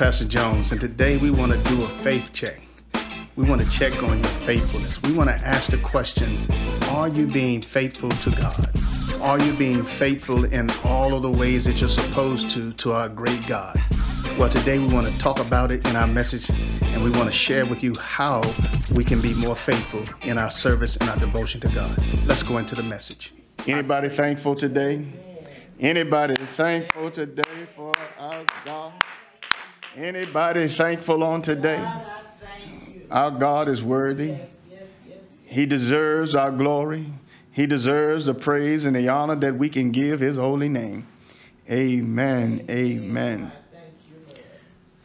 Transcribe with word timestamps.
Pastor 0.00 0.24
Jones, 0.24 0.72
and 0.72 0.80
today 0.80 1.18
we 1.18 1.30
want 1.30 1.52
to 1.52 1.58
do 1.64 1.82
a 1.82 1.88
faith 2.02 2.32
check. 2.32 2.62
We 3.36 3.46
want 3.46 3.60
to 3.60 3.68
check 3.68 4.02
on 4.02 4.16
your 4.16 4.32
faithfulness. 4.46 4.98
We 5.02 5.12
want 5.12 5.28
to 5.28 5.36
ask 5.46 5.70
the 5.70 5.76
question 5.76 6.46
Are 6.84 7.06
you 7.06 7.26
being 7.26 7.60
faithful 7.60 8.08
to 8.08 8.30
God? 8.30 8.70
Are 9.20 9.38
you 9.38 9.52
being 9.52 9.84
faithful 9.84 10.44
in 10.44 10.70
all 10.84 11.12
of 11.12 11.20
the 11.20 11.30
ways 11.30 11.66
that 11.66 11.80
you're 11.80 11.90
supposed 11.90 12.48
to 12.52 12.72
to 12.72 12.94
our 12.94 13.10
great 13.10 13.46
God? 13.46 13.78
Well, 14.38 14.48
today 14.48 14.78
we 14.78 14.86
want 14.86 15.06
to 15.06 15.18
talk 15.18 15.38
about 15.38 15.70
it 15.70 15.86
in 15.86 15.94
our 15.96 16.06
message, 16.06 16.48
and 16.48 17.04
we 17.04 17.10
want 17.10 17.26
to 17.26 17.36
share 17.36 17.66
with 17.66 17.82
you 17.82 17.92
how 18.00 18.40
we 18.94 19.04
can 19.04 19.20
be 19.20 19.34
more 19.34 19.54
faithful 19.54 20.02
in 20.22 20.38
our 20.38 20.50
service 20.50 20.96
and 20.96 21.10
our 21.10 21.18
devotion 21.18 21.60
to 21.60 21.68
God. 21.68 22.02
Let's 22.24 22.42
go 22.42 22.56
into 22.56 22.74
the 22.74 22.82
message. 22.82 23.34
Anybody 23.66 24.08
thankful 24.08 24.54
today? 24.54 25.04
Anybody 25.78 26.36
thankful 26.56 27.10
today 27.10 27.68
for 27.76 27.94
our 28.18 28.46
God? 28.64 28.94
Anybody 29.96 30.68
thankful 30.68 31.24
on 31.24 31.42
today? 31.42 31.84
Our 33.10 33.32
God 33.32 33.68
is 33.68 33.82
worthy. 33.82 34.36
He 35.44 35.66
deserves 35.66 36.34
our 36.34 36.52
glory. 36.52 37.06
He 37.50 37.66
deserves 37.66 38.26
the 38.26 38.34
praise 38.34 38.84
and 38.84 38.94
the 38.94 39.08
honor 39.08 39.34
that 39.36 39.56
we 39.58 39.68
can 39.68 39.90
give 39.90 40.20
his 40.20 40.36
holy 40.36 40.68
name. 40.68 41.08
Amen. 41.68 42.64
Amen. 42.70 43.52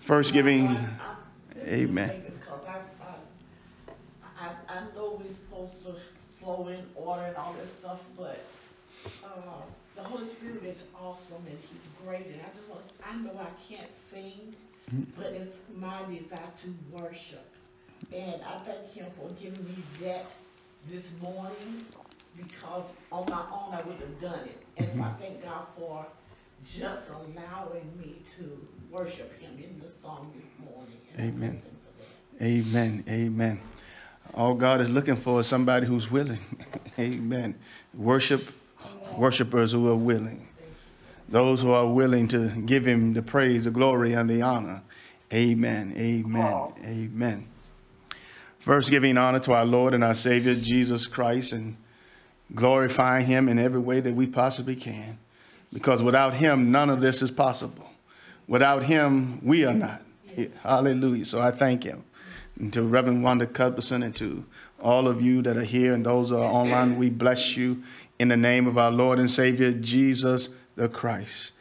First 0.02 0.34
giving, 0.34 0.78
amen. 1.64 2.24
I, 4.40 4.50
I 4.70 4.82
know 4.94 5.20
we're 5.20 5.34
supposed 5.34 5.84
to 5.86 5.96
flow 6.40 6.68
in 6.68 6.86
order 6.94 7.24
and 7.24 7.36
all 7.38 7.54
this 7.54 7.72
stuff, 7.80 8.02
but, 8.16 8.46
uh, 9.24 9.30
the 9.96 10.04
Holy 10.04 10.28
Spirit 10.30 10.64
is 10.64 10.78
awesome 11.00 11.44
and 11.48 11.58
he's 11.60 12.06
great, 12.06 12.28
and 12.28 12.42
I 12.42 12.56
just 12.56 12.70
want, 12.70 12.84
I 13.04 13.16
know 13.16 13.40
I 13.40 13.50
can't 13.68 13.90
sing, 14.12 14.56
but 15.18 15.28
it's 15.28 15.58
my 15.76 16.02
desire 16.04 16.52
to 16.64 16.76
worship. 16.92 17.52
And 18.14 18.42
I 18.44 18.58
thank 18.60 18.92
him 18.92 19.08
for 19.18 19.30
giving 19.42 19.64
me 19.66 19.76
that 20.02 20.26
this 20.90 21.04
morning, 21.22 21.86
because 22.38 22.86
on 23.12 23.26
my 23.30 23.44
own, 23.52 23.74
I 23.74 23.82
wouldn't 23.82 24.02
have 24.02 24.22
done 24.22 24.40
it. 24.46 24.62
And 24.78 24.88
so 24.94 25.00
I 25.00 25.04
mm-hmm. 25.04 25.22
thank 25.22 25.44
God 25.44 25.66
for 25.78 26.06
just 26.64 27.04
allowing 27.10 27.98
me 27.98 28.22
to 28.38 28.68
worship 28.92 29.40
him 29.40 29.52
in 29.58 29.80
the 29.80 29.88
song 30.02 30.32
this 30.36 30.68
morning. 30.68 30.98
and 31.16 31.34
Amen. 31.34 31.50
praise 31.52 31.64
for 31.64 32.40
that. 32.40 32.46
Amen. 32.46 33.04
Amen. 33.08 33.62
All 34.34 34.54
God 34.54 34.82
is 34.82 34.90
looking 34.90 35.16
for 35.16 35.40
is 35.40 35.48
somebody 35.48 35.88
who's 35.88 36.12
willing. 36.12 36.40
Amen. 37.00 37.56
Worship, 37.94 38.50
worshipers 39.18 39.72
who 39.72 39.90
are 39.90 39.96
willing. 39.96 40.48
Those 41.28 41.62
who 41.62 41.72
are 41.72 41.88
willing 41.88 42.28
to 42.30 42.50
give 42.50 42.86
him 42.86 43.14
the 43.14 43.22
praise, 43.22 43.64
the 43.64 43.72
glory, 43.72 44.14
and 44.14 44.30
the 44.30 44.42
honor. 44.42 44.84
Amen. 45.34 45.94
Amen. 45.98 46.74
Amen. 46.84 47.48
First, 48.60 48.90
giving 48.90 49.18
honor 49.18 49.40
to 49.42 49.54
our 49.54 49.66
Lord 49.66 49.94
and 49.94 50.04
our 50.04 50.16
Savior, 50.16 50.56
Jesus 50.56 51.08
Christ, 51.08 51.52
and 51.52 51.78
glorifying 52.54 53.26
him 53.26 53.50
in 53.50 53.58
every 53.58 53.80
way 53.80 54.00
that 54.02 54.16
we 54.16 54.28
possibly 54.28 54.76
can. 54.76 55.18
Because 55.74 56.02
without 56.02 56.36
him, 56.36 56.72
none 56.72 56.90
of 56.90 57.02
this 57.02 57.22
is 57.22 57.32
possible. 57.32 57.90
Without 58.48 58.84
him, 58.84 59.40
we 59.44 59.66
are 59.66 59.74
not. 59.74 60.02
Hallelujah. 60.62 61.26
So 61.26 61.42
I 61.42 61.52
thank 61.52 61.84
him. 61.84 62.04
And 62.60 62.72
to 62.74 62.84
Reverend 62.84 63.24
Wanda 63.24 63.48
Cuthbertson 63.48 64.04
and 64.04 64.16
to 64.18 64.46
all 64.82 65.08
of 65.08 65.22
you 65.22 65.42
that 65.42 65.58
are 65.58 65.64
here 65.64 65.94
and 65.94 66.06
those 66.06 66.30
who 66.30 66.38
are 66.38 66.46
online, 66.46 66.98
we 66.98 67.10
bless 67.10 67.58
you 67.58 67.84
in 68.20 68.30
the 68.30 68.38
name 68.38 68.68
of 68.68 68.78
our 68.78 68.92
Lord 68.92 69.20
and 69.20 69.30
Savior, 69.30 69.72
Jesus 69.74 70.50
the 70.76 70.90
Christ. 70.90 71.52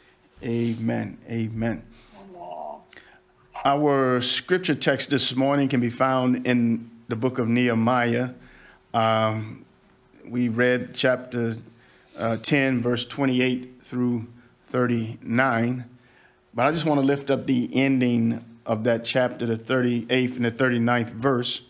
Amen. 0.43 1.19
Amen. 1.29 1.85
Our 3.65 4.21
scripture 4.21 4.75
text 4.75 5.11
this 5.11 5.35
morning 5.35 5.69
can 5.69 5.81
be 5.81 5.89
found 5.89 6.47
in 6.47 6.91
the 7.09 7.17
book 7.17 7.39
of 7.39 7.49
Nehemiah. 7.49 8.31
Um, 8.93 9.65
we 10.27 10.49
read 10.49 10.95
chapter 10.95 11.57
uh, 12.17 12.37
10, 12.39 12.83
verse 12.83 13.05
28 13.05 13.83
through 13.85 14.27
39. 14.71 15.85
But 16.53 16.67
I 16.67 16.73
just 16.73 16.85
want 16.85 17.01
to 17.01 17.07
lift 17.07 17.31
up 17.31 17.47
the 17.47 17.71
ending 17.73 18.45
of 18.67 18.85
that 18.85 19.05
chapter, 19.05 19.47
the 19.47 19.57
38th 19.57 20.37
and 20.37 20.45
the 20.45 20.51
39th 20.51 21.11
verse, 21.11 21.63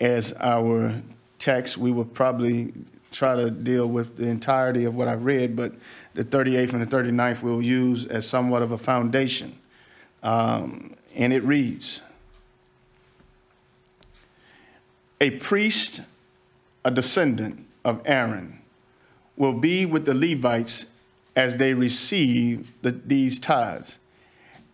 as 0.00 0.32
our 0.40 1.02
text. 1.38 1.76
We 1.76 1.90
will 1.90 2.04
probably 2.04 2.72
try 3.10 3.36
to 3.36 3.50
deal 3.50 3.86
with 3.86 4.16
the 4.16 4.26
entirety 4.26 4.84
of 4.84 4.94
what 4.94 5.08
I 5.08 5.14
read, 5.14 5.56
but 5.56 5.72
the 6.16 6.24
38th 6.24 6.72
and 6.72 6.82
the 6.82 6.96
39th 6.96 7.42
we'll 7.42 7.62
use 7.62 8.06
as 8.06 8.26
somewhat 8.26 8.62
of 8.62 8.72
a 8.72 8.78
foundation. 8.78 9.58
Um, 10.22 10.94
and 11.14 11.32
it 11.32 11.44
reads 11.44 12.00
A 15.20 15.30
priest, 15.30 16.00
a 16.84 16.90
descendant 16.90 17.66
of 17.84 18.00
Aaron, 18.06 18.60
will 19.36 19.52
be 19.52 19.84
with 19.84 20.06
the 20.06 20.14
Levites 20.14 20.86
as 21.36 21.58
they 21.58 21.74
receive 21.74 22.70
the, 22.80 22.92
these 22.92 23.38
tithes, 23.38 23.98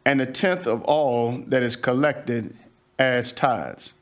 and 0.04 0.20
a 0.20 0.26
tenth 0.26 0.66
of 0.66 0.82
all 0.82 1.42
that 1.48 1.62
is 1.62 1.74
collected 1.74 2.56
as 3.00 3.32
tithes 3.32 3.94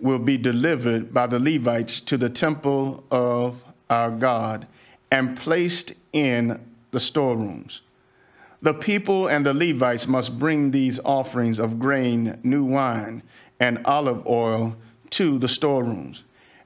will 0.00 0.18
be 0.18 0.38
delivered 0.38 1.12
by 1.12 1.26
the 1.26 1.38
Levites 1.38 2.00
to 2.00 2.16
the 2.16 2.30
temple 2.30 3.04
of 3.10 3.62
our 3.90 4.10
God 4.10 4.66
and 5.12 5.36
placed 5.36 5.92
in 6.14 6.58
the 6.90 6.98
storerooms. 6.98 7.82
The 8.62 8.72
people 8.72 9.28
and 9.28 9.44
the 9.44 9.52
Levites 9.52 10.08
must 10.08 10.38
bring 10.38 10.70
these 10.70 10.98
offerings 11.04 11.58
of 11.58 11.78
grain, 11.78 12.40
new 12.42 12.64
wine, 12.64 13.22
and 13.60 13.84
olive 13.84 14.26
oil 14.26 14.74
to 15.10 15.38
the 15.38 15.48
storerooms 15.48 16.22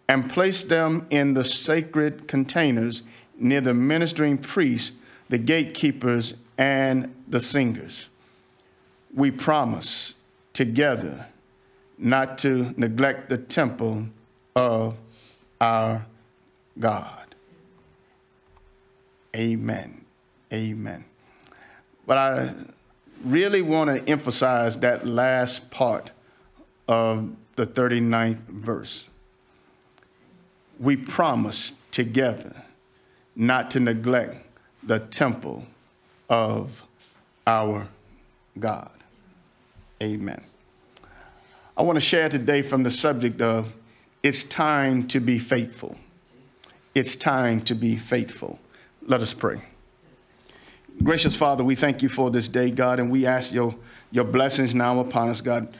and 0.09 0.31
place 0.31 0.63
them 0.63 1.09
in 1.11 1.35
the 1.35 1.43
sacred 1.43 2.29
containers 2.29 3.03
near 3.37 3.61
the 3.61 3.75
ministering 3.75 4.39
priests, 4.39 4.93
the 5.29 5.39
gatekeepers, 5.39 6.35
and 6.57 7.13
the 7.27 7.41
singers. 7.41 8.07
We 9.13 9.33
promise 9.33 10.15
together 10.53 11.27
not 11.99 12.39
to 12.39 12.75
neglect 12.77 13.29
the 13.29 13.39
temple 13.39 14.07
of 14.55 14.95
our 15.61 16.07
God. 16.79 17.26
Amen. 19.37 20.05
Amen. 20.53 21.05
But 22.07 22.19
I 22.19 22.55
really 23.23 23.61
want 23.61 23.91
to 23.91 24.11
emphasize 24.11 24.79
that 24.79 25.07
last 25.07 25.71
part 25.71 26.11
of 26.89 27.31
the 27.57 27.67
39th 27.67 28.47
verse. 28.49 29.05
We 30.81 30.97
promise 30.97 31.73
together 31.91 32.65
not 33.35 33.71
to 33.73 33.81
neglect 33.81 34.47
the 34.83 35.01
temple 35.01 35.65
of 36.29 36.83
our 37.47 37.89
God. 38.59 38.91
Amen. 40.03 40.45
I 41.77 41.83
want 41.83 41.97
to 41.97 42.01
share 42.01 42.29
today 42.29 42.63
from 42.63 42.83
the 42.83 42.91
subject 42.91 43.41
of 43.41 43.73
it's 44.23 44.43
time 44.43 45.07
to 45.09 45.21
be 45.21 45.39
faithful. 45.39 45.97
It's 46.95 47.17
time 47.17 47.61
to 47.63 47.75
be 47.75 47.97
faithful. 47.97 48.59
Let 49.07 49.23
us 49.23 49.33
pray. 49.33 49.63
Gracious 51.03 51.37
Father, 51.37 51.63
we 51.63 51.77
thank 51.77 52.03
you 52.03 52.09
for 52.09 52.31
this 52.31 52.49
day, 52.49 52.71
God, 52.71 52.99
and 52.99 53.09
we 53.09 53.25
ask 53.25 53.53
your, 53.53 53.77
your 54.11 54.25
blessings 54.25 54.75
now 54.75 54.99
upon 54.99 55.29
us, 55.29 55.41
God. 55.41 55.75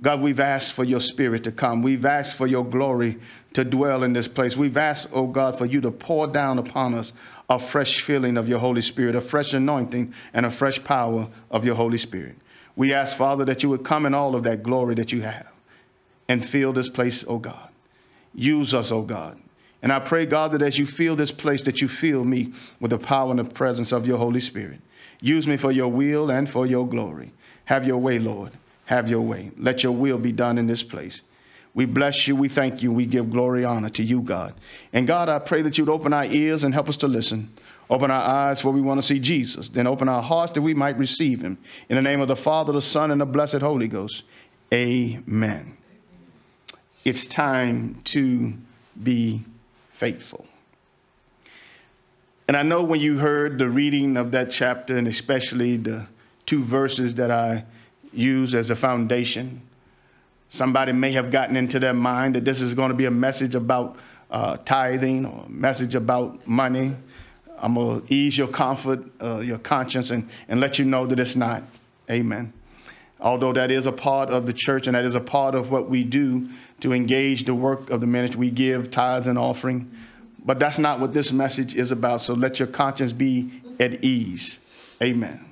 God, 0.00 0.22
we've 0.22 0.40
asked 0.40 0.72
for 0.72 0.84
your 0.84 1.00
spirit 1.00 1.44
to 1.44 1.52
come. 1.52 1.82
We've 1.82 2.06
asked 2.06 2.36
for 2.36 2.46
your 2.46 2.64
glory 2.64 3.18
to 3.52 3.64
dwell 3.64 4.02
in 4.02 4.14
this 4.14 4.28
place. 4.28 4.56
We've 4.56 4.78
asked, 4.78 5.08
oh 5.12 5.26
God, 5.26 5.58
for 5.58 5.66
you 5.66 5.82
to 5.82 5.90
pour 5.90 6.26
down 6.26 6.58
upon 6.58 6.94
us 6.94 7.12
a 7.50 7.58
fresh 7.58 8.00
filling 8.00 8.38
of 8.38 8.48
your 8.48 8.60
Holy 8.60 8.80
Spirit, 8.80 9.14
a 9.14 9.20
fresh 9.20 9.52
anointing, 9.52 10.14
and 10.32 10.46
a 10.46 10.50
fresh 10.50 10.82
power 10.82 11.28
of 11.50 11.66
your 11.66 11.74
Holy 11.74 11.98
Spirit. 11.98 12.36
We 12.76 12.94
ask, 12.94 13.14
Father, 13.14 13.44
that 13.44 13.62
you 13.62 13.68
would 13.68 13.84
come 13.84 14.06
in 14.06 14.14
all 14.14 14.34
of 14.34 14.44
that 14.44 14.62
glory 14.62 14.94
that 14.94 15.12
you 15.12 15.20
have 15.20 15.48
and 16.28 16.48
fill 16.48 16.72
this 16.72 16.88
place, 16.88 17.24
oh 17.28 17.38
God. 17.38 17.68
Use 18.32 18.72
us, 18.72 18.90
oh 18.90 19.02
God. 19.02 19.38
And 19.82 19.92
I 19.92 19.98
pray, 19.98 20.26
God, 20.26 20.52
that 20.52 20.62
as 20.62 20.76
you 20.76 20.86
fill 20.86 21.16
this 21.16 21.32
place, 21.32 21.62
that 21.62 21.80
you 21.80 21.88
fill 21.88 22.24
me 22.24 22.52
with 22.80 22.90
the 22.90 22.98
power 22.98 23.30
and 23.30 23.38
the 23.38 23.44
presence 23.44 23.92
of 23.92 24.06
your 24.06 24.18
Holy 24.18 24.40
Spirit. 24.40 24.80
Use 25.20 25.46
me 25.46 25.56
for 25.56 25.72
your 25.72 25.88
will 25.88 26.30
and 26.30 26.48
for 26.48 26.66
your 26.66 26.86
glory. 26.86 27.32
Have 27.66 27.86
your 27.86 27.98
way, 27.98 28.18
Lord. 28.18 28.52
Have 28.86 29.08
your 29.08 29.20
way. 29.20 29.52
Let 29.56 29.82
your 29.82 29.92
will 29.92 30.18
be 30.18 30.32
done 30.32 30.58
in 30.58 30.66
this 30.66 30.82
place. 30.82 31.22
We 31.74 31.84
bless 31.86 32.26
you. 32.26 32.34
We 32.34 32.48
thank 32.48 32.82
you. 32.82 32.92
We 32.92 33.06
give 33.06 33.30
glory, 33.30 33.64
honor 33.64 33.90
to 33.90 34.02
you, 34.02 34.22
God. 34.22 34.54
And 34.92 35.06
God, 35.06 35.28
I 35.28 35.38
pray 35.38 35.62
that 35.62 35.78
you'd 35.78 35.88
open 35.88 36.12
our 36.12 36.24
ears 36.24 36.64
and 36.64 36.74
help 36.74 36.88
us 36.88 36.96
to 36.98 37.08
listen. 37.08 37.54
Open 37.88 38.10
our 38.10 38.22
eyes 38.22 38.60
for 38.60 38.70
we 38.70 38.80
want 38.80 39.00
to 39.00 39.06
see 39.06 39.18
Jesus. 39.18 39.68
Then 39.68 39.86
open 39.86 40.08
our 40.08 40.22
hearts 40.22 40.52
that 40.52 40.62
we 40.62 40.74
might 40.74 40.98
receive 40.98 41.40
him. 41.40 41.58
In 41.88 41.96
the 41.96 42.02
name 42.02 42.20
of 42.20 42.28
the 42.28 42.36
Father, 42.36 42.72
the 42.72 42.82
Son, 42.82 43.10
and 43.10 43.20
the 43.20 43.26
blessed 43.26 43.60
Holy 43.60 43.88
Ghost. 43.88 44.24
Amen. 44.72 45.76
It's 47.04 47.26
time 47.26 48.00
to 48.04 48.54
be 49.02 49.44
faithful. 50.00 50.46
And 52.48 52.56
I 52.56 52.62
know 52.62 52.82
when 52.82 53.00
you 53.00 53.18
heard 53.18 53.58
the 53.58 53.68
reading 53.68 54.16
of 54.16 54.30
that 54.30 54.50
chapter, 54.50 54.96
and 54.96 55.06
especially 55.06 55.76
the 55.76 56.06
two 56.46 56.64
verses 56.64 57.16
that 57.16 57.30
I 57.30 57.64
used 58.14 58.54
as 58.54 58.70
a 58.70 58.76
foundation. 58.76 59.60
Somebody 60.48 60.92
may 60.92 61.12
have 61.12 61.30
gotten 61.30 61.54
into 61.54 61.78
their 61.78 61.94
mind 61.94 62.34
that 62.34 62.46
this 62.46 62.62
is 62.62 62.72
going 62.72 62.88
to 62.88 62.94
be 62.94 63.04
a 63.04 63.10
message 63.10 63.54
about 63.54 63.98
uh, 64.30 64.56
tithing 64.64 65.26
or 65.26 65.44
a 65.46 65.50
message 65.50 65.94
about 65.94 66.46
money. 66.46 66.96
I'm 67.58 67.74
going 67.74 68.00
to 68.00 68.12
ease 68.12 68.38
your 68.38 68.48
comfort, 68.48 69.00
uh, 69.22 69.40
your 69.40 69.58
conscience, 69.58 70.10
and, 70.10 70.30
and 70.48 70.60
let 70.60 70.78
you 70.78 70.86
know 70.86 71.06
that 71.06 71.20
it's 71.20 71.36
not. 71.36 71.62
Amen. 72.10 72.54
Although 73.20 73.52
that 73.52 73.70
is 73.70 73.86
a 73.86 73.92
part 73.92 74.30
of 74.30 74.46
the 74.46 74.54
church 74.54 74.86
and 74.86 74.96
that 74.96 75.04
is 75.04 75.14
a 75.14 75.20
part 75.20 75.54
of 75.54 75.70
what 75.70 75.90
we 75.90 76.04
do 76.04 76.48
to 76.80 76.92
engage 76.92 77.44
the 77.44 77.54
work 77.54 77.90
of 77.90 78.00
the 78.00 78.06
ministry, 78.06 78.38
we 78.40 78.50
give 78.50 78.90
tithes 78.90 79.26
and 79.26 79.38
offering. 79.38 79.90
But 80.44 80.58
that's 80.58 80.78
not 80.78 81.00
what 81.00 81.12
this 81.12 81.32
message 81.32 81.74
is 81.74 81.90
about. 81.90 82.22
So 82.22 82.34
let 82.34 82.58
your 82.58 82.68
conscience 82.68 83.12
be 83.12 83.62
at 83.78 84.02
ease. 84.02 84.58
Amen. 85.02 85.44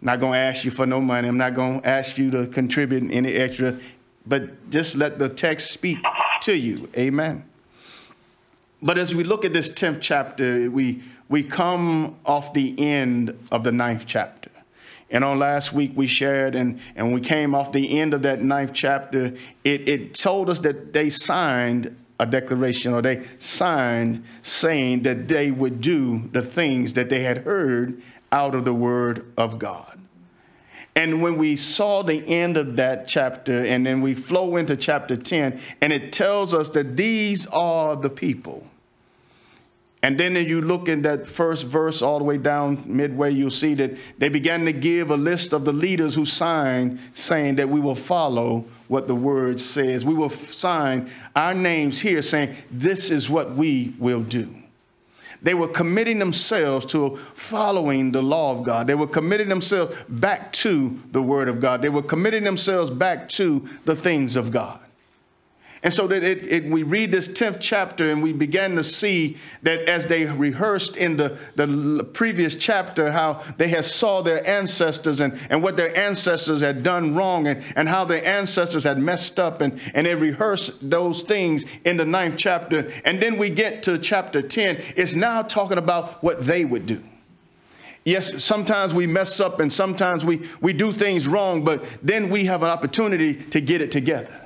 not 0.00 0.20
going 0.20 0.32
to 0.32 0.38
ask 0.38 0.64
you 0.64 0.70
for 0.70 0.86
no 0.86 1.00
money. 1.00 1.28
I'm 1.28 1.38
not 1.38 1.54
going 1.54 1.80
to 1.80 1.88
ask 1.88 2.18
you 2.18 2.30
to 2.30 2.46
contribute 2.46 3.10
any 3.10 3.34
extra, 3.34 3.78
but 4.26 4.70
just 4.70 4.94
let 4.94 5.18
the 5.18 5.28
text 5.28 5.72
speak 5.72 5.98
to 6.42 6.54
you. 6.54 6.88
Amen. 6.96 7.44
But 8.82 8.98
as 8.98 9.14
we 9.14 9.24
look 9.24 9.44
at 9.44 9.52
this 9.52 9.68
10th 9.68 10.00
chapter, 10.00 10.70
we, 10.70 11.02
we 11.28 11.42
come 11.42 12.16
off 12.24 12.52
the 12.52 12.78
end 12.78 13.36
of 13.50 13.64
the 13.64 13.72
ninth 13.72 14.04
chapter. 14.06 14.50
And 15.10 15.22
on 15.24 15.38
last 15.38 15.72
week, 15.72 15.92
we 15.94 16.06
shared, 16.06 16.54
and, 16.54 16.80
and 16.96 17.14
we 17.14 17.20
came 17.20 17.54
off 17.54 17.72
the 17.72 17.98
end 17.98 18.12
of 18.12 18.22
that 18.22 18.42
ninth 18.42 18.72
chapter. 18.74 19.34
It, 19.62 19.88
it 19.88 20.14
told 20.14 20.50
us 20.50 20.58
that 20.60 20.92
they 20.92 21.10
signed 21.10 21.96
a 22.18 22.26
declaration 22.26 22.92
or 22.92 23.02
they 23.02 23.26
signed 23.38 24.24
saying 24.42 25.02
that 25.02 25.28
they 25.28 25.50
would 25.50 25.80
do 25.80 26.28
the 26.32 26.42
things 26.42 26.94
that 26.94 27.08
they 27.08 27.22
had 27.22 27.38
heard 27.38 28.02
out 28.32 28.54
of 28.54 28.64
the 28.64 28.74
Word 28.74 29.32
of 29.36 29.58
God. 29.58 29.96
And 30.96 31.22
when 31.22 31.36
we 31.36 31.56
saw 31.56 32.02
the 32.02 32.26
end 32.26 32.56
of 32.56 32.76
that 32.76 33.06
chapter, 33.06 33.62
and 33.64 33.84
then 33.84 34.00
we 34.00 34.14
flow 34.14 34.56
into 34.56 34.76
chapter 34.76 35.14
10, 35.14 35.60
and 35.82 35.92
it 35.92 36.10
tells 36.10 36.54
us 36.54 36.70
that 36.70 36.96
these 36.96 37.46
are 37.48 37.94
the 37.94 38.08
people. 38.08 38.66
And 40.06 40.20
then 40.20 40.36
if 40.36 40.48
you 40.48 40.60
look 40.60 40.88
in 40.88 41.02
that 41.02 41.26
first 41.26 41.64
verse 41.64 42.00
all 42.00 42.18
the 42.18 42.24
way 42.24 42.38
down 42.38 42.84
midway, 42.86 43.32
you'll 43.32 43.50
see 43.50 43.74
that 43.74 43.96
they 44.18 44.28
began 44.28 44.64
to 44.66 44.72
give 44.72 45.10
a 45.10 45.16
list 45.16 45.52
of 45.52 45.64
the 45.64 45.72
leaders 45.72 46.14
who 46.14 46.24
signed, 46.24 47.00
saying 47.12 47.56
that 47.56 47.70
we 47.70 47.80
will 47.80 47.96
follow 47.96 48.66
what 48.86 49.08
the 49.08 49.16
word 49.16 49.60
says. 49.60 50.04
We 50.04 50.14
will 50.14 50.30
sign 50.30 51.10
our 51.34 51.54
names 51.54 52.02
here 52.02 52.22
saying, 52.22 52.54
This 52.70 53.10
is 53.10 53.28
what 53.28 53.56
we 53.56 53.96
will 53.98 54.22
do. 54.22 54.54
They 55.42 55.54
were 55.54 55.66
committing 55.66 56.20
themselves 56.20 56.86
to 56.86 57.18
following 57.34 58.12
the 58.12 58.22
law 58.22 58.52
of 58.52 58.62
God. 58.62 58.86
They 58.86 58.94
were 58.94 59.08
committing 59.08 59.48
themselves 59.48 59.92
back 60.08 60.52
to 60.52 61.00
the 61.10 61.20
Word 61.20 61.48
of 61.48 61.60
God. 61.60 61.82
They 61.82 61.88
were 61.88 62.00
committing 62.00 62.44
themselves 62.44 62.92
back 62.92 63.28
to 63.30 63.68
the 63.84 63.96
things 63.96 64.36
of 64.36 64.52
God. 64.52 64.78
And 65.86 65.94
so 65.94 66.08
that 66.08 66.24
it, 66.24 66.42
it, 66.42 66.64
we 66.64 66.82
read 66.82 67.12
this 67.12 67.28
10th 67.28 67.58
chapter 67.60 68.10
and 68.10 68.20
we 68.20 68.32
began 68.32 68.74
to 68.74 68.82
see 68.82 69.36
that 69.62 69.88
as 69.88 70.06
they 70.06 70.24
rehearsed 70.24 70.96
in 70.96 71.16
the, 71.16 71.38
the 71.54 72.02
previous 72.12 72.56
chapter, 72.56 73.12
how 73.12 73.44
they 73.56 73.68
had 73.68 73.84
saw 73.84 74.20
their 74.20 74.44
ancestors 74.44 75.20
and, 75.20 75.38
and 75.48 75.62
what 75.62 75.76
their 75.76 75.96
ancestors 75.96 76.60
had 76.60 76.82
done 76.82 77.14
wrong 77.14 77.46
and, 77.46 77.62
and 77.76 77.88
how 77.88 78.04
their 78.04 78.26
ancestors 78.26 78.82
had 78.82 78.98
messed 78.98 79.38
up. 79.38 79.60
And, 79.60 79.80
and 79.94 80.08
they 80.08 80.16
rehearsed 80.16 80.72
those 80.90 81.22
things 81.22 81.64
in 81.84 81.98
the 81.98 82.04
ninth 82.04 82.34
chapter. 82.36 82.92
And 83.04 83.22
then 83.22 83.38
we 83.38 83.48
get 83.48 83.84
to 83.84 83.96
chapter 83.96 84.42
10. 84.42 84.82
It's 84.96 85.14
now 85.14 85.42
talking 85.42 85.78
about 85.78 86.20
what 86.20 86.46
they 86.46 86.64
would 86.64 86.86
do. 86.86 87.00
Yes, 88.04 88.42
sometimes 88.42 88.92
we 88.92 89.06
mess 89.06 89.38
up 89.38 89.60
and 89.60 89.72
sometimes 89.72 90.24
we, 90.24 90.48
we 90.60 90.72
do 90.72 90.92
things 90.92 91.28
wrong, 91.28 91.64
but 91.64 91.84
then 92.02 92.28
we 92.28 92.46
have 92.46 92.64
an 92.64 92.70
opportunity 92.70 93.36
to 93.36 93.60
get 93.60 93.80
it 93.80 93.92
together 93.92 94.45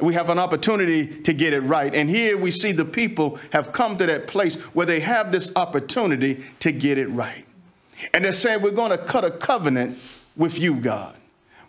we 0.00 0.14
have 0.14 0.28
an 0.28 0.38
opportunity 0.38 1.06
to 1.22 1.32
get 1.32 1.52
it 1.52 1.60
right. 1.60 1.94
And 1.94 2.10
here 2.10 2.36
we 2.36 2.50
see 2.50 2.72
the 2.72 2.84
people 2.84 3.38
have 3.52 3.72
come 3.72 3.96
to 3.98 4.06
that 4.06 4.26
place 4.26 4.56
where 4.74 4.86
they 4.86 5.00
have 5.00 5.32
this 5.32 5.50
opportunity 5.56 6.44
to 6.60 6.72
get 6.72 6.98
it 6.98 7.08
right. 7.08 7.46
And 8.12 8.24
they're 8.24 8.32
saying, 8.32 8.62
We're 8.62 8.70
going 8.70 8.90
to 8.90 8.98
cut 8.98 9.24
a 9.24 9.30
covenant 9.30 9.98
with 10.36 10.58
you, 10.58 10.74
God. 10.76 11.16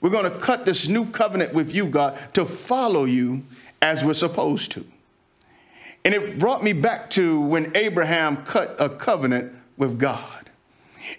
We're 0.01 0.09
going 0.09 0.31
to 0.31 0.39
cut 0.39 0.65
this 0.65 0.87
new 0.87 1.05
covenant 1.07 1.53
with 1.53 1.73
you, 1.73 1.87
God, 1.87 2.17
to 2.33 2.45
follow 2.45 3.05
you 3.05 3.43
as 3.81 4.03
we're 4.03 4.13
supposed 4.13 4.71
to. 4.71 4.85
And 6.05 6.13
it 6.13 6.39
brought 6.39 6.63
me 6.63 6.73
back 6.73 7.09
to 7.11 7.41
when 7.41 7.75
Abraham 7.75 8.45
cut 8.45 8.75
a 8.79 8.89
covenant 8.89 9.53
with 9.77 9.99
God. 9.99 10.38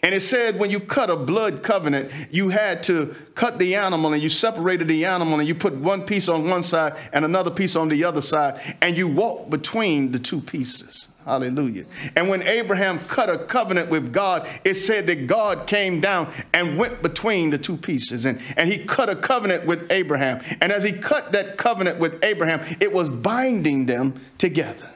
And 0.03 0.15
it 0.15 0.21
said 0.21 0.59
when 0.59 0.71
you 0.71 0.81
cut 0.81 1.11
a 1.11 1.17
blood 1.17 1.63
covenant, 1.63 2.11
you 2.31 2.51
had 2.51 2.83
to 2.85 3.15
cut 3.35 3.59
the 3.59 3.75
animal 3.75 4.13
and 4.13 4.23
you 4.23 4.29
separated 4.29 4.89
the 4.89 5.05
animal 5.05 5.39
and 5.39 5.49
you 5.49 5.55
put 5.55 5.75
one 5.75 6.07
piece 6.07 6.29
on 6.29 6.49
one 6.49 6.63
side 6.63 6.97
and 7.13 7.25
another 7.25 7.51
piece 7.51 7.77
on 7.77 7.89
the 7.89 8.05
other 8.05 8.23
side 8.23 8.77
and 8.81 8.97
you 8.97 9.09
walked 9.09 9.51
between 9.51 10.13
the 10.13 10.19
two 10.19 10.41
pieces. 10.41 11.09
Hallelujah. 11.25 11.85
And 12.17 12.29
when 12.29 12.43
Abraham 12.43 13.01
cut 13.01 13.29
a 13.29 13.39
covenant 13.39 13.91
with 13.91 14.13
God, 14.13 14.49
it 14.65 14.75
said 14.75 15.07
that 15.09 15.27
God 15.27 15.67
came 15.67 16.01
down 16.01 16.33
and 16.53 16.79
went 16.79 17.03
between 17.03 17.51
the 17.51 17.59
two 17.59 17.77
pieces. 17.77 18.25
And, 18.25 18.41
and 18.57 18.73
he 18.73 18.79
cut 18.79 19.11
a 19.11 19.17
covenant 19.17 19.67
with 19.67 19.91
Abraham. 19.93 20.43
And 20.61 20.73
as 20.73 20.83
he 20.83 20.93
cut 20.93 21.33
that 21.33 21.59
covenant 21.59 22.01
with 22.01 22.25
Abraham, 22.25 22.65
it 22.81 22.93
was 22.93 23.11
binding 23.11 23.87
them 23.87 24.21
together. 24.39 24.91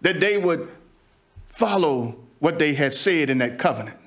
That 0.00 0.20
they 0.20 0.38
would 0.38 0.68
follow 1.50 2.16
what 2.40 2.58
they 2.58 2.74
had 2.74 2.92
said 2.92 3.30
in 3.30 3.38
that 3.38 3.58
covenant. 3.58 3.98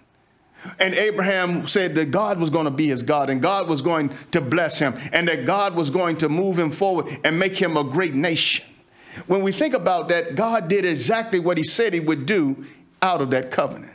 And 0.79 0.93
Abraham 0.93 1.67
said 1.67 1.95
that 1.95 2.11
God 2.11 2.39
was 2.39 2.49
going 2.49 2.65
to 2.65 2.71
be 2.71 2.87
his 2.87 3.03
God 3.03 3.29
and 3.29 3.41
God 3.41 3.67
was 3.67 3.81
going 3.81 4.11
to 4.31 4.41
bless 4.41 4.79
him 4.79 4.95
and 5.13 5.27
that 5.27 5.45
God 5.45 5.75
was 5.75 5.89
going 5.89 6.17
to 6.17 6.29
move 6.29 6.57
him 6.57 6.71
forward 6.71 7.19
and 7.23 7.39
make 7.39 7.55
him 7.57 7.77
a 7.77 7.83
great 7.83 8.15
nation. 8.15 8.65
When 9.27 9.41
we 9.43 9.51
think 9.51 9.73
about 9.73 10.09
that, 10.09 10.35
God 10.35 10.67
did 10.67 10.85
exactly 10.85 11.39
what 11.39 11.57
he 11.57 11.63
said 11.63 11.93
he 11.93 11.99
would 11.99 12.25
do 12.25 12.65
out 13.01 13.21
of 13.21 13.29
that 13.31 13.51
covenant. 13.51 13.93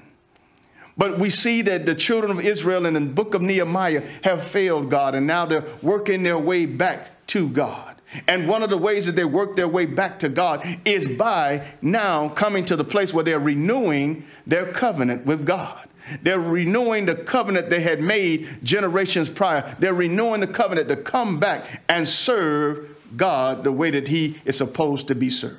But 0.97 1.19
we 1.19 1.31
see 1.31 1.63
that 1.63 1.87
the 1.87 1.95
children 1.95 2.31
of 2.31 2.45
Israel 2.45 2.87
in 2.87 2.95
the 2.95 3.01
book 3.01 3.35
of 3.35 3.43
Nehemiah 3.43 4.07
have 4.25 4.45
failed 4.45 4.91
God 4.91 5.15
and 5.15 5.27
now 5.27 5.47
they're 5.47 5.65
working 5.81 6.23
their 6.23 6.39
way 6.39 6.67
back 6.67 7.27
to 7.29 7.49
God. 7.49 7.93
And 8.29 8.47
one 8.47 8.63
of 8.63 8.71
the 8.71 8.77
ways 8.77 9.07
that 9.07 9.17
they 9.17 9.25
work 9.25 9.57
their 9.57 9.69
way 9.69 9.87
back 9.87 10.19
to 10.19 10.29
God 10.29 10.67
is 10.85 11.09
by 11.09 11.67
now 11.81 12.29
coming 12.29 12.65
to 12.67 12.77
the 12.77 12.85
place 12.85 13.13
where 13.13 13.25
they're 13.25 13.41
renewing 13.41 14.27
their 14.47 14.71
covenant 14.71 15.25
with 15.25 15.47
God. 15.47 15.89
They're 16.23 16.41
renewing 16.41 17.07
the 17.07 17.15
covenant 17.15 17.71
they 17.71 17.81
had 17.81 18.01
made 18.01 18.59
generations 18.63 19.29
prior. 19.29 19.77
They're 19.79 19.95
renewing 19.95 20.41
the 20.41 20.47
covenant 20.47 20.89
to 20.89 20.97
come 20.97 21.39
back 21.39 21.83
and 21.89 22.09
serve 22.09 22.97
God 23.17 23.65
the 23.65 23.73
way 23.73 23.91
that 23.91 24.09
He 24.09 24.41
is 24.45 24.57
supposed 24.57 25.09
to 25.09 25.15
be 25.15 25.31
served. 25.31 25.59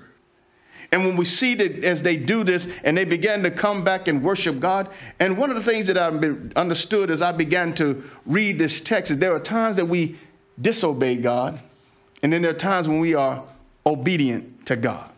And 0.92 1.06
when 1.06 1.18
we 1.18 1.26
see 1.26 1.56
that 1.56 1.84
as 1.84 2.04
they 2.04 2.18
do 2.18 2.44
this 2.44 2.68
and 2.84 2.96
they 2.96 3.04
began 3.04 3.42
to 3.42 3.50
come 3.50 3.84
back 3.84 4.08
and 4.08 4.22
worship 4.22 4.60
God, 4.60 4.90
and 5.20 5.40
one 5.40 5.50
of 5.50 5.56
the 5.56 5.64
things 5.64 5.88
that 5.88 5.98
I 5.98 6.10
understood 6.56 7.10
as 7.10 7.20
I 7.20 7.32
began 7.32 7.74
to 7.76 8.04
read 8.28 8.60
this 8.60 8.80
text 8.80 9.12
is 9.12 9.18
there 9.18 9.34
are 9.34 9.40
times 9.40 9.78
that 9.78 9.88
we 9.88 10.20
disobey 10.62 11.16
God, 11.16 11.60
and 12.22 12.32
then 12.32 12.44
there 12.44 12.52
are 12.52 12.54
times 12.54 12.88
when 12.88 13.00
we 13.00 13.16
are 13.16 13.44
obedient 13.86 14.68
to 14.68 14.76
God. 14.76 15.10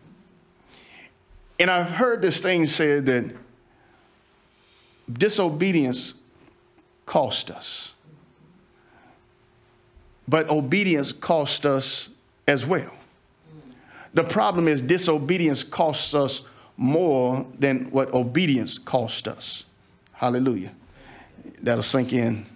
And 1.58 1.70
I've 1.70 1.90
heard 1.90 2.22
this 2.22 2.40
thing 2.40 2.66
said 2.66 3.04
that 3.06 3.34
disobedience 5.12 6.14
cost 7.04 7.50
us. 7.50 7.92
But 10.28 10.50
obedience 10.50 11.12
cost 11.12 11.64
us 11.64 12.08
as 12.48 12.66
well. 12.66 12.90
The 14.14 14.24
problem 14.24 14.66
is 14.66 14.82
disobedience 14.82 15.62
costs 15.62 16.14
us 16.14 16.40
more 16.76 17.46
than 17.58 17.90
what 17.90 18.12
obedience 18.12 18.78
cost 18.78 19.28
us. 19.28 19.64
Hallelujah. 20.12 20.72
That'll 21.62 21.82
sink 21.82 22.12
in. 22.12 22.46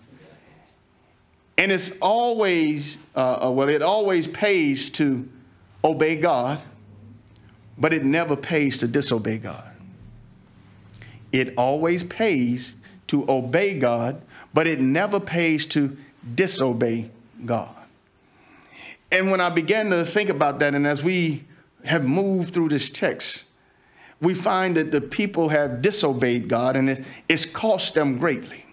And 1.56 1.70
it's 1.70 1.92
always, 2.00 2.96
uh, 3.14 3.46
uh 3.46 3.50
well, 3.50 3.68
it 3.68 3.82
always 3.82 4.26
pays 4.26 4.90
to 4.90 5.28
obey 5.84 6.16
God, 6.16 6.60
but 7.78 7.92
it 7.92 8.04
never 8.04 8.36
pays 8.36 8.78
to 8.78 8.88
disobey 8.88 9.38
God. 9.38 9.69
It 11.32 11.54
always 11.56 12.02
pays 12.02 12.74
to 13.08 13.28
obey 13.28 13.78
God, 13.78 14.22
but 14.52 14.66
it 14.66 14.80
never 14.80 15.20
pays 15.20 15.66
to 15.66 15.96
disobey 16.34 17.10
God. 17.44 17.74
And 19.12 19.30
when 19.30 19.40
I 19.40 19.50
began 19.50 19.90
to 19.90 20.04
think 20.04 20.28
about 20.28 20.58
that, 20.60 20.74
and 20.74 20.86
as 20.86 21.02
we 21.02 21.44
have 21.84 22.04
moved 22.04 22.54
through 22.54 22.68
this 22.68 22.90
text, 22.90 23.44
we 24.20 24.34
find 24.34 24.76
that 24.76 24.92
the 24.92 25.00
people 25.00 25.48
have 25.48 25.82
disobeyed 25.82 26.48
God 26.48 26.76
and 26.76 27.04
it's 27.28 27.44
cost 27.44 27.94
them 27.94 28.18
greatly. 28.18 28.66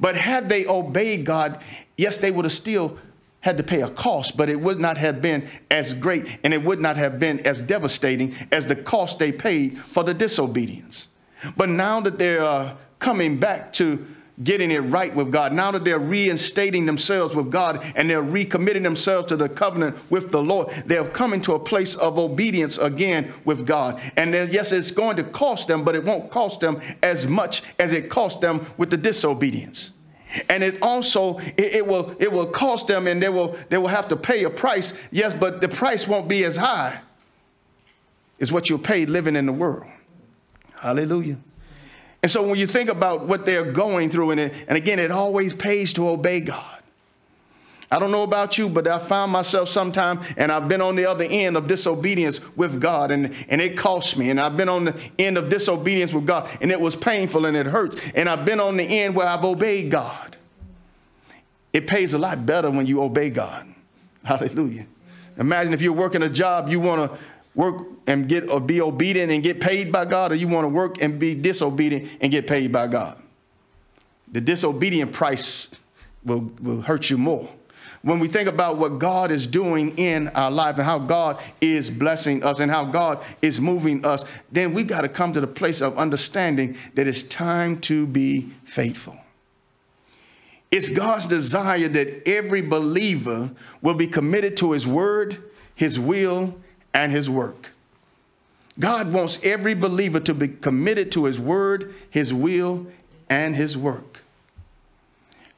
But 0.00 0.16
had 0.16 0.48
they 0.48 0.66
obeyed 0.66 1.24
God, 1.24 1.62
yes, 1.96 2.18
they 2.18 2.30
would 2.30 2.44
have 2.44 2.52
still 2.52 2.98
had 3.40 3.56
to 3.56 3.62
pay 3.62 3.80
a 3.80 3.90
cost, 3.90 4.36
but 4.36 4.48
it 4.48 4.60
would 4.60 4.80
not 4.80 4.98
have 4.98 5.22
been 5.22 5.48
as 5.70 5.94
great 5.94 6.38
and 6.42 6.52
it 6.52 6.64
would 6.64 6.80
not 6.80 6.96
have 6.96 7.18
been 7.18 7.40
as 7.40 7.62
devastating 7.62 8.34
as 8.50 8.66
the 8.66 8.76
cost 8.76 9.18
they 9.18 9.32
paid 9.32 9.80
for 9.90 10.02
the 10.02 10.14
disobedience. 10.14 11.08
But 11.56 11.68
now 11.68 12.00
that 12.00 12.18
they 12.18 12.36
are 12.38 12.62
uh, 12.62 12.76
coming 12.98 13.38
back 13.38 13.72
to 13.74 14.06
getting 14.42 14.70
it 14.70 14.78
right 14.78 15.14
with 15.14 15.30
God, 15.30 15.52
now 15.52 15.70
that 15.70 15.84
they're 15.84 15.98
reinstating 15.98 16.86
themselves 16.86 17.34
with 17.34 17.50
God 17.50 17.84
and 17.94 18.08
they're 18.08 18.22
recommitting 18.22 18.82
themselves 18.82 19.28
to 19.28 19.36
the 19.36 19.48
covenant 19.48 19.96
with 20.10 20.30
the 20.30 20.42
Lord, 20.42 20.84
they're 20.86 21.08
coming 21.08 21.40
to 21.42 21.54
a 21.54 21.58
place 21.58 21.94
of 21.94 22.18
obedience 22.18 22.78
again 22.78 23.32
with 23.44 23.66
God. 23.66 24.00
And 24.16 24.32
yes, 24.52 24.72
it's 24.72 24.90
going 24.90 25.16
to 25.16 25.24
cost 25.24 25.68
them, 25.68 25.84
but 25.84 25.94
it 25.94 26.04
won't 26.04 26.30
cost 26.30 26.60
them 26.60 26.80
as 27.02 27.26
much 27.26 27.62
as 27.78 27.92
it 27.92 28.08
cost 28.08 28.40
them 28.40 28.66
with 28.76 28.90
the 28.90 28.96
disobedience. 28.96 29.90
And 30.48 30.62
it 30.62 30.80
also 30.80 31.38
it, 31.38 31.74
it 31.74 31.86
will 31.86 32.16
it 32.18 32.32
will 32.32 32.46
cost 32.46 32.86
them 32.86 33.06
and 33.06 33.22
they 33.22 33.28
will 33.28 33.56
they 33.68 33.76
will 33.76 33.88
have 33.88 34.08
to 34.08 34.16
pay 34.16 34.44
a 34.44 34.50
price. 34.50 34.94
Yes, 35.10 35.34
but 35.34 35.60
the 35.60 35.68
price 35.68 36.08
won't 36.08 36.26
be 36.26 36.42
as 36.44 36.56
high 36.56 37.02
as 38.40 38.50
what 38.50 38.70
you'll 38.70 38.78
pay 38.78 39.04
living 39.04 39.36
in 39.36 39.44
the 39.44 39.52
world. 39.52 39.84
Hallelujah. 40.82 41.38
And 42.24 42.30
so 42.30 42.42
when 42.42 42.58
you 42.58 42.66
think 42.66 42.90
about 42.90 43.28
what 43.28 43.46
they're 43.46 43.70
going 43.70 44.10
through, 44.10 44.32
and, 44.32 44.40
it, 44.40 44.54
and 44.66 44.76
again, 44.76 44.98
it 44.98 45.12
always 45.12 45.52
pays 45.52 45.92
to 45.92 46.08
obey 46.08 46.40
God. 46.40 46.80
I 47.88 48.00
don't 48.00 48.10
know 48.10 48.24
about 48.24 48.58
you, 48.58 48.68
but 48.68 48.88
I 48.88 48.98
found 48.98 49.30
myself 49.30 49.68
sometime, 49.68 50.20
and 50.36 50.50
I've 50.50 50.66
been 50.66 50.80
on 50.80 50.96
the 50.96 51.06
other 51.06 51.22
end 51.22 51.56
of 51.56 51.68
disobedience 51.68 52.40
with 52.56 52.80
God, 52.80 53.12
and, 53.12 53.32
and 53.48 53.60
it 53.60 53.76
cost 53.76 54.16
me. 54.16 54.28
And 54.28 54.40
I've 54.40 54.56
been 54.56 54.68
on 54.68 54.86
the 54.86 55.00
end 55.20 55.38
of 55.38 55.48
disobedience 55.48 56.12
with 56.12 56.26
God, 56.26 56.50
and 56.60 56.72
it 56.72 56.80
was 56.80 56.96
painful 56.96 57.46
and 57.46 57.56
it 57.56 57.66
hurts. 57.66 57.94
And 58.16 58.28
I've 58.28 58.44
been 58.44 58.58
on 58.58 58.76
the 58.76 58.84
end 58.84 59.14
where 59.14 59.28
I've 59.28 59.44
obeyed 59.44 59.92
God. 59.92 60.36
It 61.72 61.86
pays 61.86 62.12
a 62.12 62.18
lot 62.18 62.44
better 62.44 62.70
when 62.72 62.86
you 62.86 63.02
obey 63.02 63.30
God. 63.30 63.72
Hallelujah. 64.24 64.86
Imagine 65.38 65.74
if 65.74 65.80
you're 65.80 65.92
working 65.92 66.22
a 66.22 66.28
job, 66.28 66.68
you 66.68 66.80
want 66.80 67.12
to 67.12 67.18
work 67.54 67.86
and 68.06 68.28
get 68.28 68.48
or 68.48 68.60
be 68.60 68.80
obedient 68.80 69.30
and 69.30 69.42
get 69.42 69.60
paid 69.60 69.92
by 69.92 70.04
God, 70.04 70.32
or 70.32 70.34
you 70.34 70.48
want 70.48 70.64
to 70.64 70.68
work 70.68 71.00
and 71.02 71.18
be 71.18 71.34
disobedient 71.34 72.10
and 72.20 72.32
get 72.32 72.46
paid 72.46 72.72
by 72.72 72.86
God. 72.86 73.18
The 74.30 74.40
disobedient 74.40 75.12
price 75.12 75.68
will, 76.24 76.50
will 76.60 76.82
hurt 76.82 77.10
you 77.10 77.18
more. 77.18 77.50
When 78.02 78.18
we 78.18 78.26
think 78.26 78.48
about 78.48 78.78
what 78.78 78.98
God 78.98 79.30
is 79.30 79.46
doing 79.46 79.96
in 79.96 80.28
our 80.28 80.50
life 80.50 80.76
and 80.76 80.84
how 80.84 80.98
God 80.98 81.40
is 81.60 81.88
blessing 81.88 82.42
us 82.42 82.58
and 82.58 82.70
how 82.70 82.84
God 82.84 83.22
is 83.40 83.60
moving 83.60 84.04
us, 84.04 84.24
then 84.50 84.74
we 84.74 84.82
got 84.82 85.02
to 85.02 85.08
come 85.08 85.32
to 85.34 85.40
the 85.40 85.46
place 85.46 85.80
of 85.80 85.96
understanding 85.96 86.76
that 86.94 87.06
it's 87.06 87.22
time 87.22 87.80
to 87.82 88.06
be 88.06 88.52
faithful. 88.64 89.16
It's 90.72 90.88
God's 90.88 91.26
desire 91.26 91.88
that 91.88 92.26
every 92.26 92.62
believer 92.62 93.52
will 93.82 93.94
be 93.94 94.08
committed 94.08 94.56
to 94.56 94.72
his 94.72 94.86
word, 94.86 95.42
his 95.74 96.00
will, 96.00 96.56
and 96.94 97.12
his 97.12 97.28
work. 97.28 97.70
God 98.78 99.12
wants 99.12 99.38
every 99.42 99.74
believer 99.74 100.20
to 100.20 100.34
be 100.34 100.48
committed 100.48 101.12
to 101.12 101.26
his 101.26 101.38
word, 101.38 101.94
his 102.08 102.32
will, 102.32 102.86
and 103.28 103.54
his 103.54 103.76
work. 103.76 104.20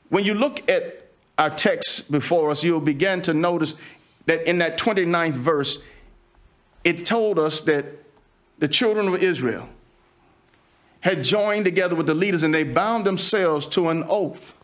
When 0.08 0.24
you 0.24 0.34
look 0.34 0.68
at 0.68 1.08
our 1.38 1.50
text 1.50 2.10
before 2.10 2.50
us, 2.50 2.62
you'll 2.62 2.80
begin 2.80 3.22
to 3.22 3.34
notice 3.34 3.74
that 4.26 4.48
in 4.48 4.58
that 4.58 4.78
29th 4.78 5.34
verse, 5.34 5.78
it 6.82 7.06
told 7.06 7.38
us 7.38 7.60
that 7.62 7.86
the 8.58 8.68
children 8.68 9.08
of 9.08 9.22
Israel 9.22 9.68
had 11.00 11.22
joined 11.22 11.64
together 11.64 11.94
with 11.94 12.06
the 12.06 12.14
leaders 12.14 12.42
and 12.42 12.54
they 12.54 12.64
bound 12.64 13.04
themselves 13.04 13.66
to 13.68 13.88
an 13.88 14.04
oath. 14.08 14.54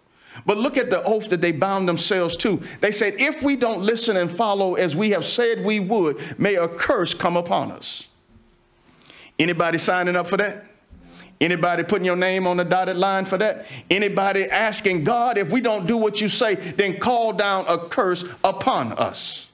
But 0.47 0.59
look 0.59 0.77
at 0.77 0.91
the 0.91 1.03
oath 1.05 1.29
that 1.31 1.41
they 1.41 1.53
bound 1.53 1.89
themselves 1.89 2.37
to. 2.39 2.63
They 2.81 2.91
said, 2.91 3.15
If 3.19 3.43
we 3.43 3.57
don't 3.57 3.83
listen 3.83 4.17
and 4.17 4.31
follow 4.31 4.75
as 4.75 4.97
we 4.97 5.11
have 5.11 5.27
said 5.27 5.65
we 5.65 5.81
would, 5.81 6.39
may 6.39 6.57
a 6.57 6.69
curse 6.69 7.15
come 7.15 7.37
upon 7.37 7.73
us. 7.73 8.09
Anybody 9.39 9.79
signing 9.79 10.17
up 10.17 10.29
for 10.29 10.37
that? 10.37 10.67
Anybody 11.41 11.85
putting 11.85 12.05
your 12.05 12.17
name 12.17 12.47
on 12.47 12.59
the 12.59 12.65
dotted 12.65 12.99
line 12.99 13.25
for 13.25 13.39
that? 13.39 13.67
Anybody 13.91 14.45
asking 14.45 15.05
God, 15.05 15.39
if 15.39 15.49
we 15.49 15.63
don't 15.63 15.87
do 15.87 15.97
what 15.97 16.21
you 16.21 16.29
say, 16.29 16.55
then 16.55 16.99
call 16.99 17.33
down 17.33 17.65
a 17.67 17.79
curse 17.79 18.25
upon 18.45 18.93
us? 18.93 19.49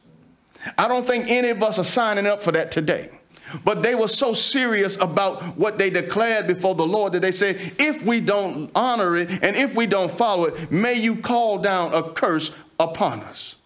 I 0.76 0.88
don't 0.88 1.06
think 1.06 1.28
any 1.28 1.50
of 1.50 1.62
us 1.62 1.78
are 1.78 1.84
signing 1.84 2.26
up 2.26 2.42
for 2.42 2.50
that 2.52 2.72
today. 2.72 3.15
But 3.64 3.82
they 3.82 3.94
were 3.94 4.08
so 4.08 4.34
serious 4.34 4.96
about 4.96 5.56
what 5.56 5.78
they 5.78 5.90
declared 5.90 6.46
before 6.46 6.74
the 6.74 6.86
Lord 6.86 7.12
that 7.12 7.20
they 7.20 7.32
said, 7.32 7.74
if 7.78 8.02
we 8.02 8.20
don't 8.20 8.70
honor 8.74 9.16
it 9.16 9.30
and 9.30 9.56
if 9.56 9.74
we 9.74 9.86
don't 9.86 10.10
follow 10.10 10.44
it, 10.46 10.70
may 10.72 10.94
you 10.94 11.16
call 11.16 11.58
down 11.58 11.94
a 11.94 12.02
curse 12.02 12.50
upon 12.78 13.20
us. 13.20 13.56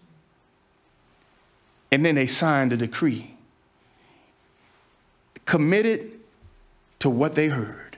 And 1.90 2.04
then 2.04 2.14
they 2.14 2.26
signed 2.26 2.72
a 2.72 2.76
decree, 2.76 3.34
committed 5.44 6.12
to 7.00 7.10
what 7.10 7.34
they 7.34 7.49
heard. 7.49 7.89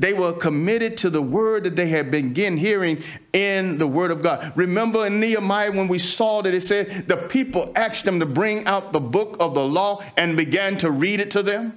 They 0.00 0.14
were 0.14 0.32
committed 0.32 0.96
to 0.98 1.10
the 1.10 1.20
word 1.20 1.64
that 1.64 1.76
they 1.76 1.88
had 1.88 2.10
been 2.10 2.34
hearing 2.56 3.04
in 3.34 3.76
the 3.76 3.86
word 3.86 4.10
of 4.10 4.22
God. 4.22 4.54
Remember 4.56 5.06
in 5.06 5.20
Nehemiah 5.20 5.72
when 5.72 5.88
we 5.88 5.98
saw 5.98 6.40
that 6.40 6.54
it 6.54 6.62
said 6.62 7.06
the 7.06 7.18
people 7.18 7.70
asked 7.76 8.06
them 8.06 8.18
to 8.20 8.26
bring 8.26 8.64
out 8.64 8.94
the 8.94 9.00
book 9.00 9.36
of 9.38 9.52
the 9.52 9.64
law 9.64 10.02
and 10.16 10.38
began 10.38 10.78
to 10.78 10.90
read 10.90 11.20
it 11.20 11.30
to 11.32 11.42
them? 11.42 11.76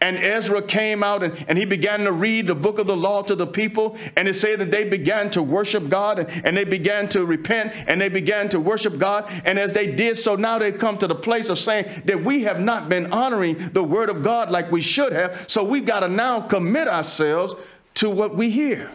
And 0.00 0.16
Ezra 0.16 0.62
came 0.62 1.02
out 1.02 1.22
and, 1.22 1.44
and 1.48 1.58
he 1.58 1.64
began 1.64 2.00
to 2.04 2.12
read 2.12 2.46
the 2.46 2.54
book 2.54 2.78
of 2.78 2.86
the 2.86 2.96
law 2.96 3.22
to 3.22 3.34
the 3.34 3.46
people. 3.46 3.96
And 4.16 4.28
it 4.28 4.34
said 4.34 4.58
that 4.60 4.70
they 4.70 4.88
began 4.88 5.30
to 5.30 5.42
worship 5.42 5.88
God 5.88 6.18
and, 6.18 6.46
and 6.46 6.56
they 6.56 6.64
began 6.64 7.08
to 7.10 7.24
repent 7.24 7.72
and 7.86 8.00
they 8.00 8.08
began 8.08 8.48
to 8.50 8.60
worship 8.60 8.98
God. 8.98 9.30
And 9.44 9.58
as 9.58 9.72
they 9.72 9.94
did 9.94 10.18
so, 10.18 10.36
now 10.36 10.58
they've 10.58 10.78
come 10.78 10.98
to 10.98 11.06
the 11.06 11.14
place 11.14 11.48
of 11.48 11.58
saying 11.58 12.02
that 12.04 12.24
we 12.24 12.42
have 12.42 12.60
not 12.60 12.88
been 12.88 13.12
honoring 13.12 13.70
the 13.72 13.84
word 13.84 14.10
of 14.10 14.22
God 14.22 14.50
like 14.50 14.70
we 14.70 14.80
should 14.80 15.12
have. 15.12 15.44
So 15.48 15.64
we've 15.64 15.86
got 15.86 16.00
to 16.00 16.08
now 16.08 16.40
commit 16.40 16.88
ourselves 16.88 17.54
to 17.94 18.10
what 18.10 18.36
we 18.36 18.50
hear. 18.50 18.90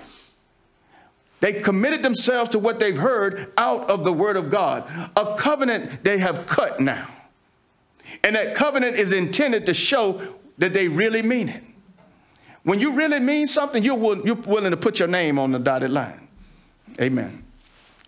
They 1.41 1.53
committed 1.53 2.03
themselves 2.03 2.49
to 2.51 2.59
what 2.59 2.79
they've 2.79 2.97
heard 2.97 3.53
out 3.57 3.89
of 3.89 4.03
the 4.03 4.11
word 4.11 4.35
of 4.35 4.51
God, 4.51 4.89
a 5.15 5.37
covenant 5.37 6.03
they 6.03 6.17
have 6.17 6.45
cut 6.45 6.79
now. 6.79 7.07
And 8.23 8.35
that 8.35 8.55
covenant 8.55 8.97
is 8.97 9.13
intended 9.13 9.65
to 9.67 9.73
show 9.73 10.35
that 10.59 10.73
they 10.73 10.87
really 10.87 11.21
mean 11.21 11.49
it. 11.49 11.63
When 12.63 12.79
you 12.79 12.91
really 12.91 13.19
mean 13.19 13.47
something, 13.47 13.83
you're, 13.83 13.97
you're 14.25 14.35
willing 14.35 14.71
to 14.71 14.77
put 14.77 14.99
your 14.99 15.07
name 15.07 15.39
on 15.39 15.51
the 15.51 15.59
dotted 15.59 15.89
line. 15.89 16.27
Amen. 17.01 17.43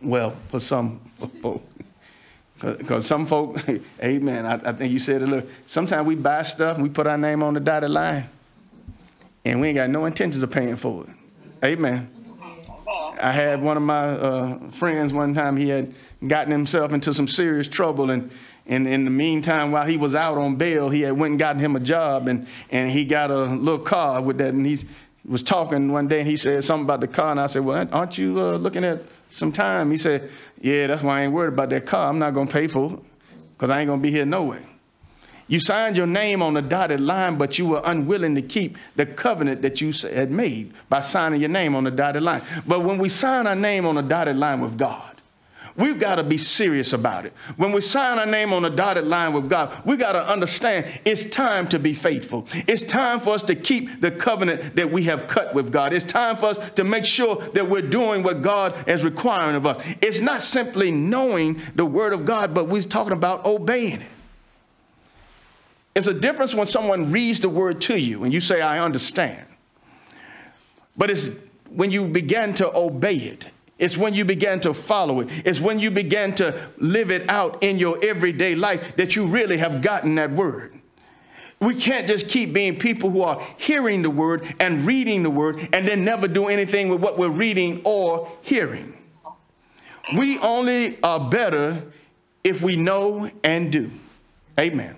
Well, 0.02 0.36
for 0.50 0.60
some 0.60 1.00
folk, 1.42 1.64
because 2.60 3.08
some 3.08 3.26
folk, 3.26 3.58
amen, 4.04 4.46
I, 4.46 4.70
I, 4.70 4.74
think 4.74 4.92
you 4.92 5.00
said 5.00 5.22
it 5.22 5.28
a 5.28 5.32
little, 5.32 5.50
sometimes 5.66 6.06
we 6.06 6.16
buy 6.16 6.44
stuff 6.44 6.76
and 6.76 6.84
we 6.84 6.90
put 6.90 7.08
our 7.08 7.18
name 7.18 7.42
on 7.42 7.54
the 7.54 7.60
dotted 7.60 7.90
line 7.90 8.30
and 9.46 9.62
we 9.62 9.70
ain't 9.70 9.78
got 9.78 9.90
no 9.90 10.06
intentions 10.06 10.44
of 10.44 10.52
paying 10.52 10.76
for 10.76 11.06
it. 11.06 11.66
Amen. 11.66 12.10
I 13.20 13.32
had 13.32 13.62
one 13.62 13.78
of 13.78 13.84
my 13.84 14.10
uh, 14.10 14.72
friends 14.72 15.14
one 15.14 15.34
time, 15.34 15.56
he 15.56 15.70
had 15.70 15.94
gotten 16.28 16.52
himself 16.52 16.92
into 16.92 17.14
some 17.14 17.28
serious 17.28 17.68
trouble 17.68 18.10
and 18.10 18.32
and 18.72 18.88
in 18.88 19.04
the 19.04 19.12
meantime, 19.12 19.74
while 19.74 19.86
he 19.86 19.98
was 19.98 20.16
out 20.16 20.38
on 20.38 20.56
bail, 20.56 20.90
he 20.90 21.02
had 21.02 21.18
went 21.18 21.32
and 21.32 21.40
gotten 21.40 21.60
him 21.60 21.76
a 21.76 21.80
job 21.80 22.30
and, 22.30 22.48
and 22.70 22.90
he 22.90 23.04
got 23.04 23.30
a 23.30 23.44
little 23.44 23.78
car 23.78 24.22
with 24.22 24.38
that. 24.38 24.54
And 24.54 24.66
he 24.66 24.80
was 25.26 25.44
talking 25.44 25.92
one 25.92 26.08
day 26.08 26.20
and 26.20 26.30
he 26.30 26.38
said 26.38 26.64
something 26.64 26.86
about 26.86 27.02
the 27.02 27.08
car. 27.10 27.32
And 27.32 27.40
I 27.42 27.48
said, 27.48 27.66
Well, 27.66 27.86
aren't 27.92 28.18
you 28.18 28.40
uh, 28.40 28.56
looking 28.56 28.86
at 28.86 29.02
some 29.30 29.52
time? 29.52 29.92
He 29.92 29.98
said, 29.98 30.32
Yeah, 30.62 30.88
that's 30.88 31.04
why 31.04 31.20
I 31.20 31.24
ain't 31.24 31.34
worried 31.34 31.52
about 31.52 31.70
that 31.72 31.86
car. 31.86 32.08
I'm 32.08 32.18
not 32.18 32.34
going 32.34 32.48
to 32.48 32.54
pay 32.54 32.68
for 32.68 32.94
it 32.94 33.00
because 33.58 33.70
I 33.70 33.82
ain't 33.82 33.88
going 33.88 34.00
to 34.00 34.04
be 34.04 34.10
here 34.10 34.26
no 34.26 34.44
way. 34.44 34.66
You 35.50 35.60
signed 35.60 35.98
your 35.98 36.08
name 36.08 36.42
on 36.42 36.54
the 36.54 36.62
dotted 36.62 37.02
line, 37.02 37.38
but 37.38 37.60
you 37.60 37.66
were 37.66 37.82
unwilling 37.84 38.36
to 38.36 38.42
keep 38.42 38.78
the 38.96 39.06
covenant 39.06 39.64
that 39.64 39.82
you 39.82 39.92
had 39.92 40.32
made 40.32 40.72
by 40.88 41.02
signing 41.02 41.42
your 41.42 41.50
name 41.50 41.76
on 41.76 41.84
the 41.84 41.92
dotted 41.92 42.24
line. 42.24 42.42
But 42.66 42.86
when 42.86 42.98
we 43.00 43.10
sign 43.10 43.48
our 43.48 43.56
name 43.56 43.86
on 43.86 43.96
the 43.96 44.02
dotted 44.02 44.38
line 44.38 44.62
with 44.62 44.78
God, 44.78 45.11
We've 45.78 46.00
got 46.00 46.16
to 46.16 46.24
be 46.24 46.38
serious 46.38 46.92
about 46.92 47.26
it. 47.26 47.34
When 47.56 47.72
we 47.72 47.82
sign 47.82 48.20
our 48.20 48.26
name 48.26 48.52
on 48.52 48.66
a 48.66 48.70
dotted 48.70 49.06
line 49.06 49.34
with 49.34 49.50
God, 49.50 49.86
we 49.86 49.96
got 49.96 50.14
to 50.14 50.28
understand 50.28 50.86
it's 51.06 51.26
time 51.26 51.68
to 51.70 51.80
be 51.80 51.94
faithful. 51.94 52.48
It's 52.68 52.84
time 52.84 53.22
for 53.22 53.34
us 53.34 53.44
to 53.44 53.56
keep 53.56 54.02
the 54.02 54.12
covenant 54.12 54.76
that 54.76 54.92
we 54.92 55.04
have 55.04 55.28
cut 55.28 55.54
with 55.54 55.72
God. 55.72 55.94
It's 55.94 56.06
time 56.06 56.38
for 56.38 56.48
us 56.48 56.58
to 56.76 56.84
make 56.84 57.06
sure 57.06 57.38
that 57.54 57.70
we're 57.70 57.82
doing 57.82 58.22
what 58.24 58.42
God 58.42 58.88
is 58.88 59.04
requiring 59.04 59.56
of 59.56 59.66
us. 59.66 59.82
It's 60.02 60.20
not 60.20 60.42
simply 60.42 60.92
knowing 60.92 61.62
the 61.76 61.86
word 61.86 62.14
of 62.14 62.26
God, 62.26 62.54
but 62.54 62.68
we're 62.68 62.82
talking 62.82 63.14
about 63.14 63.46
obeying 63.46 64.02
it. 64.02 64.12
It's 65.96 66.08
a 66.08 66.14
difference 66.14 66.54
when 66.54 66.68
someone 66.68 67.12
reads 67.12 67.40
the 67.40 67.50
word 67.50 67.82
to 67.82 67.98
you 67.98 68.24
and 68.24 68.34
you 68.34 68.42
say, 68.42 68.62
I 68.62 68.80
understand. 68.80 69.46
But 70.98 71.10
it's 71.10 71.30
when 71.70 71.92
you 71.92 72.06
begin 72.06 72.54
to 72.56 72.76
obey 72.76 73.16
it 73.16 73.48
it's 73.82 73.98
when 73.98 74.14
you 74.14 74.24
begin 74.24 74.60
to 74.60 74.76
follow 74.76 75.22
it. 75.22 75.30
It's 75.44 75.60
when 75.60 75.80
you 75.80 75.90
begin 75.90 76.36
to 76.36 76.70
live 76.78 77.10
it 77.10 77.28
out 77.28 77.64
in 77.64 77.80
your 77.80 77.98
everyday 78.04 78.54
life 78.54 78.96
that 78.96 79.16
you 79.16 79.26
really 79.26 79.58
have 79.58 79.82
gotten 79.82 80.14
that 80.16 80.32
word. 80.32 80.80
We 81.60 81.74
can't 81.74 82.08
just 82.08 82.28
keep 82.28 82.54
being 82.54 82.78
people 82.78 83.10
who 83.10 83.24
are 83.24 83.42
hearing 83.58 84.04
the 84.04 84.12
word 84.12 84.56
and 84.60 84.86
reading 84.86 85.24
the 85.24 85.32
word 85.32 85.68
and 85.74 85.88
then 85.88 86.06
never 86.06 86.28
do 86.28 86.46
anything 86.48 86.90
with 86.90 87.02
what 87.02 87.18
we're 87.18 87.30
reading 87.30 87.82
or 87.84 88.32
hearing. 88.44 88.96
We 90.16 90.38
only 90.38 91.02
are 91.02 91.20
better 91.20 91.84
if 92.44 92.62
we 92.62 92.76
know 92.76 93.32
and 93.44 93.72
do. 93.72 93.90
Amen. 94.60 94.96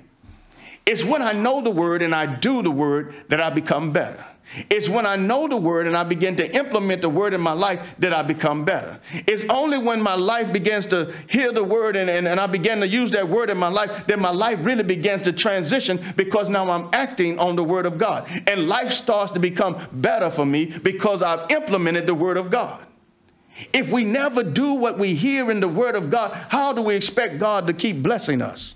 It's 0.86 1.06
when 1.06 1.22
I 1.22 1.32
know 1.32 1.62
the 1.62 1.72
word 1.72 2.02
and 2.02 2.13
I 2.13 2.25
do 2.25 2.62
the 2.62 2.72
word 2.72 3.16
that 3.30 3.40
I 3.40 3.50
become 3.50 3.94
better. 3.94 4.25
It's 4.70 4.88
when 4.88 5.06
I 5.06 5.16
know 5.16 5.48
the 5.48 5.58
word 5.58 5.88
and 5.88 5.98
I 5.98 6.04
begin 6.04 6.36
to 6.36 6.56
implement 6.56 7.02
the 7.02 7.10
word 7.10 7.34
in 7.34 7.42
my 7.42 7.54
life 7.54 7.80
that 8.00 8.14
I 8.14 8.22
become 8.22 8.66
better. 8.66 9.00
It's 9.26 9.44
only 9.50 9.78
when 9.78 10.02
my 10.02 10.16
life 10.16 10.54
begins 10.54 10.86
to 10.88 11.14
hear 11.28 11.52
the 11.52 11.64
word 11.64 11.96
and, 11.96 12.10
and, 12.10 12.28
and 12.28 12.40
I 12.40 12.48
begin 12.48 12.80
to 12.82 12.88
use 12.88 13.12
that 13.12 13.30
word 13.30 13.50
in 13.50 13.58
my 13.58 13.70
life 13.70 14.06
that 14.08 14.20
my 14.20 14.30
life 14.30 14.60
really 14.62 14.84
begins 14.84 15.24
to 15.24 15.34
transition 15.34 16.14
because 16.16 16.50
now 16.50 16.70
I'm 16.70 16.90
acting 16.94 17.40
on 17.40 17.56
the 17.56 17.64
word 17.64 17.86
of 17.86 17.98
God. 17.98 18.28
And 18.48 18.68
life 18.68 18.92
starts 18.92 19.32
to 19.32 19.40
become 19.40 19.88
better 19.92 20.30
for 20.30 20.46
me 20.46 20.66
because 20.66 21.24
I've 21.24 21.50
implemented 21.50 22.06
the 22.06 22.16
word 22.16 22.38
of 22.38 22.52
God. 22.52 22.86
If 23.72 23.90
we 23.90 24.04
never 24.04 24.44
do 24.44 24.74
what 24.74 24.98
we 24.98 25.16
hear 25.16 25.50
in 25.52 25.60
the 25.60 25.68
word 25.68 25.96
of 25.96 26.10
God, 26.10 26.32
how 26.50 26.74
do 26.74 26.82
we 26.82 26.96
expect 26.96 27.40
God 27.40 27.68
to 27.68 27.74
keep 27.74 28.02
blessing 28.04 28.42
us? 28.42 28.76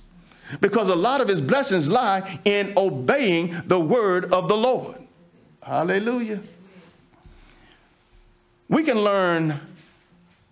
Because 0.61 0.87
a 0.87 0.95
lot 0.95 1.19
of 1.19 1.27
his 1.27 1.41
blessings 1.41 1.89
lie 1.89 2.39
in 2.45 2.73
obeying 2.77 3.63
the 3.65 3.79
word 3.79 4.31
of 4.31 4.47
the 4.47 4.55
Lord. 4.55 5.06
Hallelujah. 5.67 6.39
We 8.69 8.83
can 8.83 9.01
learn 9.01 9.59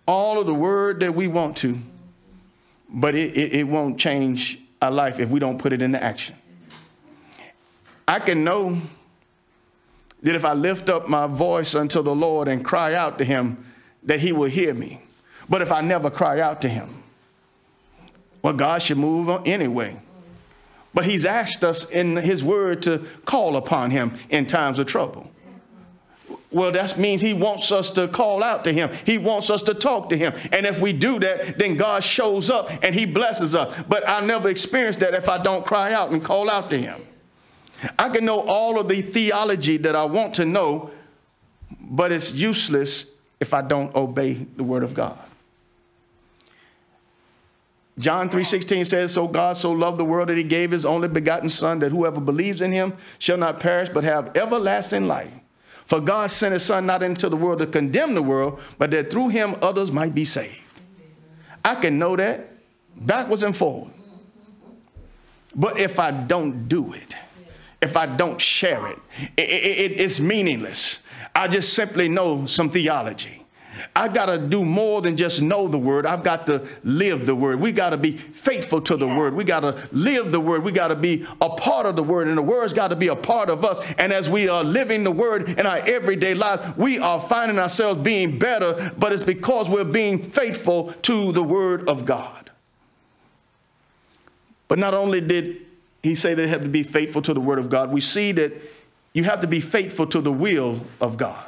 all 0.06 0.38
of 0.38 0.46
the 0.46 0.52
word 0.52 1.00
that 1.00 1.14
we 1.14 1.26
want 1.26 1.56
to, 1.58 1.78
but 2.90 3.14
it, 3.14 3.34
it, 3.34 3.52
it, 3.54 3.62
won't 3.66 3.98
change 3.98 4.60
our 4.82 4.90
life 4.90 5.18
if 5.18 5.30
we 5.30 5.40
don't 5.40 5.56
put 5.56 5.72
it 5.72 5.80
into 5.80 6.02
action. 6.04 6.36
I 8.06 8.18
can 8.18 8.44
know 8.44 8.78
that 10.22 10.34
if 10.34 10.44
I 10.44 10.52
lift 10.52 10.90
up 10.90 11.08
my 11.08 11.26
voice 11.26 11.74
unto 11.74 12.02
the 12.02 12.14
Lord 12.14 12.46
and 12.46 12.62
cry 12.62 12.92
out 12.92 13.16
to 13.16 13.24
him, 13.24 13.64
that 14.02 14.20
he 14.20 14.32
will 14.32 14.50
hear 14.50 14.74
me. 14.74 15.00
But 15.48 15.62
if 15.62 15.72
I 15.72 15.80
never 15.80 16.10
cry 16.10 16.40
out 16.40 16.60
to 16.60 16.68
him, 16.68 17.02
well, 18.42 18.52
God 18.52 18.82
should 18.82 18.98
move 18.98 19.30
on 19.30 19.46
anyway. 19.46 19.98
But 20.96 21.04
he's 21.04 21.26
asked 21.26 21.62
us 21.62 21.84
in 21.84 22.16
his 22.16 22.42
word 22.42 22.82
to 22.84 23.04
call 23.26 23.54
upon 23.56 23.90
him 23.90 24.18
in 24.30 24.46
times 24.46 24.78
of 24.78 24.86
trouble. 24.86 25.30
Well, 26.50 26.72
that 26.72 26.98
means 26.98 27.20
he 27.20 27.34
wants 27.34 27.70
us 27.70 27.90
to 27.90 28.08
call 28.08 28.42
out 28.42 28.64
to 28.64 28.72
him. 28.72 28.88
He 29.04 29.18
wants 29.18 29.50
us 29.50 29.62
to 29.64 29.74
talk 29.74 30.08
to 30.08 30.16
him. 30.16 30.32
And 30.52 30.64
if 30.64 30.80
we 30.80 30.94
do 30.94 31.20
that, 31.20 31.58
then 31.58 31.76
God 31.76 32.02
shows 32.02 32.48
up 32.48 32.70
and 32.82 32.94
he 32.94 33.04
blesses 33.04 33.54
us. 33.54 33.84
But 33.86 34.08
I 34.08 34.24
never 34.24 34.48
experience 34.48 34.96
that 34.96 35.12
if 35.12 35.28
I 35.28 35.36
don't 35.36 35.66
cry 35.66 35.92
out 35.92 36.12
and 36.12 36.24
call 36.24 36.48
out 36.48 36.70
to 36.70 36.80
him. 36.80 37.02
I 37.98 38.08
can 38.08 38.24
know 38.24 38.40
all 38.40 38.80
of 38.80 38.88
the 38.88 39.02
theology 39.02 39.76
that 39.76 39.94
I 39.94 40.06
want 40.06 40.32
to 40.36 40.46
know, 40.46 40.92
but 41.78 42.10
it's 42.10 42.32
useless 42.32 43.04
if 43.38 43.52
I 43.52 43.60
don't 43.60 43.94
obey 43.94 44.46
the 44.56 44.64
word 44.64 44.82
of 44.82 44.94
God. 44.94 45.18
John 47.98 48.28
3:16 48.28 48.84
says, 48.84 49.12
"So 49.12 49.26
God 49.26 49.56
so 49.56 49.72
loved 49.72 49.98
the 49.98 50.04
world 50.04 50.28
that 50.28 50.36
he 50.36 50.42
gave 50.42 50.70
his 50.70 50.84
only 50.84 51.08
begotten 51.08 51.48
son 51.48 51.78
that 51.78 51.92
whoever 51.92 52.20
believes 52.20 52.60
in 52.60 52.72
him 52.72 52.94
shall 53.18 53.38
not 53.38 53.58
perish 53.58 53.88
but 53.88 54.04
have 54.04 54.36
everlasting 54.36 55.06
life. 55.06 55.30
For 55.86 56.00
God 56.00 56.30
sent 56.30 56.52
his 56.52 56.64
son 56.64 56.84
not 56.84 57.02
into 57.02 57.28
the 57.28 57.36
world 57.36 57.60
to 57.60 57.66
condemn 57.66 58.14
the 58.14 58.22
world, 58.22 58.60
but 58.76 58.90
that 58.90 59.10
through 59.10 59.28
him 59.28 59.56
others 59.62 59.90
might 59.90 60.14
be 60.14 60.24
saved." 60.24 60.60
I 61.64 61.74
can 61.76 61.98
know 61.98 62.16
that 62.16 62.50
backwards 62.94 63.42
and 63.42 63.56
forward. 63.56 63.92
But 65.54 65.80
if 65.80 65.98
I 65.98 66.10
don't 66.10 66.68
do 66.68 66.92
it, 66.92 67.16
if 67.80 67.96
I 67.96 68.04
don't 68.04 68.40
share 68.40 68.88
it, 68.88 68.98
it, 69.38 69.48
it 69.48 70.00
it's 70.00 70.20
meaningless. 70.20 70.98
I 71.34 71.48
just 71.48 71.72
simply 71.72 72.08
know 72.08 72.44
some 72.46 72.68
theology. 72.68 73.45
I 73.94 74.08
got 74.08 74.26
to 74.26 74.38
do 74.38 74.64
more 74.64 75.00
than 75.00 75.16
just 75.16 75.40
know 75.40 75.68
the 75.68 75.78
word. 75.78 76.06
I've 76.06 76.22
got 76.22 76.46
to 76.46 76.66
live 76.84 77.26
the 77.26 77.34
word. 77.34 77.60
We 77.60 77.72
got 77.72 77.90
to 77.90 77.96
be 77.96 78.16
faithful 78.16 78.80
to 78.82 78.96
the 78.96 79.06
word. 79.06 79.34
We 79.34 79.44
got 79.44 79.60
to 79.60 79.88
live 79.92 80.32
the 80.32 80.40
word. 80.40 80.64
We 80.64 80.72
got 80.72 80.88
to 80.88 80.96
be 80.96 81.26
a 81.40 81.50
part 81.50 81.86
of 81.86 81.96
the 81.96 82.02
word, 82.02 82.28
and 82.28 82.36
the 82.36 82.42
word's 82.42 82.72
got 82.72 82.88
to 82.88 82.96
be 82.96 83.08
a 83.08 83.16
part 83.16 83.48
of 83.48 83.64
us. 83.64 83.80
And 83.98 84.12
as 84.12 84.28
we 84.28 84.48
are 84.48 84.64
living 84.64 85.04
the 85.04 85.10
word 85.10 85.48
in 85.48 85.66
our 85.66 85.78
everyday 85.78 86.34
lives, 86.34 86.76
we 86.76 86.98
are 86.98 87.20
finding 87.20 87.58
ourselves 87.58 88.00
being 88.02 88.38
better, 88.38 88.92
but 88.98 89.12
it's 89.12 89.22
because 89.22 89.68
we're 89.68 89.84
being 89.84 90.30
faithful 90.30 90.92
to 91.02 91.32
the 91.32 91.42
word 91.42 91.88
of 91.88 92.04
God. 92.04 92.50
But 94.68 94.78
not 94.78 94.94
only 94.94 95.20
did 95.20 95.64
he 96.02 96.14
say 96.14 96.34
they 96.34 96.48
have 96.48 96.62
to 96.62 96.68
be 96.68 96.82
faithful 96.82 97.22
to 97.22 97.34
the 97.34 97.40
word 97.40 97.58
of 97.58 97.68
God, 97.68 97.90
we 97.90 98.00
see 98.00 98.32
that 98.32 98.52
you 99.12 99.24
have 99.24 99.40
to 99.40 99.46
be 99.46 99.60
faithful 99.60 100.06
to 100.08 100.20
the 100.20 100.32
will 100.32 100.82
of 101.00 101.16
God. 101.16 101.45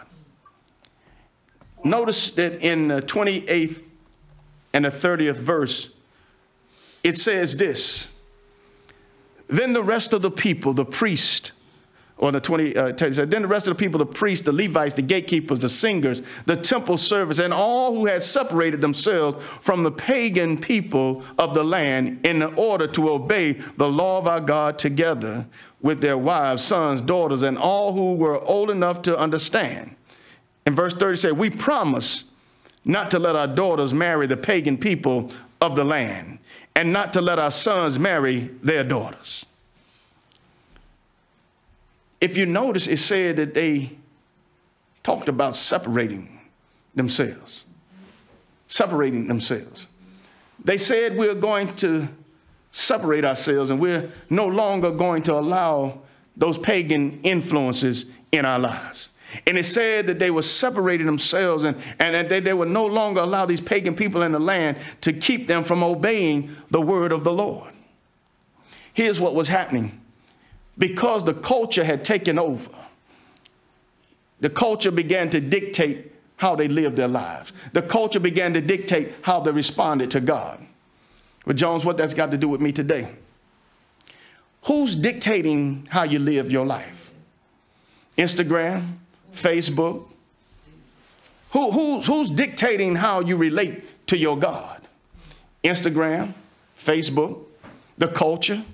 Notice 1.85 2.31
that 2.33 2.61
in 2.61 2.89
the 2.89 3.01
28th 3.03 3.83
and 4.73 4.85
the 4.85 4.91
30th 4.91 5.37
verse, 5.37 5.91
it 7.03 7.17
says 7.17 7.57
this 7.57 8.09
Then 9.47 9.73
the 9.73 9.83
rest 9.83 10.13
of 10.13 10.23
the 10.23 10.31
people, 10.31 10.75
the 10.75 10.85
priest, 10.85 11.53
or 12.19 12.33
the 12.33 12.41
20, 12.41 12.77
uh, 12.77 12.93
then 12.93 13.43
the 13.43 13.49
rest 13.49 13.69
of 13.69 13.77
the 13.77 13.79
people, 13.79 13.99
the 13.99 14.07
priests, 14.07 14.45
the 14.45 14.53
Levites, 14.53 14.95
the 14.95 15.03
gatekeepers, 15.03 15.61
the 15.61 15.69
singers, 15.69 16.21
the 16.47 16.57
temple 16.57 16.97
servants, 16.97 17.39
and 17.39 17.55
all 17.55 17.95
who 17.95 18.07
had 18.07 18.25
separated 18.25 18.81
themselves 18.81 19.43
from 19.61 19.85
the 19.85 19.93
pagan 19.93 20.59
people 20.59 21.23
of 21.39 21.55
the 21.55 21.63
land 21.63 22.27
in 22.27 22.43
order 22.43 22.89
to 22.89 23.09
obey 23.09 23.53
the 23.53 23.89
law 23.89 24.19
of 24.19 24.27
our 24.27 24.41
God 24.41 24.79
together 24.81 25.47
with 25.81 26.01
their 26.01 26.19
wives, 26.19 26.65
sons, 26.65 27.01
daughters, 27.01 27.45
and 27.45 27.57
all 27.57 27.93
who 27.93 28.15
were 28.15 28.45
old 28.45 28.69
enough 28.69 29.01
to 29.03 29.17
understand. 29.17 29.95
In 30.69 30.77
verse 30.77 30.95
30 30.95 31.17
said, 31.17 31.33
We 31.33 31.51
promise 31.51 32.23
not 32.85 33.11
to 33.11 33.19
let 33.19 33.35
our 33.35 33.49
daughters 33.49 33.93
marry 33.93 34.29
the 34.29 34.37
pagan 34.37 34.79
people 34.79 35.33
of 35.61 35.75
the 35.75 35.85
land, 35.85 36.39
and 36.77 36.93
not 36.93 37.13
to 37.15 37.21
let 37.21 37.41
our 37.41 37.51
sons 37.51 37.99
marry 37.99 38.51
their 38.63 38.85
daughters 38.85 39.45
if 42.21 42.37
you 42.37 42.47
notice, 42.47 42.87
it 42.87 42.99
said 42.99 43.37
that 43.37 43.55
they 43.55 43.93
talked 45.03 45.29
about 45.29 45.57
separating 45.57 46.41
themselves. 46.95 47.65
Separating 48.67 49.29
themselves. 49.29 49.87
They 50.63 50.77
said 50.77 51.17
we're 51.17 51.35
going 51.35 51.75
to 51.77 52.09
separate 52.73 53.25
ourselves 53.25 53.71
and 53.71 53.81
we're 53.81 54.11
no 54.29 54.47
longer 54.47 54.91
going 54.91 55.23
to 55.25 55.35
allow 55.35 56.01
those 56.37 56.59
pagan 56.59 57.21
influences 57.23 58.05
in 58.33 58.45
our 58.45 58.59
lives. 58.59 59.11
And 59.47 59.59
it 59.59 59.65
said 59.65 60.07
that 60.07 60.19
they 60.19 60.31
were 60.31 60.43
separating 60.43 61.07
themselves 61.07 61.65
and, 61.65 61.77
and 61.99 62.15
that 62.15 62.29
they, 62.29 62.41
they 62.41 62.55
would 62.55 62.69
no 62.69 62.87
longer 62.87 63.21
allow 63.21 63.47
these 63.47 63.61
pagan 63.61 63.95
people 63.95 64.23
in 64.23 64.33
the 64.33 64.39
land 64.39 64.79
to 65.03 65.13
keep 65.13 65.49
them 65.49 65.65
from 65.65 65.83
obeying 65.83 66.57
the 66.71 66.81
word 66.81 67.13
of 67.13 67.25
the 67.25 67.33
Lord. 67.33 67.73
Here's 68.93 69.21
what 69.21 69.35
was 69.35 69.49
happening 69.49 70.01
because 70.77 71.25
the 71.25 71.35
culture 71.35 71.85
had 71.85 72.05
taken 72.05 72.39
over. 72.39 72.71
The 74.41 74.51
culture 74.51 74.91
began 74.91 75.29
to 75.31 75.41
dictate 75.41 76.13
how 76.37 76.55
they 76.55 76.69
lived 76.69 76.97
their 76.97 77.09
lives. 77.09 77.53
The 77.73 77.83
culture 77.83 78.21
began 78.21 78.55
to 78.55 78.61
dictate 78.61 79.13
how 79.23 79.41
they 79.41 79.51
responded 79.51 80.11
to 80.13 80.21
God. 80.21 80.65
But, 81.45 81.57
Jones, 81.57 81.85
what 81.85 81.97
that's 81.97 82.15
got 82.15 82.31
to 82.31 82.37
do 82.37 82.49
with 82.49 82.61
me 82.61 82.73
today? 82.73 83.09
Who's 84.65 84.95
dictating 84.95 85.89
how 85.91 86.05
you 86.05 86.19
live 86.19 86.51
your 86.51 86.67
life? 86.67 87.11
Instagram, 88.17 88.99
Facebook? 89.41 90.05
Who, 91.51 91.71
who's, 91.71 92.07
who's 92.07 92.31
dictating 92.31 92.97
how 92.97 93.21
you 93.21 93.37
relate 93.37 94.07
to 94.09 94.17
your 94.17 94.39
God? 94.39 94.87
Instagram, 95.65 96.35
Facebook, 96.79 97.45
the 97.97 98.09
culture, 98.09 98.65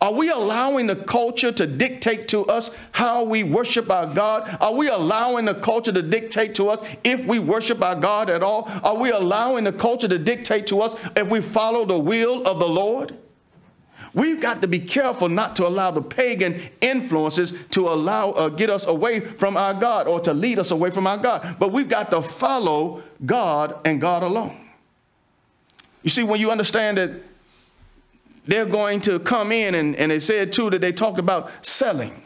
are 0.00 0.12
we 0.12 0.28
allowing 0.28 0.86
the 0.86 0.96
culture 0.96 1.52
to 1.52 1.66
dictate 1.66 2.28
to 2.28 2.44
us 2.44 2.70
how 2.92 3.24
we 3.24 3.42
worship 3.42 3.90
our 3.90 4.12
God? 4.12 4.58
Are 4.60 4.74
we 4.74 4.88
allowing 4.88 5.46
the 5.46 5.54
culture 5.54 5.92
to 5.92 6.02
dictate 6.02 6.54
to 6.56 6.68
us 6.68 6.86
if 7.04 7.24
we 7.24 7.38
worship 7.38 7.82
our 7.82 7.96
God 7.96 8.28
at 8.28 8.42
all? 8.42 8.70
Are 8.82 8.96
we 8.96 9.10
allowing 9.10 9.64
the 9.64 9.72
culture 9.72 10.08
to 10.08 10.18
dictate 10.18 10.66
to 10.66 10.80
us 10.80 10.94
if 11.16 11.28
we 11.28 11.40
follow 11.40 11.86
the 11.86 11.98
will 11.98 12.44
of 12.44 12.58
the 12.58 12.68
Lord? 12.68 13.16
We've 14.14 14.40
got 14.40 14.62
to 14.62 14.68
be 14.68 14.78
careful 14.78 15.28
not 15.28 15.56
to 15.56 15.66
allow 15.66 15.90
the 15.90 16.00
pagan 16.00 16.70
influences 16.80 17.52
to 17.70 17.88
allow 17.88 18.30
uh, 18.30 18.48
get 18.48 18.70
us 18.70 18.86
away 18.86 19.20
from 19.20 19.56
our 19.56 19.74
God 19.74 20.06
or 20.06 20.20
to 20.20 20.32
lead 20.32 20.60
us 20.60 20.70
away 20.70 20.90
from 20.90 21.06
our 21.06 21.18
God. 21.18 21.56
But 21.58 21.72
we've 21.72 21.88
got 21.88 22.10
to 22.12 22.22
follow 22.22 23.02
God 23.26 23.76
and 23.84 24.00
God 24.00 24.22
alone. 24.22 24.68
You 26.04 26.10
see, 26.10 26.22
when 26.22 26.38
you 26.38 26.50
understand 26.52 26.98
that 26.98 27.10
they're 28.46 28.66
going 28.66 29.00
to 29.02 29.18
come 29.18 29.50
in, 29.50 29.74
and, 29.74 29.96
and 29.96 30.12
it 30.12 30.22
said 30.22 30.52
too 30.52 30.70
that 30.70 30.80
they 30.80 30.92
talked 30.92 31.18
about 31.18 31.50
selling 31.62 32.22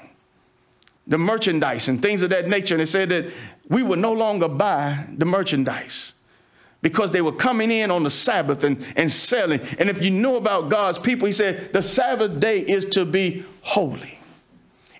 the 1.06 1.16
merchandise 1.16 1.88
and 1.88 2.02
things 2.02 2.20
of 2.22 2.30
that 2.30 2.48
nature. 2.48 2.74
And 2.74 2.80
they 2.80 2.86
said 2.86 3.08
that 3.08 3.32
we 3.68 3.82
would 3.82 3.98
no 3.98 4.12
longer 4.12 4.48
buy 4.48 5.06
the 5.16 5.24
merchandise 5.24 6.12
because 6.80 7.10
they 7.10 7.20
were 7.20 7.32
coming 7.32 7.70
in 7.70 7.90
on 7.90 8.04
the 8.04 8.10
Sabbath 8.10 8.62
and, 8.64 8.84
and 8.96 9.10
selling. 9.10 9.60
And 9.78 9.90
if 9.90 10.02
you 10.02 10.10
know 10.10 10.36
about 10.36 10.68
God's 10.68 10.98
people, 10.98 11.26
he 11.26 11.32
said 11.32 11.72
the 11.72 11.82
Sabbath 11.82 12.38
day 12.38 12.60
is 12.60 12.84
to 12.86 13.04
be 13.04 13.44
holy 13.62 14.20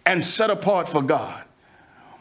and 0.05 0.23
set 0.23 0.51
apart 0.51 0.89
for 0.89 1.03
God. 1.03 1.45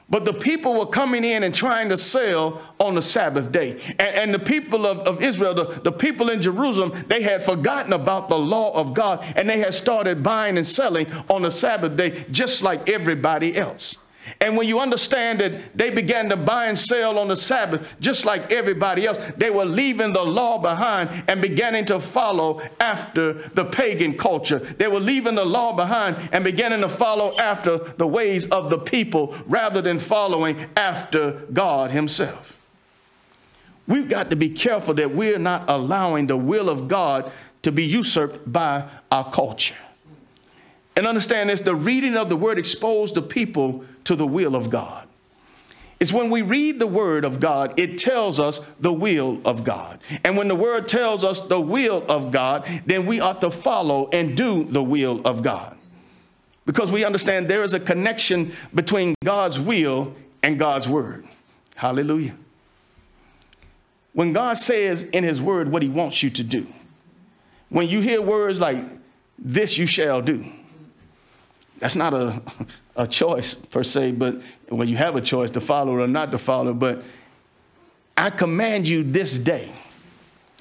But 0.10 0.24
the 0.24 0.34
people 0.34 0.74
were 0.74 0.86
coming 0.86 1.26
in 1.26 1.44
and 1.44 1.54
trying 1.54 1.90
to 1.90 1.98
sell 1.98 2.62
on 2.80 2.96
the 2.96 3.02
Sabbath 3.02 3.52
day. 3.52 3.82
And, 4.00 4.16
and 4.16 4.34
the 4.34 4.40
people 4.40 4.86
of, 4.86 5.00
of 5.00 5.22
Israel, 5.22 5.54
the, 5.54 5.82
the 5.84 5.92
people 5.92 6.30
in 6.30 6.42
Jerusalem, 6.42 7.06
they 7.08 7.24
had 7.24 7.44
forgotten 7.44 7.92
about 7.92 8.30
the 8.30 8.38
law 8.38 8.72
of 8.74 8.94
God 8.94 9.26
and 9.36 9.50
they 9.50 9.60
had 9.60 9.74
started 9.74 10.24
buying 10.24 10.58
and 10.58 10.66
selling 10.66 11.12
on 11.30 11.42
the 11.42 11.52
Sabbath 11.52 11.98
day 11.98 12.26
just 12.32 12.62
like 12.62 12.88
everybody 12.88 13.58
else. 13.58 13.98
And 14.42 14.58
when 14.58 14.68
you 14.68 14.80
understand 14.80 15.40
that 15.40 15.78
they 15.78 15.90
began 15.90 16.30
to 16.30 16.38
buy 16.38 16.66
and 16.66 16.78
sell 16.78 17.18
on 17.18 17.28
the 17.28 17.36
Sabbath, 17.36 17.88
just 18.00 18.26
like 18.26 18.52
everybody 18.52 19.06
else, 19.06 19.18
they 19.38 19.50
were 19.50 19.66
leaving 19.66 20.14
the 20.14 20.24
law 20.24 20.58
behind 20.58 21.24
and 21.28 21.42
beginning 21.42 21.86
to 21.86 22.00
follow 22.00 22.62
after 22.80 23.50
the 23.50 23.66
pagan 23.66 24.18
culture. 24.18 24.60
They 24.60 24.88
were 24.88 25.00
leaving 25.00 25.36
the 25.36 25.46
law 25.46 25.76
behind 25.76 26.30
and 26.32 26.44
beginning 26.44 26.82
to 26.82 26.90
follow 26.90 27.36
after 27.38 27.78
the 27.78 28.08
ways 28.08 28.46
of 28.48 28.70
the 28.70 28.80
people 28.80 29.36
rather 29.46 29.82
than 29.82 30.00
following 30.00 30.68
after 30.76 31.46
God 31.54 31.92
Himself. 31.92 32.58
We've 33.88 34.10
got 34.10 34.30
to 34.30 34.36
be 34.36 34.50
careful 34.50 34.94
that 34.96 35.16
we're 35.16 35.40
not 35.40 35.64
allowing 35.68 36.28
the 36.28 36.38
will 36.38 36.70
of 36.70 36.88
God 36.88 37.32
to 37.64 37.72
be 37.72 37.86
usurped 37.86 38.52
by 38.52 38.90
our 39.12 39.32
culture. 39.32 39.76
And 40.98 41.06
understand 41.06 41.52
this 41.52 41.62
the 41.62 41.76
reading 41.76 42.18
of 42.18 42.28
the 42.28 42.36
word 42.36 42.58
exposed 42.58 43.14
the 43.14 43.22
people 43.22 43.86
to 44.06 44.16
the 44.16 44.26
will 44.26 44.56
of 44.56 44.72
God. 44.72 45.08
It's 46.00 46.12
when 46.12 46.32
we 46.32 46.42
read 46.42 46.80
the 46.80 46.88
word 46.88 47.24
of 47.24 47.40
God, 47.40 47.80
it 47.80 48.00
tells 48.00 48.40
us 48.40 48.62
the 48.80 48.92
will 48.92 49.40
of 49.46 49.64
God. 49.64 50.00
And 50.24 50.36
when 50.36 50.48
the 50.48 50.56
word 50.56 50.88
tells 50.88 51.24
us 51.24 51.40
the 51.40 51.62
will 51.62 52.04
of 52.10 52.32
God, 52.32 52.68
then 52.88 53.06
we 53.06 53.20
ought 53.20 53.42
to 53.42 53.52
follow 53.52 54.10
and 54.12 54.36
do 54.36 54.64
the 54.64 54.82
will 54.82 55.22
of 55.24 55.44
God. 55.44 55.78
Because 56.66 56.90
we 56.90 57.06
understand 57.06 57.48
there 57.48 57.64
is 57.64 57.76
a 57.76 57.80
connection 57.80 58.54
between 58.74 59.14
God's 59.24 59.60
will 59.60 60.16
and 60.42 60.58
God's 60.58 60.88
word. 60.88 61.28
Hallelujah. 61.76 62.36
When 64.14 64.34
God 64.34 64.58
says 64.58 65.04
in 65.04 65.24
his 65.24 65.40
word 65.40 65.72
what 65.72 65.84
he 65.84 65.90
wants 65.90 66.24
you 66.24 66.32
to 66.32 66.44
do, 66.44 66.66
when 67.70 67.88
you 67.88 68.02
hear 68.02 68.20
words 68.20 68.60
like, 68.60 68.84
this 69.38 69.78
you 69.78 69.86
shall 69.86 70.24
do, 70.24 70.52
that's 71.80 71.96
not 71.96 72.14
a, 72.14 72.42
a 72.96 73.08
choice 73.08 73.54
per 73.54 73.84
se, 73.84 74.12
but 74.14 74.42
when 74.70 74.88
you 74.88 74.98
have 74.98 75.16
a 75.16 75.22
choice 75.22 75.52
to 75.52 75.62
follow 75.62 75.96
or 75.96 76.08
not 76.08 76.32
to 76.32 76.38
follow, 76.38 76.74
but 76.74 77.04
I 78.16 78.30
command 78.30 78.88
you 78.88 79.04
this 79.04 79.38
day. 79.38 79.72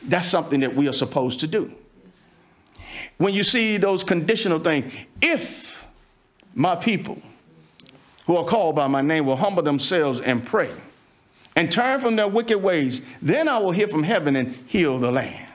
That's 0.03 0.29
something 0.29 0.61
that 0.61 0.77
we 0.77 0.89
are 0.89 0.93
supposed 0.93 1.41
to 1.41 1.47
do. 1.47 1.73
When 3.19 3.33
you 3.33 3.43
see 3.43 3.79
those 3.79 4.05
conditional 4.05 4.59
things, 4.59 4.93
if 5.23 5.85
my 6.55 6.77
people 6.77 7.21
who 8.27 8.37
are 8.37 8.45
called 8.45 8.77
by 8.77 8.87
my 8.89 9.01
name 9.01 9.27
will 9.27 9.37
humble 9.37 9.63
themselves 9.63 10.21
and 10.21 10.45
pray 10.45 10.73
and 11.55 11.73
turn 11.73 12.01
from 12.01 12.17
their 12.17 12.29
wicked 12.29 12.59
ways, 12.59 13.01
then 13.23 13.49
I 13.49 13.59
will 13.59 13.73
hear 13.73 13.89
from 13.89 14.03
heaven 14.03 14.37
and 14.37 14.55
heal 14.67 14.99
the 14.99 15.11
land. 15.11 15.47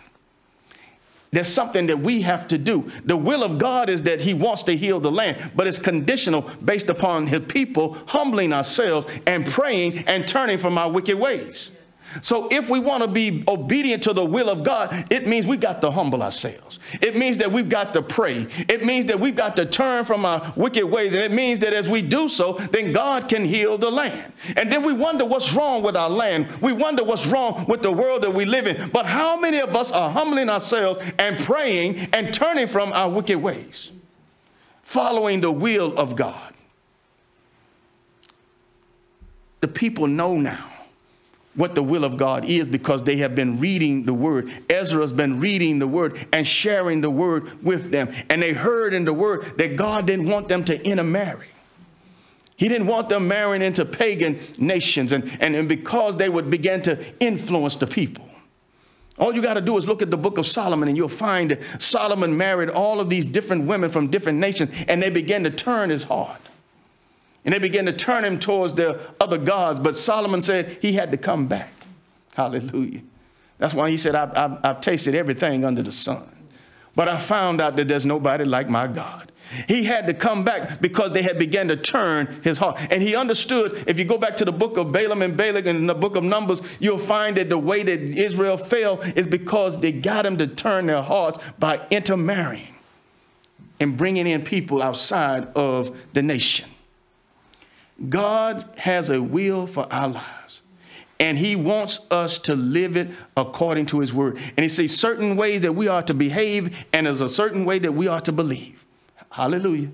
There's 1.32 1.48
something 1.48 1.88
that 1.88 2.00
we 2.00 2.24
have 2.24 2.48
to 2.50 2.58
do. 2.58 2.92
The 3.06 3.16
will 3.16 3.42
of 3.42 3.58
God 3.58 3.90
is 3.90 4.02
that 4.04 4.22
He 4.22 4.34
wants 4.34 4.64
to 4.64 4.76
heal 4.76 5.00
the 5.00 5.12
land, 5.12 5.52
but 5.56 5.66
it's 5.66 5.80
conditional 5.80 6.42
based 6.64 6.90
upon 6.90 7.28
His 7.28 7.42
people 7.48 7.98
humbling 8.08 8.52
ourselves 8.52 9.08
and 9.26 9.46
praying 9.46 10.00
and 10.08 10.28
turning 10.28 10.58
from 10.58 10.78
our 10.78 10.92
wicked 10.92 11.18
ways. 11.18 11.72
So 12.22 12.50
if 12.52 12.70
we 12.70 12.80
want 12.80 13.04
to 13.04 13.08
be 13.08 13.44
obedient 13.48 14.04
to 14.04 14.14
the 14.14 14.26
will 14.26 14.50
of 14.50 14.64
God, 14.64 15.08
it 15.10 15.28
means 15.28 15.46
we 15.46 15.58
got 15.58 15.82
to 15.82 15.92
humble 15.92 16.22
ourselves. 16.22 16.80
It 17.02 17.16
means 17.16 17.38
that 17.38 17.52
we've 17.52 17.70
got 17.70 17.94
to 17.94 18.02
pray. 18.02 18.48
It 18.68 18.84
means 18.86 19.06
that 19.06 19.20
we've 19.20 19.36
got 19.36 19.56
to 19.56 19.66
turn 19.66 20.06
from 20.06 20.26
our 20.26 20.54
wicked 20.56 20.86
ways. 20.86 21.14
And 21.14 21.24
it 21.24 21.32
means 21.32 21.60
that 21.60 21.74
as 21.74 21.88
we 21.88 22.02
do 22.02 22.28
so, 22.28 22.54
then 22.72 22.92
God 22.92 23.30
can 23.30 23.46
heal 23.46 23.78
the 23.78 23.90
land. 23.90 24.34
And 24.56 24.72
then 24.72 24.84
we 24.84 24.94
wonder 24.94 25.26
what's 25.26 25.54
wrong 25.54 25.84
with 25.84 25.96
our 25.96 26.10
land. 26.10 26.48
We 26.62 26.74
wonder 26.74 27.04
what's 27.04 27.26
wrong 27.26 27.66
with 27.68 27.82
the 27.82 27.92
world 27.92 28.24
that 28.24 28.34
we 28.34 28.46
live 28.46 28.68
in. 28.68 28.90
But 28.90 29.06
how 29.06 29.40
many 29.40 29.60
of 29.60 29.76
us 29.76 29.92
are 29.92 30.10
humbling 30.10 30.50
ourselves 30.50 31.04
and 31.18 31.40
praying 31.40 32.10
and 32.14 32.34
turning 32.34 32.68
from 32.68 32.92
our 32.92 33.10
wicked 33.10 33.38
ways? 33.38 33.92
Following 34.84 35.42
the 35.42 35.52
will 35.52 35.98
of 35.98 36.16
God. 36.16 36.54
The 39.62 39.68
people 39.68 40.08
know 40.08 40.36
now 40.38 40.71
what 41.56 41.76
the 41.76 41.84
will 41.84 42.06
of 42.06 42.18
God 42.18 42.46
is 42.46 42.68
because 42.68 43.04
they 43.04 43.18
have 43.18 43.36
been 43.36 43.60
reading 43.60 44.06
the 44.06 44.14
word. 44.14 44.52
Ezra's 44.70 45.12
been 45.12 45.40
reading 45.40 45.80
the 45.80 45.88
word 45.88 46.28
and 46.32 46.48
sharing 46.48 47.02
the 47.02 47.10
word 47.10 47.64
with 47.64 47.92
them. 47.92 48.14
And 48.30 48.42
they 48.42 48.54
heard 48.54 48.94
in 48.94 49.04
the 49.04 49.14
word 49.14 49.58
that 49.58 49.76
God 49.76 50.08
didn't 50.08 50.28
want 50.28 50.48
them 50.48 50.64
to 50.66 50.82
intermarry. 50.86 51.48
He 52.56 52.68
didn't 52.68 52.88
want 52.88 53.10
them 53.10 53.28
marrying 53.28 53.64
into 53.64 53.86
pagan 53.86 54.40
nations 54.58 55.12
and, 55.12 55.36
and, 55.42 55.56
and 55.56 55.68
because 55.68 56.18
they 56.18 56.30
would 56.30 56.50
begin 56.50 56.84
to 56.84 57.04
influence 57.20 57.76
the 57.76 57.88
people. 57.88 58.30
All 59.18 59.36
you 59.36 59.42
got 59.42 59.56
to 59.56 59.62
do 59.62 59.78
is 59.78 59.88
look 59.88 60.02
at 60.02 60.10
the 60.10 60.18
book 60.18 60.38
of 60.38 60.48
Solomon 60.48 60.88
and 60.88 60.96
you'll 60.96 61.10
find 61.10 61.52
that 61.52 61.60
Solomon 61.82 62.38
married 62.38 62.70
all 62.70 63.00
of 63.00 63.10
these 63.10 63.28
different 63.28 63.66
women 63.66 63.92
from 63.92 64.10
different 64.10 64.40
nations 64.40 64.72
and 64.88 65.02
they 65.02 65.10
began 65.10 65.44
to 65.44 65.52
turn 65.52 65.90
his 65.90 66.04
heart. 66.04 66.41
And 67.44 67.54
they 67.54 67.60
began 67.60 67.86
to 67.86 67.94
turn 67.94 68.24
him 68.24 68.40
towards 68.40 68.76
their 68.76 69.00
other 69.20 69.38
gods. 69.38 69.80
But 69.80 69.96
Solomon 69.96 70.42
said 70.42 70.78
he 70.82 70.94
had 70.94 71.12
to 71.12 71.18
come 71.18 71.48
back. 71.48 71.74
Hallelujah. 72.36 73.02
That's 73.58 73.74
why 73.74 73.90
he 73.90 73.98
said, 73.98 74.16
I've, 74.16 74.36
I've, 74.36 74.58
I've, 74.64 74.82
tasted 74.82 75.16
everything 75.16 75.64
under 75.66 75.84
the 75.84 75.92
sun. 75.92 76.28
But 76.96 77.10
I 77.10 77.18
found 77.18 77.62
out 77.62 77.76
that 77.76 77.88
there's 77.88 78.06
nobody 78.06 78.44
like 78.44 78.70
my 78.70 78.88
God. 78.88 79.32
He 79.68 79.84
had 79.84 80.08
to 80.08 80.14
come 80.14 80.44
back 80.44 80.82
because 80.82 81.12
they 81.12 81.24
had 81.24 81.38
begun 81.38 81.68
to 81.68 81.76
turn 81.76 82.42
his 82.44 82.58
heart. 82.58 82.80
And 82.90 83.04
he 83.04 83.16
understood, 83.16 83.84
if 83.86 84.00
you 84.00 84.06
go 84.06 84.18
back 84.18 84.38
to 84.38 84.46
the 84.46 84.52
book 84.52 84.78
of 84.78 84.92
Balaam 84.92 85.22
and 85.22 85.36
Balak 85.36 85.66
and 85.66 85.90
the 85.90 85.94
book 85.94 86.16
of 86.16 86.24
Numbers, 86.24 86.62
you'll 86.80 86.98
find 86.98 87.38
that 87.38 87.50
the 87.50 87.58
way 87.58 87.84
that 87.84 88.00
Israel 88.00 88.58
fell 88.58 89.02
is 89.02 89.28
because 89.28 89.80
they 89.80 89.92
got 89.92 90.26
him 90.26 90.38
to 90.38 90.48
turn 90.48 90.86
their 90.86 91.02
hearts 91.02 91.38
by 91.60 91.86
intermarrying 91.90 92.76
and 93.80 93.98
bringing 93.98 94.26
in 94.26 94.44
people 94.44 94.82
outside 94.82 95.48
of 95.56 95.96
the 96.14 96.22
nation. 96.22 96.71
God 98.10 98.66
has 98.78 99.10
a 99.10 99.22
will 99.22 99.68
for 99.68 99.92
our 99.92 100.08
lives. 100.08 100.62
And 101.20 101.38
he 101.38 101.56
wants 101.56 102.00
us 102.10 102.40
to 102.40 102.56
live 102.56 102.98
it 102.98 103.10
according 103.38 103.86
to 103.88 104.00
his 104.00 104.12
word. 104.12 104.38
And 104.58 104.64
he 104.64 104.70
says 104.70 104.98
certain 104.98 105.36
ways 105.36 105.62
that 105.62 105.74
we 105.74 105.88
are 105.88 106.02
to 106.04 106.16
behave, 106.16 106.76
and 106.92 107.06
there's 107.06 107.22
a 107.22 107.30
certain 107.30 107.64
way 107.64 107.78
that 107.78 107.92
we 107.92 108.08
are 108.08 108.22
to 108.22 108.32
believe. 108.32 108.84
Hallelujah. 109.30 109.90
Amen. 109.90 109.94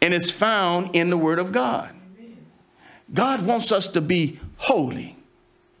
And 0.00 0.14
it's 0.14 0.30
found 0.30 0.96
in 0.96 1.10
the 1.10 1.18
word 1.18 1.38
of 1.38 1.52
God. 1.52 1.90
Amen. 2.18 2.38
God 3.12 3.42
wants 3.42 3.70
us 3.70 3.86
to 3.88 4.00
be 4.00 4.40
holy 4.56 5.18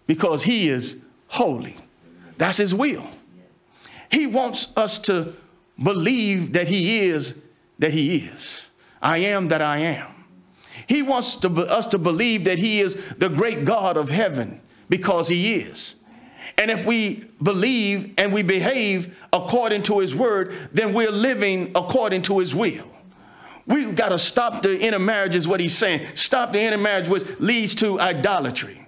because 0.06 0.42
he 0.42 0.68
is 0.68 0.96
holy. 1.28 1.76
That's 2.36 2.58
his 2.58 2.74
will. 2.74 3.08
He 4.10 4.26
wants 4.26 4.68
us 4.76 4.98
to 5.00 5.34
believe 5.82 6.52
that 6.52 6.68
he 6.68 7.00
is 7.00 7.34
that 7.78 7.92
he 7.92 8.16
is. 8.16 8.66
I 9.00 9.18
am 9.18 9.48
that 9.48 9.62
I 9.62 9.78
am. 9.78 10.19
He 10.90 11.02
wants 11.02 11.36
to, 11.36 11.48
us 11.48 11.86
to 11.86 11.98
believe 11.98 12.44
that 12.46 12.58
He 12.58 12.80
is 12.80 12.98
the 13.16 13.28
great 13.28 13.64
God 13.64 13.96
of 13.96 14.08
heaven 14.08 14.60
because 14.88 15.28
He 15.28 15.54
is. 15.54 15.94
And 16.58 16.68
if 16.68 16.84
we 16.84 17.26
believe 17.40 18.12
and 18.18 18.32
we 18.32 18.42
behave 18.42 19.16
according 19.32 19.84
to 19.84 20.00
His 20.00 20.16
word, 20.16 20.52
then 20.72 20.92
we're 20.92 21.12
living 21.12 21.70
according 21.76 22.22
to 22.22 22.40
His 22.40 22.56
will. 22.56 22.88
We've 23.68 23.94
got 23.94 24.08
to 24.08 24.18
stop 24.18 24.64
the 24.64 24.80
intermarriage, 24.80 25.36
is 25.36 25.46
what 25.46 25.60
He's 25.60 25.78
saying. 25.78 26.08
Stop 26.16 26.50
the 26.50 26.60
intermarriage, 26.60 27.06
which 27.06 27.24
leads 27.38 27.76
to 27.76 28.00
idolatry. 28.00 28.84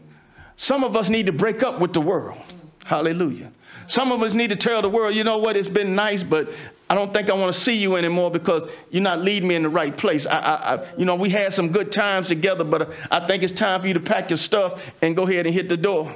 Some 0.56 0.82
of 0.82 0.96
us 0.96 1.08
need 1.08 1.26
to 1.26 1.32
break 1.32 1.62
up 1.62 1.78
with 1.78 1.92
the 1.92 2.00
world. 2.00 2.42
Hallelujah. 2.84 3.52
Some 3.86 4.10
of 4.10 4.22
us 4.22 4.34
need 4.34 4.50
to 4.50 4.56
tell 4.56 4.82
the 4.82 4.90
world, 4.90 5.14
you 5.14 5.22
know 5.22 5.38
what, 5.38 5.56
it's 5.56 5.68
been 5.68 5.94
nice, 5.94 6.24
but 6.24 6.52
I 6.92 6.94
don't 6.94 7.10
think 7.10 7.30
I 7.30 7.32
want 7.32 7.54
to 7.54 7.58
see 7.58 7.72
you 7.72 7.96
anymore 7.96 8.30
because 8.30 8.68
you're 8.90 9.02
not 9.02 9.20
leading 9.20 9.48
me 9.48 9.54
in 9.54 9.62
the 9.62 9.70
right 9.70 9.96
place. 9.96 10.26
I, 10.26 10.38
I, 10.38 10.74
I, 10.74 10.94
you 10.98 11.06
know, 11.06 11.14
we 11.14 11.30
had 11.30 11.54
some 11.54 11.72
good 11.72 11.90
times 11.90 12.28
together, 12.28 12.64
but 12.64 12.92
I 13.10 13.26
think 13.26 13.42
it's 13.42 13.50
time 13.50 13.80
for 13.80 13.88
you 13.88 13.94
to 13.94 14.00
pack 14.00 14.28
your 14.28 14.36
stuff 14.36 14.78
and 15.00 15.16
go 15.16 15.22
ahead 15.22 15.46
and 15.46 15.54
hit 15.54 15.70
the 15.70 15.78
door. 15.78 16.14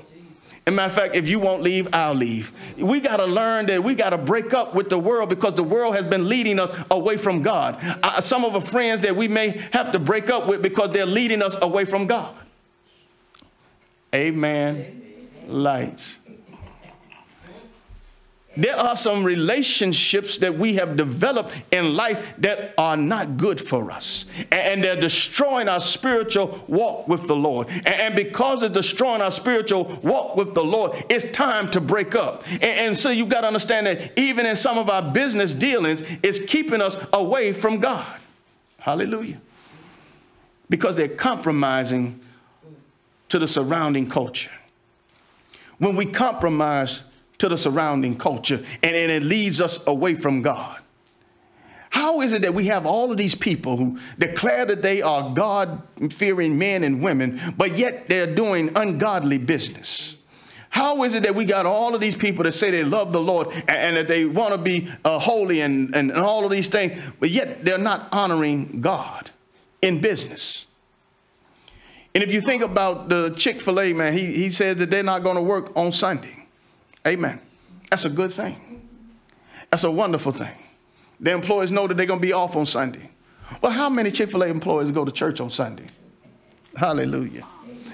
As 0.67 0.75
matter 0.75 0.89
of 0.89 0.93
fact, 0.93 1.15
if 1.15 1.27
you 1.29 1.41
won't 1.41 1.62
leave, 1.62 1.89
I'll 1.95 2.12
leave. 2.12 2.53
We 2.77 3.01
got 3.01 3.17
to 3.17 3.25
learn 3.25 3.65
that 3.67 3.83
we 3.85 3.95
got 3.95 4.11
to 4.11 4.19
break 4.19 4.53
up 4.53 4.75
with 4.75 4.91
the 4.91 4.99
world 4.99 5.31
because 5.31 5.55
the 5.55 5.65
world 5.65 5.97
has 5.97 6.05
been 6.05 6.29
leading 6.29 6.61
us 6.61 6.69
away 6.91 7.17
from 7.17 7.41
God. 7.41 7.79
Uh, 8.03 8.21
some 8.21 8.45
of 8.45 8.55
our 8.55 8.61
friends 8.61 9.01
that 9.01 9.17
we 9.17 9.29
may 9.29 9.67
have 9.73 9.93
to 9.93 9.99
break 9.99 10.29
up 10.29 10.47
with 10.47 10.61
because 10.61 10.91
they're 10.91 11.07
leading 11.07 11.41
us 11.41 11.57
away 11.62 11.87
from 11.87 12.07
God. 12.07 12.37
Amen. 14.15 14.77
Amen. 14.77 15.29
Lights. 15.47 16.17
There 18.57 18.77
are 18.77 18.97
some 18.97 19.23
relationships 19.23 20.38
that 20.38 20.59
we 20.59 20.75
have 20.75 20.97
developed 20.97 21.55
in 21.71 21.95
life 21.95 22.25
that 22.38 22.75
are 22.79 22.97
not 22.97 23.37
good 23.37 23.61
for 23.61 23.90
us. 23.90 24.25
And 24.51 24.83
they're 24.83 25.01
destroying 25.01 25.69
our 25.69 25.81
spiritual 25.81 26.64
walk 26.66 27.07
with 27.07 27.27
the 27.27 27.37
Lord. 27.37 27.69
And 27.85 28.16
because 28.16 28.62
it's 28.62 28.73
destroying 28.73 29.21
our 29.21 29.31
spiritual 29.31 29.85
walk 30.03 30.37
with 30.37 30.55
the 30.55 30.64
Lord, 30.64 31.05
it's 31.09 31.25
time 31.37 31.71
to 31.73 31.81
break 31.81 32.14
up. 32.14 32.45
And 32.62 32.97
so 32.97 33.11
you've 33.11 33.29
got 33.29 33.42
to 33.42 33.47
understand 33.47 33.87
that 33.87 34.19
even 34.19 34.47
in 34.47 34.57
some 34.57 34.79
of 34.79 34.88
our 34.88 35.03
business 35.03 35.53
dealings, 35.53 36.03
it's 36.23 36.38
keeping 36.38 36.81
us 36.81 36.97
away 37.12 37.53
from 37.53 37.79
God. 37.79 38.21
Hallelujah. 38.79 39.40
Because 40.71 40.97
they're 40.97 41.09
compromising 41.09 42.21
to 43.29 43.38
the 43.38 43.49
surrounding 43.49 44.09
culture. 44.09 44.51
When 45.79 45.97
we 45.97 46.07
compromise 46.07 47.01
to 47.38 47.49
the 47.49 47.57
surrounding 47.57 48.16
culture, 48.16 48.64
and, 48.83 48.96
and 48.96 49.11
it 49.11 49.22
leads 49.22 49.61
us 49.61 49.85
away 49.87 50.14
from 50.14 50.42
God. 50.42 50.81
How 51.90 52.20
is 52.20 52.33
it 52.33 52.42
that 52.42 52.53
we 52.53 52.66
have 52.66 52.85
all 52.85 53.11
of 53.11 53.16
these 53.16 53.35
people 53.35 53.77
who 53.77 53.99
declare 54.18 54.66
that 54.66 54.83
they 54.83 55.01
are 55.01 55.33
God 55.35 55.83
fearing 56.12 56.59
men 56.59 56.85
and 56.85 57.03
women, 57.03 57.55
but 57.57 57.79
yet 57.79 58.09
they're 58.09 58.35
doing 58.35 58.70
ungodly 58.77 59.38
business? 59.38 60.16
How 60.68 61.05
is 61.05 61.14
it 61.14 61.22
that 61.22 61.35
we 61.35 61.46
got 61.46 61.64
all 61.64 61.94
of 61.94 62.03
these 62.03 62.16
people 62.16 62.44
that 62.44 62.53
say 62.53 62.70
they 62.70 62.85
love 62.85 63.12
the 63.12 63.20
Lord 63.20 63.49
and, 63.49 63.70
and 63.70 63.96
that 63.96 64.09
they 64.09 64.27
want 64.27 64.53
to 64.53 64.59
be 64.59 64.92
uh, 65.07 65.18
holy 65.18 65.62
and, 65.62 65.94
and, 65.94 66.11
and 66.11 66.20
all 66.20 66.44
of 66.44 66.51
these 66.51 66.68
things, 66.68 67.01
but 67.18 67.31
yet 67.31 67.64
they're 67.64 67.79
not 67.79 68.09
honoring 68.12 68.83
God 68.83 69.31
in 69.81 70.03
business? 70.03 70.66
And 72.14 72.22
if 72.22 72.31
you 72.31 72.42
think 72.42 72.62
about 72.62 73.09
the 73.09 73.31
Chick 73.38 73.62
fil 73.62 73.81
A 73.81 73.94
man, 73.94 74.12
he, 74.12 74.35
he 74.35 74.51
says 74.51 74.77
that 74.77 74.90
they're 74.90 75.03
not 75.03 75.22
going 75.22 75.37
to 75.37 75.42
work 75.42 75.72
on 75.75 75.92
Sunday. 75.92 76.36
Amen. 77.07 77.40
That's 77.90 78.05
a 78.05 78.11
good 78.11 78.33
thing. 78.33 78.83
That's 79.71 79.85
a 79.85 79.90
wonderful 79.90 80.33
thing. 80.33 80.57
The 81.21 81.31
employees 81.31 81.71
know 81.71 81.87
that 81.87 81.97
they're 81.97 82.07
going 82.07 82.21
to 82.21 82.27
be 82.27 82.33
off 82.33 82.57
on 82.57 82.66
Sunday. 82.66 83.11
Well, 83.62 83.73
how 83.73 83.88
many 83.88 84.11
Chick 84.11 84.31
fil 84.31 84.42
A 84.42 84.47
employees 84.47 84.90
go 84.90 85.05
to 85.05 85.12
church 85.12 85.40
on 85.40 85.51
Sunday? 85.51 85.87
Hallelujah. 86.77 87.47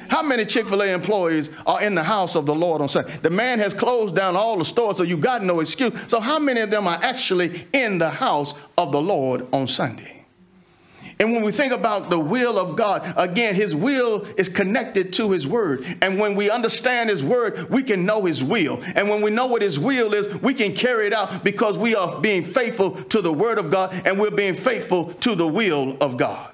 How 0.08 0.22
many 0.22 0.44
Chick 0.44 0.68
fil 0.68 0.82
A 0.82 0.86
employees 0.86 1.50
are 1.66 1.82
in 1.82 1.94
the 1.94 2.02
house 2.02 2.34
of 2.36 2.46
the 2.46 2.54
Lord 2.54 2.80
on 2.80 2.88
Sunday? 2.88 3.16
The 3.22 3.30
man 3.30 3.58
has 3.58 3.74
closed 3.74 4.16
down 4.16 4.34
all 4.36 4.58
the 4.58 4.64
stores, 4.64 4.96
so 4.96 5.02
you 5.02 5.16
got 5.16 5.42
no 5.42 5.60
excuse. 5.60 5.92
So, 6.06 6.20
how 6.20 6.38
many 6.38 6.60
of 6.60 6.70
them 6.70 6.88
are 6.88 6.98
actually 7.02 7.66
in 7.72 7.98
the 7.98 8.10
house 8.10 8.54
of 8.76 8.92
the 8.92 9.00
Lord 9.00 9.46
on 9.52 9.68
Sunday? 9.68 10.21
And 11.22 11.32
when 11.32 11.44
we 11.44 11.52
think 11.52 11.72
about 11.72 12.10
the 12.10 12.18
will 12.18 12.58
of 12.58 12.74
God, 12.74 13.14
again, 13.16 13.54
His 13.54 13.76
will 13.76 14.24
is 14.36 14.48
connected 14.48 15.12
to 15.12 15.30
His 15.30 15.46
word. 15.46 15.86
And 16.02 16.18
when 16.18 16.34
we 16.34 16.50
understand 16.50 17.10
His 17.10 17.22
word, 17.22 17.70
we 17.70 17.84
can 17.84 18.04
know 18.04 18.24
His 18.24 18.42
will. 18.42 18.82
And 18.82 19.08
when 19.08 19.22
we 19.22 19.30
know 19.30 19.46
what 19.46 19.62
His 19.62 19.78
will 19.78 20.14
is, 20.14 20.26
we 20.42 20.52
can 20.52 20.74
carry 20.74 21.06
it 21.06 21.12
out 21.12 21.44
because 21.44 21.78
we 21.78 21.94
are 21.94 22.20
being 22.20 22.44
faithful 22.44 23.04
to 23.04 23.22
the 23.22 23.32
word 23.32 23.58
of 23.58 23.70
God 23.70 24.02
and 24.04 24.18
we're 24.18 24.32
being 24.32 24.56
faithful 24.56 25.14
to 25.20 25.36
the 25.36 25.46
will 25.46 25.96
of 26.00 26.16
God. 26.16 26.50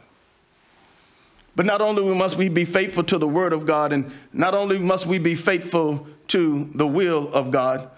But 1.56 1.64
not 1.64 1.80
only 1.80 2.02
must 2.14 2.36
we 2.36 2.50
be 2.50 2.66
faithful 2.66 3.04
to 3.04 3.16
the 3.16 3.26
word 3.26 3.54
of 3.54 3.64
God, 3.64 3.90
and 3.90 4.12
not 4.34 4.52
only 4.52 4.76
must 4.76 5.06
we 5.06 5.18
be 5.18 5.34
faithful 5.34 6.06
to 6.26 6.68
the 6.74 6.86
will 6.86 7.32
of 7.32 7.50
God, 7.50 7.88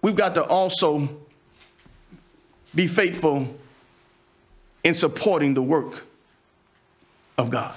we've 0.00 0.14
got 0.14 0.36
to 0.36 0.44
also 0.44 1.08
be 2.72 2.86
faithful 2.86 3.58
in 4.84 4.94
supporting 4.94 5.54
the 5.54 5.62
work 5.62 6.04
of 7.38 7.50
God. 7.50 7.74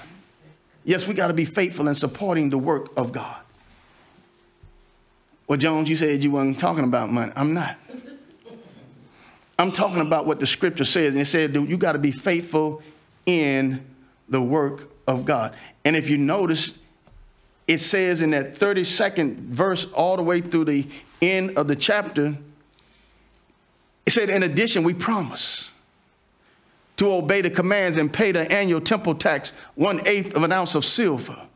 Yes, 0.84 1.06
we 1.06 1.14
got 1.14 1.28
to 1.28 1.34
be 1.34 1.44
faithful 1.44 1.88
in 1.88 1.94
supporting 1.94 2.50
the 2.50 2.58
work 2.58 2.90
of 2.96 3.12
God. 3.12 3.36
Well, 5.48 5.58
Jones, 5.58 5.88
you 5.88 5.96
said 5.96 6.22
you 6.24 6.32
weren't 6.32 6.58
talking 6.58 6.84
about 6.84 7.10
money. 7.10 7.32
I'm 7.36 7.54
not. 7.54 7.76
I'm 9.58 9.72
talking 9.72 10.00
about 10.00 10.26
what 10.26 10.38
the 10.38 10.46
scripture 10.46 10.84
says. 10.84 11.14
And 11.14 11.22
it 11.22 11.26
said 11.26 11.52
dude, 11.52 11.68
you 11.68 11.76
got 11.76 11.92
to 11.92 11.98
be 11.98 12.12
faithful 12.12 12.82
in 13.24 13.84
the 14.28 14.42
work 14.42 14.90
of 15.06 15.24
God. 15.24 15.54
And 15.84 15.96
if 15.96 16.08
you 16.08 16.18
notice, 16.18 16.72
it 17.66 17.78
says 17.78 18.22
in 18.22 18.30
that 18.30 18.54
32nd 18.56 19.36
verse, 19.36 19.86
all 19.92 20.16
the 20.16 20.22
way 20.22 20.40
through 20.40 20.66
the 20.66 20.88
end 21.22 21.56
of 21.56 21.68
the 21.68 21.76
chapter, 21.76 22.36
it 24.04 24.12
said, 24.12 24.30
in 24.30 24.42
addition, 24.42 24.84
we 24.84 24.94
promise 24.94 25.70
to 26.96 27.12
obey 27.12 27.40
the 27.40 27.50
commands 27.50 27.96
and 27.96 28.12
pay 28.12 28.32
the 28.32 28.50
annual 28.50 28.80
temple 28.80 29.14
tax, 29.14 29.52
one 29.74 30.06
eighth 30.06 30.34
of 30.34 30.42
an 30.42 30.52
ounce 30.52 30.74
of 30.74 30.84
silver. 30.84 31.46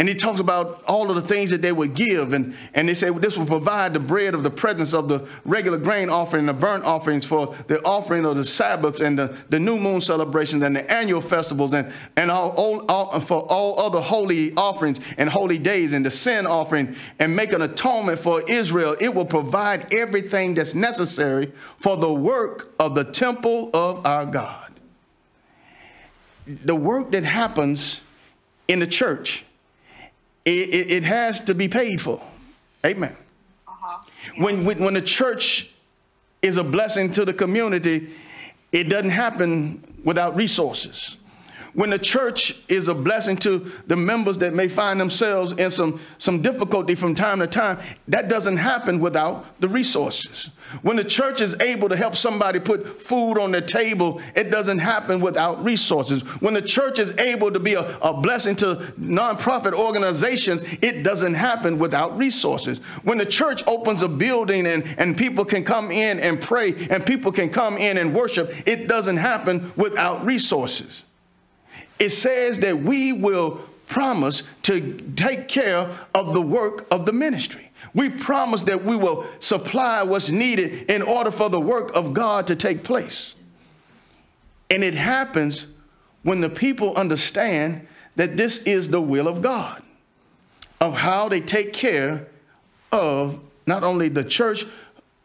And 0.00 0.08
he 0.08 0.14
talks 0.14 0.40
about 0.40 0.82
all 0.84 1.10
of 1.10 1.16
the 1.16 1.28
things 1.28 1.50
that 1.50 1.60
they 1.60 1.72
would 1.72 1.94
give. 1.94 2.32
And, 2.32 2.56
and 2.72 2.88
they 2.88 2.94
say 2.94 3.10
well, 3.10 3.20
this 3.20 3.36
will 3.36 3.44
provide 3.44 3.92
the 3.92 4.00
bread 4.00 4.32
of 4.32 4.42
the 4.42 4.50
presence 4.50 4.94
of 4.94 5.10
the 5.10 5.28
regular 5.44 5.76
grain 5.76 6.08
offering, 6.08 6.46
the 6.46 6.54
burnt 6.54 6.84
offerings 6.84 7.26
for 7.26 7.54
the 7.66 7.82
offering 7.82 8.24
of 8.24 8.36
the 8.36 8.44
Sabbath 8.44 8.98
and 9.00 9.18
the, 9.18 9.36
the 9.50 9.58
new 9.58 9.78
moon 9.78 10.00
celebrations 10.00 10.62
and 10.62 10.74
the 10.74 10.90
annual 10.90 11.20
festivals 11.20 11.74
and, 11.74 11.92
and 12.16 12.30
all, 12.30 12.52
all, 12.52 12.86
all, 12.90 13.20
for 13.20 13.40
all 13.52 13.78
other 13.78 14.00
holy 14.00 14.54
offerings 14.54 15.00
and 15.18 15.28
holy 15.28 15.58
days 15.58 15.92
and 15.92 16.06
the 16.06 16.10
sin 16.10 16.46
offering 16.46 16.96
and 17.18 17.36
make 17.36 17.52
an 17.52 17.60
atonement 17.60 18.20
for 18.20 18.40
Israel. 18.48 18.96
It 19.00 19.14
will 19.14 19.26
provide 19.26 19.92
everything 19.92 20.54
that's 20.54 20.74
necessary 20.74 21.52
for 21.76 21.98
the 21.98 22.10
work 22.10 22.72
of 22.78 22.94
the 22.94 23.04
temple 23.04 23.68
of 23.74 24.06
our 24.06 24.24
God 24.24 24.59
the 26.46 26.74
work 26.74 27.12
that 27.12 27.24
happens 27.24 28.00
in 28.68 28.80
the 28.80 28.86
church, 28.86 29.44
it, 30.44 30.50
it, 30.50 30.90
it 30.90 31.04
has 31.04 31.40
to 31.42 31.54
be 31.54 31.68
paid 31.68 32.00
for. 32.00 32.22
Amen. 32.84 33.16
Uh-huh. 33.68 34.04
When, 34.38 34.64
when, 34.64 34.78
when 34.78 34.94
the 34.94 35.02
church 35.02 35.70
is 36.42 36.56
a 36.56 36.64
blessing 36.64 37.12
to 37.12 37.24
the 37.24 37.34
community, 37.34 38.14
it 38.72 38.84
doesn't 38.84 39.10
happen 39.10 39.82
without 40.04 40.36
resources 40.36 41.16
when 41.74 41.90
the 41.90 41.98
church 41.98 42.56
is 42.68 42.88
a 42.88 42.94
blessing 42.94 43.36
to 43.36 43.70
the 43.86 43.96
members 43.96 44.38
that 44.38 44.54
may 44.54 44.68
find 44.68 45.00
themselves 45.00 45.52
in 45.52 45.70
some, 45.70 46.00
some 46.18 46.42
difficulty 46.42 46.94
from 46.94 47.14
time 47.14 47.38
to 47.38 47.46
time, 47.46 47.78
that 48.08 48.28
doesn't 48.28 48.56
happen 48.56 48.98
without 48.98 49.44
the 49.60 49.68
resources. 49.68 50.50
When 50.82 50.96
the 50.96 51.04
church 51.04 51.40
is 51.40 51.54
able 51.60 51.88
to 51.88 51.96
help 51.96 52.16
somebody 52.16 52.60
put 52.60 53.02
food 53.02 53.38
on 53.38 53.52
their 53.52 53.60
table, 53.60 54.20
it 54.34 54.50
doesn't 54.50 54.78
happen 54.78 55.20
without 55.20 55.62
resources. 55.64 56.22
When 56.40 56.54
the 56.54 56.62
church 56.62 56.98
is 56.98 57.12
able 57.18 57.52
to 57.52 57.60
be 57.60 57.74
a, 57.74 57.98
a 57.98 58.14
blessing 58.14 58.56
to 58.56 58.76
nonprofit 58.98 59.72
organizations, 59.72 60.62
it 60.82 61.02
doesn't 61.02 61.34
happen 61.34 61.78
without 61.78 62.16
resources. 62.16 62.78
When 63.02 63.18
the 63.18 63.26
church 63.26 63.62
opens 63.66 64.02
a 64.02 64.08
building 64.08 64.66
and, 64.66 64.84
and 64.98 65.16
people 65.16 65.44
can 65.44 65.64
come 65.64 65.90
in 65.90 66.18
and 66.20 66.40
pray 66.40 66.86
and 66.88 67.04
people 67.06 67.32
can 67.32 67.50
come 67.50 67.78
in 67.78 67.96
and 67.96 68.14
worship, 68.14 68.52
it 68.66 68.88
doesn't 68.88 69.18
happen 69.18 69.72
without 69.76 70.24
resources 70.24 71.04
it 72.00 72.10
says 72.10 72.58
that 72.60 72.82
we 72.82 73.12
will 73.12 73.60
promise 73.86 74.42
to 74.62 74.98
take 75.16 75.48
care 75.48 75.90
of 76.14 76.32
the 76.32 76.40
work 76.40 76.86
of 76.90 77.06
the 77.06 77.12
ministry. 77.12 77.70
We 77.92 78.08
promise 78.08 78.62
that 78.62 78.84
we 78.84 78.96
will 78.96 79.26
supply 79.40 80.02
what's 80.02 80.30
needed 80.30 80.90
in 80.90 81.02
order 81.02 81.30
for 81.30 81.50
the 81.50 81.60
work 81.60 81.94
of 81.94 82.14
God 82.14 82.46
to 82.46 82.56
take 82.56 82.84
place. 82.84 83.34
And 84.70 84.82
it 84.84 84.94
happens 84.94 85.66
when 86.22 86.40
the 86.40 86.48
people 86.48 86.94
understand 86.96 87.86
that 88.16 88.36
this 88.36 88.58
is 88.58 88.88
the 88.88 89.00
will 89.00 89.26
of 89.26 89.42
God, 89.42 89.82
of 90.80 90.94
how 90.94 91.28
they 91.28 91.40
take 91.40 91.72
care 91.72 92.28
of 92.92 93.40
not 93.66 93.82
only 93.82 94.08
the 94.08 94.24
church, 94.24 94.64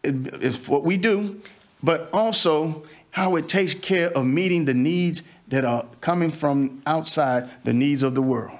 it's 0.03 0.67
what 0.67 0.83
we 0.83 0.97
do, 0.97 1.41
but 1.83 2.09
also 2.13 2.83
how 3.11 3.35
it 3.35 3.47
takes 3.47 3.73
care 3.73 4.09
of 4.11 4.25
meeting 4.25 4.65
the 4.65 4.73
needs 4.73 5.21
that 5.55 5.63
are 5.63 5.85
coming 6.01 6.33
from 6.33 6.81
outside 6.85 7.49
the 7.63 7.71
needs 7.71 8.03
of 8.03 8.13
the 8.13 8.21
world. 8.21 8.59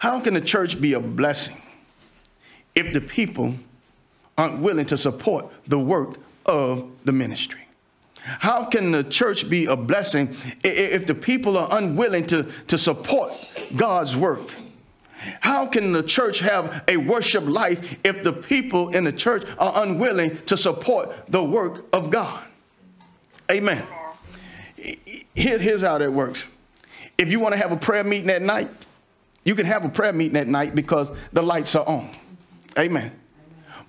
How 0.00 0.20
can 0.20 0.34
the 0.34 0.40
church 0.42 0.78
be 0.78 0.92
a 0.92 1.00
blessing 1.00 1.56
if 2.74 2.92
the 2.92 3.00
people 3.00 3.54
aren't 4.36 4.60
willing 4.60 4.84
to 4.84 4.98
support 4.98 5.46
the 5.66 5.78
work 5.78 6.18
of 6.44 6.86
the 7.06 7.12
ministry? 7.12 7.62
How 8.16 8.66
can 8.66 8.90
the 8.90 9.02
church 9.02 9.48
be 9.48 9.64
a 9.64 9.74
blessing 9.74 10.36
if 10.62 11.06
the 11.06 11.14
people 11.14 11.56
are 11.56 11.68
unwilling 11.70 12.26
to, 12.26 12.50
to 12.66 12.76
support 12.76 13.32
God's 13.74 14.14
work? 14.14 14.50
How 15.40 15.64
can 15.64 15.92
the 15.92 16.02
church 16.02 16.40
have 16.40 16.84
a 16.88 16.98
worship 16.98 17.44
life 17.46 17.96
if 18.04 18.22
the 18.22 18.34
people 18.34 18.90
in 18.90 19.04
the 19.04 19.12
church 19.12 19.46
are 19.58 19.82
unwilling 19.82 20.42
to 20.44 20.58
support 20.58 21.10
the 21.30 21.42
work 21.42 21.86
of 21.94 22.10
God? 22.10 22.44
Amen 23.50 23.86
here, 25.34 25.58
here's 25.58 25.82
how 25.82 25.98
that 25.98 26.12
works. 26.12 26.44
If 27.18 27.30
you 27.30 27.40
want 27.40 27.52
to 27.52 27.58
have 27.58 27.72
a 27.72 27.76
prayer 27.76 28.04
meeting 28.04 28.30
at 28.30 28.42
night, 28.42 28.70
you 29.44 29.54
can 29.54 29.66
have 29.66 29.84
a 29.84 29.88
prayer 29.88 30.12
meeting 30.12 30.36
at 30.36 30.48
night 30.48 30.74
because 30.74 31.10
the 31.32 31.42
lights 31.42 31.74
are 31.74 31.86
on. 31.86 32.10
Amen. 32.78 33.12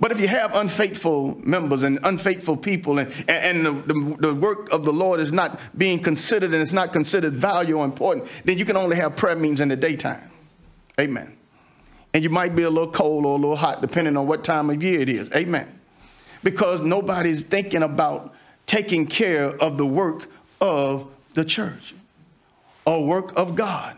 But 0.02 0.12
if 0.12 0.20
you 0.20 0.28
have 0.28 0.56
unfaithful 0.56 1.38
members 1.46 1.84
and 1.84 2.00
unfaithful 2.04 2.58
people, 2.58 2.98
and, 2.98 3.14
and 3.30 3.64
the, 3.64 3.72
the, 3.72 4.18
the, 4.20 4.34
work 4.34 4.68
of 4.72 4.84
the 4.84 4.92
Lord 4.92 5.20
is 5.20 5.32
not 5.32 5.60
being 5.78 6.02
considered 6.02 6.54
and 6.54 6.62
it's 6.62 6.74
not 6.74 6.92
considered 6.92 7.36
value 7.36 7.78
or 7.78 7.86
important, 7.86 8.28
then 8.44 8.58
you 8.58 8.66
can 8.66 8.76
only 8.76 8.96
have 8.96 9.16
prayer 9.16 9.36
meetings 9.36 9.62
in 9.62 9.70
the 9.70 9.76
daytime. 9.76 10.32
Amen. 11.00 11.38
And 12.16 12.24
you 12.24 12.32
might 12.32 12.56
be 12.56 12.64
a 12.64 12.70
little 12.70 12.92
cold 12.92 13.26
or 13.28 13.34
a 13.34 13.40
little 13.40 13.56
hot, 13.56 13.82
depending 13.82 14.18
on 14.18 14.26
what 14.26 14.44
time 14.44 14.72
of 14.72 14.82
year 14.82 15.02
it 15.02 15.08
is. 15.08 15.30
Amen. 15.32 15.80
Because 16.44 16.82
nobody's 16.82 17.44
thinking 17.44 17.84
about 17.84 18.34
taking 18.66 19.06
care 19.06 19.50
of 19.62 19.78
the 19.78 19.86
work 19.86 20.28
of 20.62 21.08
the 21.34 21.44
church, 21.44 21.96
a 22.86 23.02
work 23.02 23.34
of 23.36 23.56
God. 23.56 23.98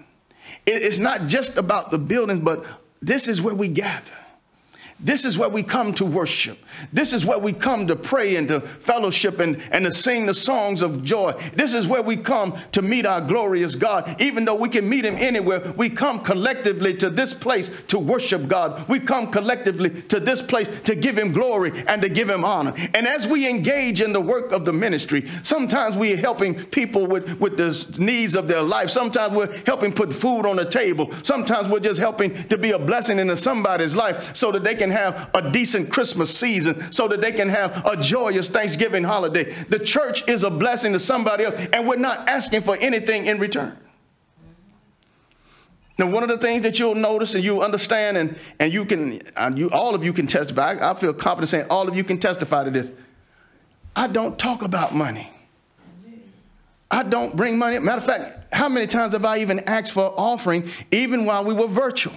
It's 0.65 0.97
not 0.97 1.27
just 1.27 1.57
about 1.57 1.91
the 1.91 1.97
buildings, 1.97 2.39
but 2.39 2.65
this 3.01 3.27
is 3.27 3.41
where 3.41 3.53
we 3.53 3.67
gather. 3.67 4.11
This 5.03 5.25
is 5.25 5.37
where 5.37 5.49
we 5.49 5.63
come 5.63 5.93
to 5.95 6.05
worship. 6.05 6.57
This 6.93 7.11
is 7.11 7.25
where 7.25 7.37
we 7.37 7.51
come 7.51 7.87
to 7.87 7.95
pray 7.95 8.37
and 8.37 8.47
to 8.47 8.61
fellowship 8.61 9.39
and, 9.41 9.61
and 9.69 9.83
to 9.83 9.91
sing 9.91 10.25
the 10.25 10.33
songs 10.33 10.81
of 10.81 11.03
joy. 11.03 11.33
This 11.55 11.73
is 11.73 11.85
where 11.85 12.01
we 12.01 12.15
come 12.15 12.57
to 12.71 12.81
meet 12.81 13.05
our 13.05 13.19
glorious 13.19 13.75
God. 13.75 14.21
Even 14.21 14.45
though 14.45 14.55
we 14.55 14.69
can 14.69 14.87
meet 14.87 15.03
him 15.03 15.17
anywhere, 15.17 15.73
we 15.75 15.89
come 15.89 16.21
collectively 16.21 16.95
to 16.97 17.09
this 17.09 17.33
place 17.33 17.69
to 17.89 17.99
worship 17.99 18.47
God. 18.47 18.87
We 18.87 19.01
come 19.01 19.29
collectively 19.29 20.03
to 20.03 20.21
this 20.21 20.41
place 20.41 20.69
to 20.85 20.95
give 20.95 21.17
him 21.17 21.33
glory 21.33 21.83
and 21.87 22.01
to 22.01 22.07
give 22.07 22.29
him 22.29 22.45
honor. 22.45 22.73
And 22.93 23.05
as 23.05 23.27
we 23.27 23.49
engage 23.49 23.99
in 23.99 24.13
the 24.13 24.21
work 24.21 24.53
of 24.53 24.63
the 24.63 24.73
ministry, 24.73 25.29
sometimes 25.43 25.97
we 25.97 26.13
are 26.13 26.17
helping 26.17 26.55
people 26.67 27.07
with, 27.07 27.41
with 27.41 27.57
the 27.57 28.01
needs 28.01 28.37
of 28.37 28.47
their 28.47 28.61
life. 28.61 28.89
Sometimes 28.89 29.33
we're 29.33 29.57
helping 29.65 29.91
put 29.91 30.13
food 30.13 30.45
on 30.45 30.55
the 30.55 30.65
table. 30.65 31.11
Sometimes 31.23 31.67
we're 31.67 31.81
just 31.81 31.99
helping 31.99 32.47
to 32.47 32.57
be 32.57 32.71
a 32.71 32.79
blessing 32.79 33.19
into 33.19 33.35
somebody's 33.35 33.97
life 33.97 34.33
so 34.33 34.49
that 34.53 34.63
they 34.63 34.75
can 34.75 34.92
have 34.93 35.29
a 35.33 35.51
decent 35.51 35.91
Christmas 35.91 36.35
season, 36.35 36.91
so 36.91 37.07
that 37.09 37.19
they 37.19 37.33
can 37.33 37.49
have 37.49 37.85
a 37.85 38.01
joyous 38.01 38.47
Thanksgiving 38.47 39.03
holiday. 39.03 39.53
The 39.67 39.79
church 39.79 40.27
is 40.27 40.43
a 40.43 40.49
blessing 40.49 40.93
to 40.93 40.99
somebody 40.99 41.43
else, 41.43 41.55
and 41.73 41.85
we're 41.85 41.97
not 41.97 42.29
asking 42.29 42.61
for 42.61 42.77
anything 42.77 43.25
in 43.25 43.39
return. 43.39 43.77
Now, 45.99 46.09
one 46.09 46.23
of 46.23 46.29
the 46.29 46.39
things 46.39 46.63
that 46.63 46.79
you'll 46.79 46.95
notice 46.95 47.35
and 47.35 47.43
you'll 47.43 47.61
understand, 47.61 48.17
and, 48.17 48.35
and 48.59 48.73
you 48.73 48.83
can, 48.85 49.21
and 49.35 49.59
you, 49.59 49.69
all 49.69 49.93
of 49.93 50.03
you 50.03 50.11
can 50.11 50.25
testify, 50.25 50.73
I, 50.73 50.91
I 50.91 50.93
feel 50.95 51.13
confident 51.13 51.49
saying 51.49 51.67
all 51.69 51.87
of 51.87 51.95
you 51.95 52.03
can 52.03 52.17
testify 52.17 52.63
to 52.63 52.71
this. 52.71 52.89
I 53.95 54.07
don't 54.07 54.39
talk 54.39 54.63
about 54.63 54.95
money. 54.95 55.29
I 56.89 57.03
don't 57.03 57.35
bring 57.35 57.57
money. 57.57 57.77
Matter 57.79 57.99
of 57.99 58.05
fact, 58.05 58.53
how 58.53 58.69
many 58.69 58.87
times 58.87 59.13
have 59.13 59.25
I 59.25 59.39
even 59.39 59.59
asked 59.61 59.91
for 59.91 60.13
offering, 60.17 60.69
even 60.91 61.25
while 61.25 61.43
we 61.43 61.53
were 61.53 61.67
virtual? 61.67 62.13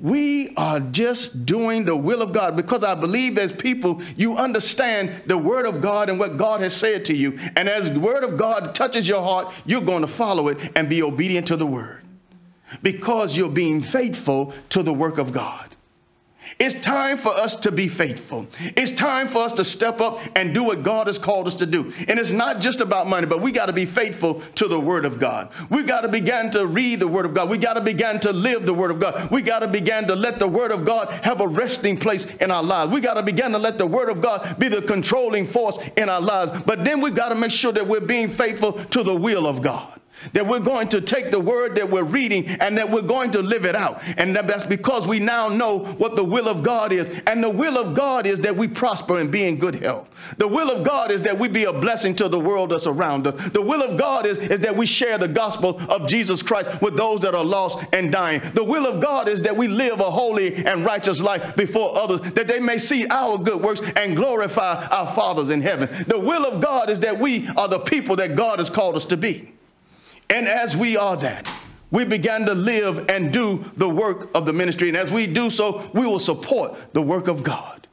We 0.00 0.54
are 0.56 0.78
just 0.78 1.44
doing 1.44 1.84
the 1.84 1.96
will 1.96 2.22
of 2.22 2.32
God 2.32 2.56
because 2.56 2.84
I 2.84 2.94
believe 2.94 3.36
as 3.36 3.50
people, 3.50 4.00
you 4.16 4.36
understand 4.36 5.22
the 5.26 5.36
word 5.36 5.66
of 5.66 5.80
God 5.80 6.08
and 6.08 6.20
what 6.20 6.36
God 6.36 6.60
has 6.60 6.76
said 6.76 7.04
to 7.06 7.16
you. 7.16 7.36
And 7.56 7.68
as 7.68 7.90
the 7.90 7.98
word 7.98 8.22
of 8.22 8.36
God 8.36 8.76
touches 8.76 9.08
your 9.08 9.22
heart, 9.22 9.52
you're 9.66 9.80
going 9.80 10.02
to 10.02 10.08
follow 10.08 10.46
it 10.48 10.72
and 10.76 10.88
be 10.88 11.02
obedient 11.02 11.48
to 11.48 11.56
the 11.56 11.66
word 11.66 12.02
because 12.82 13.36
you're 13.36 13.48
being 13.48 13.82
faithful 13.82 14.54
to 14.68 14.82
the 14.82 14.92
work 14.92 15.18
of 15.18 15.32
God. 15.32 15.67
It's 16.58 16.74
time 16.74 17.18
for 17.18 17.32
us 17.32 17.56
to 17.56 17.70
be 17.70 17.88
faithful. 17.88 18.46
It's 18.76 18.92
time 18.92 19.28
for 19.28 19.42
us 19.42 19.52
to 19.54 19.64
step 19.64 20.00
up 20.00 20.20
and 20.34 20.54
do 20.54 20.62
what 20.62 20.82
God 20.82 21.06
has 21.06 21.18
called 21.18 21.46
us 21.46 21.54
to 21.56 21.66
do. 21.66 21.92
And 22.06 22.18
it's 22.18 22.30
not 22.30 22.60
just 22.60 22.80
about 22.80 23.06
money, 23.06 23.26
but 23.26 23.40
we 23.40 23.52
got 23.52 23.66
to 23.66 23.72
be 23.72 23.86
faithful 23.86 24.42
to 24.56 24.68
the 24.68 24.80
Word 24.80 25.04
of 25.04 25.18
God. 25.18 25.50
We 25.70 25.82
got 25.82 26.02
to 26.02 26.08
begin 26.08 26.50
to 26.52 26.66
read 26.66 27.00
the 27.00 27.08
Word 27.08 27.26
of 27.26 27.34
God. 27.34 27.48
We 27.48 27.58
got 27.58 27.74
to 27.74 27.80
begin 27.80 28.20
to 28.20 28.32
live 28.32 28.66
the 28.66 28.74
Word 28.74 28.90
of 28.90 29.00
God. 29.00 29.30
We 29.30 29.42
got 29.42 29.60
to 29.60 29.68
begin 29.68 30.06
to 30.08 30.16
let 30.16 30.38
the 30.38 30.48
Word 30.48 30.72
of 30.72 30.84
God 30.84 31.08
have 31.24 31.40
a 31.40 31.48
resting 31.48 31.96
place 31.96 32.26
in 32.40 32.50
our 32.50 32.62
lives. 32.62 32.92
We 32.92 33.00
got 33.00 33.14
to 33.14 33.22
begin 33.22 33.52
to 33.52 33.58
let 33.58 33.78
the 33.78 33.86
Word 33.86 34.08
of 34.08 34.22
God 34.22 34.58
be 34.58 34.68
the 34.68 34.82
controlling 34.82 35.46
force 35.46 35.78
in 35.96 36.08
our 36.08 36.20
lives. 36.20 36.52
But 36.64 36.84
then 36.84 37.00
we 37.00 37.10
got 37.10 37.30
to 37.30 37.34
make 37.34 37.50
sure 37.50 37.72
that 37.72 37.86
we're 37.86 38.00
being 38.00 38.30
faithful 38.30 38.72
to 38.72 39.02
the 39.02 39.14
will 39.14 39.46
of 39.46 39.62
God. 39.62 39.97
That 40.32 40.46
we're 40.46 40.60
going 40.60 40.88
to 40.90 41.00
take 41.00 41.30
the 41.30 41.40
word 41.40 41.76
that 41.76 41.90
we're 41.90 42.02
reading 42.02 42.46
and 42.46 42.76
that 42.76 42.90
we're 42.90 43.02
going 43.02 43.30
to 43.32 43.42
live 43.42 43.64
it 43.64 43.76
out. 43.76 44.00
And 44.16 44.34
that's 44.34 44.64
because 44.64 45.06
we 45.06 45.18
now 45.18 45.48
know 45.48 45.78
what 45.78 46.16
the 46.16 46.24
will 46.24 46.48
of 46.48 46.62
God 46.62 46.92
is. 46.92 47.08
And 47.26 47.42
the 47.42 47.50
will 47.50 47.78
of 47.78 47.94
God 47.94 48.26
is 48.26 48.40
that 48.40 48.56
we 48.56 48.68
prosper 48.68 49.18
and 49.18 49.30
be 49.30 49.44
in 49.44 49.58
good 49.58 49.76
health. 49.76 50.08
The 50.36 50.48
will 50.48 50.70
of 50.70 50.84
God 50.84 51.10
is 51.10 51.22
that 51.22 51.38
we 51.38 51.48
be 51.48 51.64
a 51.64 51.72
blessing 51.72 52.14
to 52.16 52.28
the 52.28 52.40
world 52.40 52.70
that's 52.70 52.86
around 52.86 53.26
us. 53.26 53.50
The 53.52 53.62
will 53.62 53.82
of 53.82 53.98
God 53.98 54.26
is, 54.26 54.38
is 54.38 54.60
that 54.60 54.76
we 54.76 54.86
share 54.86 55.18
the 55.18 55.28
gospel 55.28 55.80
of 55.90 56.08
Jesus 56.08 56.42
Christ 56.42 56.82
with 56.82 56.96
those 56.96 57.20
that 57.20 57.34
are 57.34 57.44
lost 57.44 57.78
and 57.92 58.10
dying. 58.10 58.40
The 58.54 58.64
will 58.64 58.86
of 58.86 59.00
God 59.00 59.28
is 59.28 59.42
that 59.42 59.56
we 59.56 59.68
live 59.68 60.00
a 60.00 60.10
holy 60.10 60.54
and 60.54 60.84
righteous 60.84 61.20
life 61.20 61.56
before 61.56 61.96
others, 61.96 62.20
that 62.32 62.48
they 62.48 62.60
may 62.60 62.78
see 62.78 63.06
our 63.06 63.38
good 63.38 63.62
works 63.62 63.80
and 63.96 64.16
glorify 64.16 64.86
our 64.86 65.14
fathers 65.14 65.50
in 65.50 65.62
heaven. 65.62 66.04
The 66.06 66.18
will 66.18 66.44
of 66.44 66.60
God 66.60 66.90
is 66.90 67.00
that 67.00 67.18
we 67.18 67.48
are 67.48 67.68
the 67.68 67.78
people 67.78 68.16
that 68.16 68.36
God 68.36 68.58
has 68.58 68.70
called 68.70 68.96
us 68.96 69.04
to 69.06 69.16
be. 69.16 69.52
And 70.30 70.46
as 70.46 70.76
we 70.76 70.96
are 70.96 71.16
that, 71.16 71.48
we 71.90 72.04
began 72.04 72.44
to 72.46 72.54
live 72.54 73.08
and 73.08 73.32
do 73.32 73.64
the 73.76 73.88
work 73.88 74.28
of 74.34 74.44
the 74.44 74.52
ministry. 74.52 74.88
And 74.88 74.96
as 74.96 75.10
we 75.10 75.26
do 75.26 75.50
so, 75.50 75.90
we 75.94 76.06
will 76.06 76.18
support 76.18 76.76
the 76.92 77.02
work 77.02 77.28
of 77.28 77.42
God. 77.42 77.86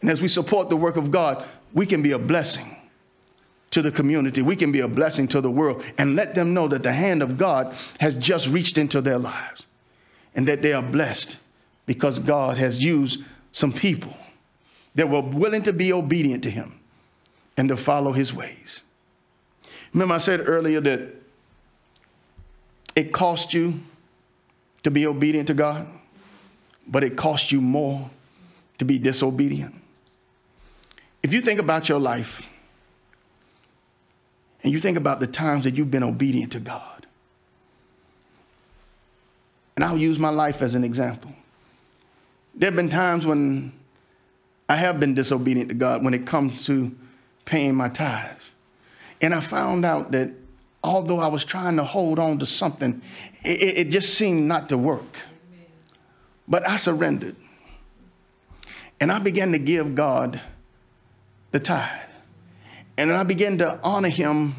And 0.00 0.10
as 0.10 0.22
we 0.22 0.28
support 0.28 0.70
the 0.70 0.76
work 0.76 0.96
of 0.96 1.10
God, 1.10 1.46
we 1.72 1.86
can 1.86 2.02
be 2.02 2.12
a 2.12 2.18
blessing 2.18 2.76
to 3.70 3.82
the 3.82 3.90
community. 3.90 4.40
We 4.40 4.56
can 4.56 4.70
be 4.72 4.80
a 4.80 4.88
blessing 4.88 5.28
to 5.28 5.40
the 5.40 5.50
world 5.50 5.82
and 5.98 6.14
let 6.14 6.34
them 6.34 6.54
know 6.54 6.68
that 6.68 6.82
the 6.82 6.92
hand 6.92 7.22
of 7.22 7.36
God 7.36 7.74
has 8.00 8.16
just 8.16 8.46
reached 8.46 8.78
into 8.78 9.00
their 9.00 9.18
lives 9.18 9.66
and 10.34 10.46
that 10.46 10.62
they 10.62 10.72
are 10.72 10.82
blessed 10.82 11.36
because 11.84 12.18
God 12.18 12.56
has 12.56 12.78
used 12.80 13.20
some 13.52 13.72
people 13.72 14.16
that 14.94 15.10
were 15.10 15.20
willing 15.20 15.62
to 15.64 15.72
be 15.72 15.92
obedient 15.92 16.42
to 16.44 16.50
Him 16.50 16.78
and 17.56 17.68
to 17.68 17.76
follow 17.76 18.12
His 18.12 18.32
ways. 18.32 18.80
Remember, 19.94 20.14
I 20.14 20.18
said 20.18 20.42
earlier 20.46 20.80
that 20.80 21.14
it 22.96 23.12
cost 23.12 23.54
you 23.54 23.80
to 24.82 24.90
be 24.90 25.06
obedient 25.06 25.46
to 25.46 25.54
God, 25.54 25.86
but 26.86 27.02
it 27.02 27.16
cost 27.16 27.52
you 27.52 27.60
more 27.60 28.10
to 28.78 28.84
be 28.84 28.98
disobedient. 28.98 29.74
If 31.22 31.32
you 31.32 31.40
think 31.40 31.58
about 31.58 31.88
your 31.88 32.00
life 32.00 32.42
and 34.62 34.72
you 34.72 34.80
think 34.80 34.98
about 34.98 35.20
the 35.20 35.26
times 35.26 35.64
that 35.64 35.76
you've 35.76 35.90
been 35.90 36.02
obedient 36.02 36.52
to 36.52 36.60
God, 36.60 37.06
and 39.76 39.84
I'll 39.84 39.98
use 39.98 40.18
my 40.18 40.28
life 40.28 40.60
as 40.60 40.74
an 40.74 40.84
example. 40.84 41.32
There 42.54 42.68
have 42.68 42.76
been 42.76 42.90
times 42.90 43.26
when 43.26 43.72
I 44.68 44.76
have 44.76 45.00
been 45.00 45.14
disobedient 45.14 45.68
to 45.68 45.74
God 45.74 46.04
when 46.04 46.14
it 46.14 46.26
comes 46.26 46.64
to 46.66 46.94
paying 47.44 47.74
my 47.74 47.88
tithes. 47.88 48.50
And 49.24 49.34
I 49.34 49.40
found 49.40 49.86
out 49.86 50.12
that 50.12 50.32
although 50.82 51.18
I 51.18 51.28
was 51.28 51.46
trying 51.46 51.76
to 51.76 51.84
hold 51.84 52.18
on 52.18 52.38
to 52.40 52.44
something, 52.44 53.00
it, 53.42 53.78
it 53.78 53.88
just 53.88 54.12
seemed 54.12 54.46
not 54.46 54.68
to 54.68 54.76
work. 54.76 55.16
But 56.46 56.68
I 56.68 56.76
surrendered. 56.76 57.34
And 59.00 59.10
I 59.10 59.18
began 59.20 59.52
to 59.52 59.58
give 59.58 59.94
God 59.94 60.42
the 61.52 61.58
tithe. 61.58 62.10
And 62.98 63.10
I 63.10 63.22
began 63.22 63.56
to 63.58 63.80
honor 63.82 64.10
him. 64.10 64.56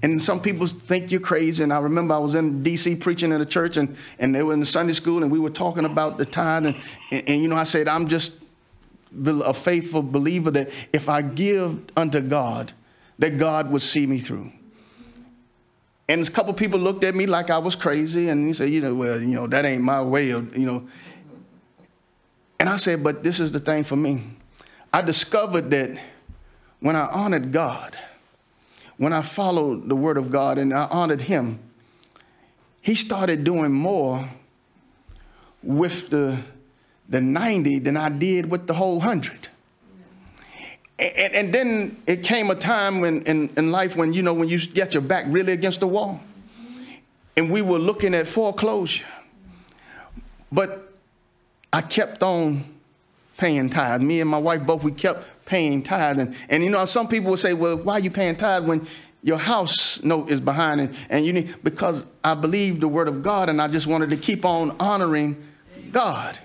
And 0.00 0.22
some 0.22 0.40
people 0.40 0.66
think 0.66 1.10
you're 1.10 1.20
crazy. 1.20 1.62
And 1.62 1.70
I 1.70 1.80
remember 1.80 2.14
I 2.14 2.18
was 2.20 2.34
in 2.34 2.62
DC 2.62 2.98
preaching 3.00 3.32
in 3.32 3.40
a 3.42 3.46
church, 3.46 3.76
and, 3.76 3.98
and 4.18 4.34
they 4.34 4.42
were 4.42 4.54
in 4.54 4.60
the 4.60 4.66
Sunday 4.66 4.94
school, 4.94 5.22
and 5.22 5.30
we 5.30 5.38
were 5.38 5.50
talking 5.50 5.84
about 5.84 6.16
the 6.16 6.24
tithe. 6.24 6.64
And, 6.64 6.76
and, 7.10 7.28
and 7.28 7.42
you 7.42 7.48
know, 7.48 7.56
I 7.56 7.64
said, 7.64 7.86
I'm 7.86 8.08
just 8.08 8.32
a 9.26 9.52
faithful 9.52 10.00
believer 10.00 10.50
that 10.52 10.70
if 10.94 11.10
I 11.10 11.20
give 11.20 11.82
unto 11.98 12.22
God, 12.22 12.72
that 13.18 13.38
God 13.38 13.70
would 13.70 13.82
see 13.82 14.06
me 14.06 14.20
through. 14.20 14.52
And 16.08 16.26
a 16.26 16.30
couple 16.30 16.54
people 16.54 16.78
looked 16.78 17.04
at 17.04 17.14
me 17.14 17.26
like 17.26 17.50
I 17.50 17.58
was 17.58 17.74
crazy, 17.74 18.28
and 18.28 18.46
he 18.46 18.54
said, 18.54 18.70
you 18.70 18.80
know, 18.80 18.94
well, 18.94 19.20
you 19.20 19.34
know, 19.34 19.46
that 19.46 19.64
ain't 19.64 19.82
my 19.82 20.00
way 20.00 20.30
of, 20.30 20.56
you 20.56 20.64
know. 20.64 20.88
And 22.58 22.68
I 22.68 22.76
said, 22.76 23.04
but 23.04 23.22
this 23.22 23.38
is 23.40 23.52
the 23.52 23.60
thing 23.60 23.84
for 23.84 23.96
me. 23.96 24.24
I 24.92 25.02
discovered 25.02 25.70
that 25.70 25.98
when 26.80 26.96
I 26.96 27.06
honored 27.06 27.52
God, 27.52 27.96
when 28.96 29.12
I 29.12 29.22
followed 29.22 29.88
the 29.88 29.94
word 29.94 30.16
of 30.16 30.30
God 30.30 30.58
and 30.58 30.72
I 30.72 30.86
honored 30.86 31.22
him, 31.22 31.60
he 32.80 32.94
started 32.94 33.44
doing 33.44 33.72
more 33.72 34.30
with 35.62 36.08
the, 36.08 36.38
the 37.08 37.20
90 37.20 37.80
than 37.80 37.96
I 37.96 38.08
did 38.08 38.50
with 38.50 38.66
the 38.66 38.74
whole 38.74 38.98
100. 38.98 39.48
And, 40.98 41.34
and 41.34 41.54
then 41.54 42.02
it 42.06 42.22
came 42.22 42.50
a 42.50 42.54
time 42.54 43.00
when, 43.00 43.22
in, 43.22 43.50
in 43.56 43.70
life 43.70 43.96
when, 43.96 44.12
you 44.12 44.22
know, 44.22 44.34
when 44.34 44.48
you 44.48 44.58
get 44.66 44.94
your 44.94 45.02
back 45.02 45.26
really 45.28 45.52
against 45.52 45.80
the 45.80 45.86
wall. 45.86 46.20
And 47.36 47.50
we 47.50 47.62
were 47.62 47.78
looking 47.78 48.14
at 48.14 48.26
foreclosure. 48.26 49.06
But 50.50 50.92
I 51.72 51.82
kept 51.82 52.22
on 52.22 52.64
paying 53.36 53.70
tithes. 53.70 54.02
Me 54.02 54.20
and 54.20 54.28
my 54.28 54.38
wife 54.38 54.66
both, 54.66 54.82
we 54.82 54.90
kept 54.90 55.24
paying 55.44 55.82
tithes. 55.82 56.18
And, 56.18 56.34
and 56.48 56.64
you 56.64 56.70
know, 56.70 56.84
some 56.84 57.06
people 57.06 57.30
would 57.30 57.38
say, 57.38 57.54
well, 57.54 57.76
why 57.76 57.94
are 57.94 58.00
you 58.00 58.10
paying 58.10 58.34
tithes 58.34 58.66
when 58.66 58.86
your 59.22 59.38
house 59.38 60.02
note 60.02 60.30
is 60.30 60.40
behind 60.40 60.80
and, 60.80 60.96
and 61.08 61.26
you 61.26 61.32
need, 61.32 61.54
because 61.62 62.06
I 62.22 62.34
believe 62.34 62.80
the 62.80 62.88
word 62.88 63.08
of 63.08 63.22
God 63.22 63.48
and 63.48 63.60
I 63.60 63.68
just 63.68 63.86
wanted 63.86 64.10
to 64.10 64.16
keep 64.16 64.44
on 64.44 64.76
honoring 64.80 65.36
God. 65.92 66.38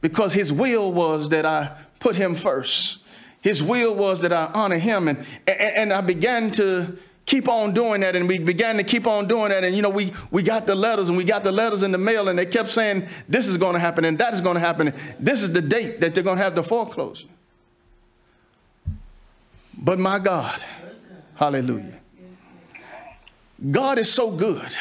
Because 0.00 0.34
his 0.34 0.52
will 0.52 0.92
was 0.92 1.30
that 1.30 1.44
I 1.44 1.76
put 1.98 2.16
him 2.16 2.36
first. 2.36 2.98
His 3.46 3.62
will 3.62 3.94
was 3.94 4.22
that 4.22 4.32
I 4.32 4.50
honor 4.54 4.76
him. 4.76 5.06
And, 5.06 5.24
and, 5.46 5.60
and 5.60 5.92
I 5.92 6.00
began 6.00 6.50
to 6.50 6.98
keep 7.26 7.48
on 7.48 7.74
doing 7.74 8.00
that. 8.00 8.16
And 8.16 8.26
we 8.26 8.40
began 8.40 8.76
to 8.76 8.82
keep 8.82 9.06
on 9.06 9.28
doing 9.28 9.50
that. 9.50 9.62
And 9.62 9.76
you 9.76 9.82
know 9.82 9.88
we 9.88 10.12
we 10.32 10.42
got 10.42 10.66
the 10.66 10.74
letters 10.74 11.08
and 11.08 11.16
we 11.16 11.22
got 11.22 11.44
the 11.44 11.52
letters 11.52 11.84
in 11.84 11.92
the 11.92 11.98
mail. 11.98 12.26
And 12.26 12.36
they 12.36 12.46
kept 12.46 12.70
saying 12.70 13.06
this 13.28 13.46
is 13.46 13.56
going 13.56 13.74
to 13.74 13.78
happen 13.78 14.04
and 14.04 14.18
that 14.18 14.34
is 14.34 14.40
going 14.40 14.54
to 14.54 14.60
happen. 14.60 14.92
This 15.20 15.42
is 15.42 15.52
the 15.52 15.62
date 15.62 16.00
that 16.00 16.12
they're 16.12 16.24
going 16.24 16.38
to 16.38 16.42
have 16.42 16.56
the 16.56 16.64
foreclosure. 16.64 17.28
But 19.78 20.00
my 20.00 20.18
god 20.18 20.64
hallelujah. 21.36 22.00
God 23.70 24.00
is 24.00 24.12
so 24.12 24.32
good 24.32 24.76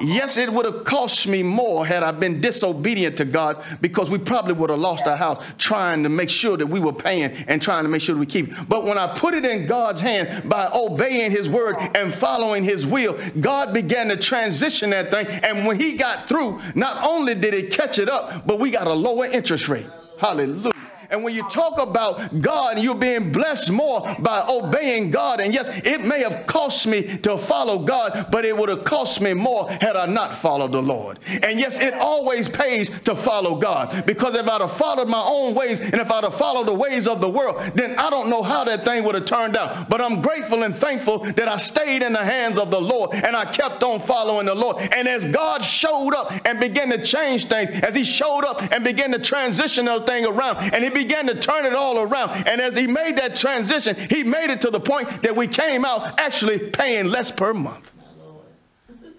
Yes, 0.00 0.36
it 0.36 0.52
would 0.52 0.66
have 0.66 0.84
cost 0.84 1.26
me 1.26 1.42
more 1.42 1.86
had 1.86 2.02
I 2.02 2.12
been 2.12 2.40
disobedient 2.40 3.16
to 3.18 3.24
God 3.24 3.62
because 3.80 4.10
we 4.10 4.18
probably 4.18 4.52
would 4.52 4.70
have 4.70 4.78
lost 4.78 5.06
our 5.06 5.16
house 5.16 5.42
trying 5.58 6.02
to 6.02 6.08
make 6.08 6.30
sure 6.30 6.56
that 6.56 6.66
we 6.66 6.80
were 6.80 6.92
paying 6.92 7.32
and 7.48 7.60
trying 7.60 7.84
to 7.84 7.88
make 7.88 8.02
sure 8.02 8.16
we 8.16 8.26
keep. 8.26 8.52
But 8.68 8.84
when 8.84 8.98
I 8.98 9.16
put 9.18 9.34
it 9.34 9.44
in 9.44 9.66
God's 9.66 10.00
hand 10.00 10.48
by 10.48 10.68
obeying 10.72 11.30
his 11.30 11.48
word 11.48 11.76
and 11.94 12.14
following 12.14 12.64
his 12.64 12.86
will, 12.86 13.18
God 13.40 13.72
began 13.72 14.08
to 14.08 14.16
transition 14.16 14.90
that 14.90 15.10
thing. 15.10 15.26
And 15.26 15.66
when 15.66 15.80
he 15.80 15.94
got 15.94 16.28
through, 16.28 16.60
not 16.74 17.06
only 17.06 17.34
did 17.34 17.54
it 17.54 17.70
catch 17.70 17.98
it 17.98 18.08
up, 18.08 18.46
but 18.46 18.58
we 18.60 18.70
got 18.70 18.86
a 18.86 18.94
lower 18.94 19.26
interest 19.26 19.68
rate. 19.68 19.86
Hallelujah. 20.18 20.72
And 21.10 21.22
when 21.22 21.34
you 21.34 21.48
talk 21.48 21.80
about 21.80 22.40
God, 22.40 22.78
you're 22.78 22.94
being 22.94 23.32
blessed 23.32 23.70
more 23.70 24.16
by 24.18 24.44
obeying 24.48 25.10
God. 25.10 25.40
And 25.40 25.52
yes, 25.52 25.68
it 25.84 26.04
may 26.04 26.20
have 26.20 26.46
cost 26.46 26.86
me 26.86 27.18
to 27.18 27.38
follow 27.38 27.84
God, 27.84 28.28
but 28.30 28.44
it 28.44 28.56
would 28.56 28.68
have 28.68 28.84
cost 28.84 29.20
me 29.20 29.34
more 29.34 29.70
had 29.70 29.96
I 29.96 30.06
not 30.06 30.36
followed 30.36 30.72
the 30.72 30.82
Lord. 30.82 31.18
And 31.42 31.58
yes, 31.58 31.78
it 31.78 31.94
always 31.94 32.48
pays 32.48 32.90
to 33.04 33.14
follow 33.14 33.56
God 33.56 34.04
because 34.06 34.34
if 34.34 34.48
I'd 34.48 34.60
have 34.60 34.76
followed 34.76 35.08
my 35.08 35.22
own 35.22 35.54
ways 35.54 35.80
and 35.80 35.94
if 35.94 36.10
I'd 36.10 36.24
have 36.24 36.36
followed 36.36 36.66
the 36.66 36.74
ways 36.74 37.06
of 37.06 37.20
the 37.20 37.28
world, 37.28 37.60
then 37.74 37.98
I 37.98 38.10
don't 38.10 38.28
know 38.28 38.42
how 38.42 38.64
that 38.64 38.84
thing 38.84 39.04
would 39.04 39.14
have 39.14 39.24
turned 39.24 39.56
out. 39.56 39.88
But 39.88 40.00
I'm 40.00 40.22
grateful 40.22 40.62
and 40.62 40.74
thankful 40.74 41.20
that 41.20 41.48
I 41.48 41.56
stayed 41.56 42.02
in 42.02 42.12
the 42.12 42.24
hands 42.24 42.58
of 42.58 42.70
the 42.70 42.80
Lord 42.80 43.14
and 43.14 43.36
I 43.36 43.50
kept 43.52 43.82
on 43.82 44.00
following 44.00 44.46
the 44.46 44.54
Lord. 44.54 44.76
And 44.92 45.08
as 45.08 45.24
God 45.24 45.64
showed 45.64 46.14
up 46.14 46.32
and 46.44 46.60
began 46.60 46.90
to 46.90 47.02
change 47.02 47.48
things, 47.48 47.70
as 47.82 47.94
He 47.94 48.04
showed 48.04 48.44
up 48.44 48.62
and 48.72 48.84
began 48.84 49.12
to 49.12 49.18
transition 49.18 49.86
those 49.86 50.04
things 50.04 50.26
around, 50.26 50.72
and 50.72 50.82
He 50.82 50.90
began 50.96 51.26
to 51.26 51.34
turn 51.34 51.66
it 51.66 51.74
all 51.74 51.98
around. 51.98 52.46
And 52.48 52.58
as 52.58 52.74
he 52.74 52.86
made 52.86 53.18
that 53.18 53.36
transition, 53.36 53.96
he 54.08 54.24
made 54.24 54.48
it 54.48 54.62
to 54.62 54.70
the 54.70 54.80
point 54.80 55.22
that 55.22 55.36
we 55.36 55.46
came 55.46 55.84
out 55.84 56.18
actually 56.18 56.58
paying 56.58 57.06
less 57.06 57.30
per 57.30 57.52
month. 57.52 57.92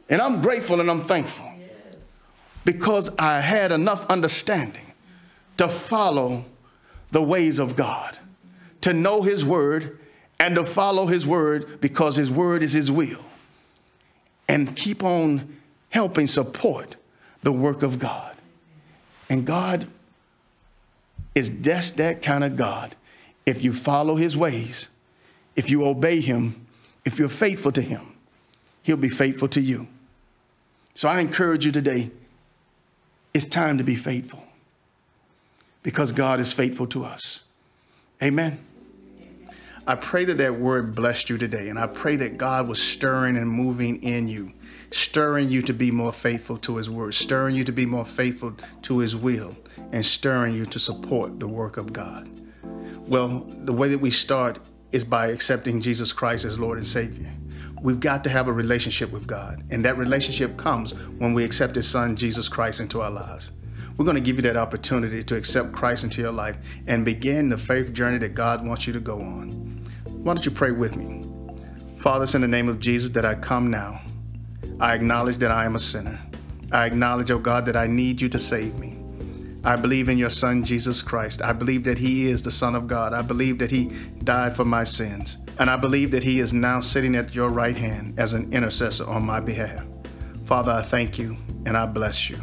And 0.10 0.20
I'm 0.20 0.42
grateful 0.42 0.82
and 0.82 0.90
I'm 0.90 1.04
thankful 1.04 1.46
because 2.66 3.12
I 3.20 3.42
had 3.42 3.72
enough 3.72 4.06
understanding 4.08 4.92
to 5.58 5.70
follow 5.70 6.46
the 7.12 7.22
ways 7.22 7.60
of 7.60 7.76
God, 7.76 8.18
to 8.82 8.92
know 8.92 9.22
his 9.22 9.46
word 9.46 10.00
and 10.40 10.56
to 10.56 10.66
follow 10.66 11.06
his 11.06 11.28
word 11.28 11.80
because 11.80 12.16
his 12.16 12.32
word 12.32 12.64
is 12.64 12.74
his 12.74 12.90
will, 12.90 13.24
and 14.48 14.76
keep 14.76 15.04
on 15.04 15.58
helping 15.90 16.26
support 16.26 16.96
the 17.44 17.52
work 17.52 17.84
of 17.84 18.00
God. 18.00 18.36
And 19.30 19.46
God 19.46 19.88
is 21.38 21.50
just 21.50 21.98
that 21.98 22.24
kind 22.24 22.44
of 22.44 22.56
God. 22.56 22.96
If 23.46 23.64
you 23.64 23.72
follow 23.72 24.16
his 24.16 24.36
ways, 24.36 24.88
if 25.56 25.70
you 25.70 25.86
obey 25.86 26.20
him, 26.20 26.66
if 27.06 27.20
you're 27.20 27.30
faithful 27.30 27.72
to 27.74 27.82
him, 27.82 28.16
he'll 28.82 28.98
be 28.98 29.08
faithful 29.08 29.48
to 29.50 29.62
you. 29.62 29.88
So 30.96 31.08
I 31.08 31.20
encourage 31.20 31.64
you 31.64 31.72
today, 31.72 32.10
it's 33.36 33.46
time 33.46 33.78
to 33.78 33.84
be 33.84 33.96
faithful 33.96 34.44
because 35.84 36.12
God 36.12 36.40
is 36.40 36.52
faithful 36.52 36.88
to 36.88 37.06
us. 37.06 37.42
Amen. 38.22 38.60
I 39.86 39.94
pray 39.94 40.26
that 40.26 40.38
that 40.38 40.60
word 40.60 40.96
blessed 40.96 41.30
you 41.30 41.38
today, 41.38 41.70
and 41.70 41.78
I 41.78 41.86
pray 41.86 42.16
that 42.16 42.40
God 42.40 42.68
was 42.68 42.82
stirring 42.82 43.38
and 43.38 43.48
moving 43.48 44.02
in 44.02 44.28
you, 44.28 44.54
stirring 44.92 45.50
you 45.50 45.62
to 45.62 45.74
be 45.74 45.92
more 45.92 46.14
faithful 46.14 46.58
to 46.60 46.78
His 46.78 46.90
word, 46.90 47.14
stirring 47.14 47.56
you 47.56 47.64
to 47.64 47.72
be 47.72 47.86
more 47.86 48.06
faithful 48.06 48.54
to 48.84 49.00
His 49.00 49.16
will, 49.16 49.56
and 49.92 50.06
stirring 50.06 50.56
you 50.56 50.66
to 50.66 50.80
support 50.80 51.40
the 51.40 51.48
work 51.48 51.78
of 51.78 51.94
God. 51.94 52.30
Well, 53.08 53.46
the 53.48 53.74
way 53.74 53.88
that 53.90 54.00
we 54.00 54.12
start 54.12 54.60
is 54.92 55.04
by 55.04 55.28
accepting 55.28 55.82
Jesus 55.82 56.14
Christ 56.14 56.46
as 56.46 56.60
Lord 56.60 56.78
and 56.78 56.88
Savior. 56.88 57.32
We've 57.82 58.00
got 58.00 58.24
to 58.24 58.30
have 58.30 58.48
a 58.48 58.54
relationship 58.54 59.12
with 59.12 59.28
God, 59.28 59.64
and 59.70 59.86
that 59.86 59.98
relationship 59.98 60.58
comes 60.58 60.94
when 61.20 61.34
we 61.34 61.44
accept 61.44 61.76
His 61.76 61.88
Son, 61.88 62.16
Jesus 62.16 62.50
Christ, 62.50 62.80
into 62.80 63.02
our 63.02 63.12
lives. 63.12 63.52
We're 63.98 64.06
going 64.06 64.16
to 64.16 64.22
give 64.22 64.36
you 64.36 64.44
that 64.44 64.58
opportunity 64.58 65.24
to 65.24 65.36
accept 65.36 65.74
Christ 65.74 66.04
into 66.04 66.22
your 66.22 66.32
life 66.32 66.58
and 66.86 67.04
begin 67.04 67.50
the 67.50 67.58
faith 67.58 67.94
journey 67.94 68.20
that 68.20 68.36
God 68.36 68.66
wants 68.66 68.86
you 68.86 68.94
to 68.94 69.00
go 69.00 69.20
on. 69.20 69.50
Why 70.06 70.34
don't 70.34 70.46
you 70.46 70.52
pray 70.52 70.72
with 70.72 70.96
me? 70.96 71.26
Father, 72.00 72.24
it's 72.24 72.36
in 72.36 72.42
the 72.42 72.48
name 72.48 72.70
of 72.70 72.80
Jesus 72.80 73.10
that 73.10 73.26
I 73.26 73.34
come 73.34 73.72
now. 73.72 74.02
I 74.80 74.94
acknowledge 74.94 75.38
that 75.38 75.52
I 75.52 75.66
am 75.66 75.76
a 75.76 75.80
sinner. 75.80 76.20
I 76.72 76.86
acknowledge, 76.86 77.32
oh 77.32 77.40
God, 77.40 77.66
that 77.66 77.76
I 77.76 77.88
need 77.88 78.22
you 78.22 78.30
to 78.30 78.40
save 78.40 78.78
me. 78.78 78.98
I 79.64 79.76
believe 79.76 80.08
in 80.08 80.18
your 80.18 80.30
Son, 80.30 80.64
Jesus 80.64 81.02
Christ. 81.02 81.42
I 81.42 81.52
believe 81.52 81.84
that 81.86 81.98
He 81.98 82.30
is 82.30 82.44
the 82.44 82.52
Son 82.52 82.76
of 82.76 82.88
God. 82.88 83.12
I 83.12 83.22
believe 83.22 83.58
that 83.60 83.72
He 83.72 83.86
died 84.24 84.56
for 84.56 84.66
my 84.66 84.84
sins. 84.84 85.38
And 85.60 85.70
I 85.70 85.78
believe 85.78 86.12
that 86.12 86.24
He 86.24 86.40
is 86.40 86.54
now 86.54 86.80
sitting 86.80 87.16
at 87.16 87.34
your 87.34 87.50
right 87.50 87.76
hand 87.76 88.20
as 88.20 88.34
an 88.34 88.54
intercessor 88.54 89.06
on 89.06 89.26
my 89.26 89.40
behalf. 89.40 89.84
Father, 90.46 90.72
I 90.72 90.84
thank 90.84 91.18
you 91.18 91.38
and 91.66 91.76
I 91.76 91.86
bless 91.86 92.30
you. 92.30 92.38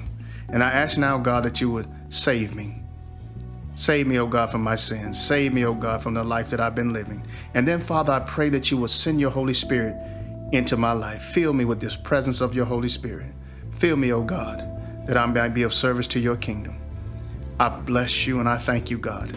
And 0.49 0.63
I 0.63 0.71
ask 0.71 0.99
now, 0.99 1.19
God, 1.19 1.45
that 1.45 1.61
you 1.61 1.71
would 1.71 1.89
save 2.11 2.55
me. 2.55 2.83
Save 3.77 4.07
me, 4.07 4.19
O 4.19 4.27
God, 4.27 4.53
from 4.53 4.63
my 4.63 4.75
sins. 4.75 5.23
Save 5.23 5.53
me, 5.53 5.65
O 5.65 5.75
God, 5.75 6.03
from 6.03 6.15
the 6.15 6.23
life 6.23 6.51
that 6.51 6.61
I've 6.61 6.75
been 6.75 6.93
living. 6.93 7.27
And 7.55 7.67
then, 7.67 7.81
Father, 7.81 8.13
I 8.13 8.21
pray 8.21 8.49
that 8.51 8.71
you 8.71 8.77
will 8.77 8.89
send 8.89 9.21
your 9.21 9.31
Holy 9.31 9.55
Spirit 9.55 9.97
into 10.55 10.77
my 10.77 10.93
life. 10.93 11.23
Fill 11.23 11.53
me 11.53 11.65
with 11.65 11.81
this 11.81 11.97
presence 11.97 12.41
of 12.41 12.55
your 12.55 12.65
Holy 12.65 12.89
Spirit. 12.89 13.33
Fill 13.73 13.97
me, 13.97 14.13
O 14.13 14.23
God, 14.23 15.07
that 15.07 15.17
I 15.17 15.27
might 15.27 15.49
be 15.49 15.63
of 15.63 15.75
service 15.75 16.07
to 16.09 16.21
your 16.21 16.37
kingdom. 16.37 16.77
I 17.59 17.69
bless 17.69 18.27
you 18.27 18.41
and 18.41 18.49
I 18.49 18.59
thank 18.59 18.91
you, 18.91 18.99
God. 18.99 19.37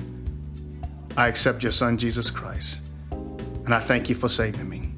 I 1.16 1.28
accept 1.28 1.64
your 1.64 1.72
Son, 1.72 1.98
Jesus 1.98 2.30
Christ, 2.30 2.80
and 3.12 3.74
I 3.74 3.80
thank 3.80 4.10
you 4.10 4.16
for 4.16 4.30
saving 4.30 4.70
me. 4.70 4.92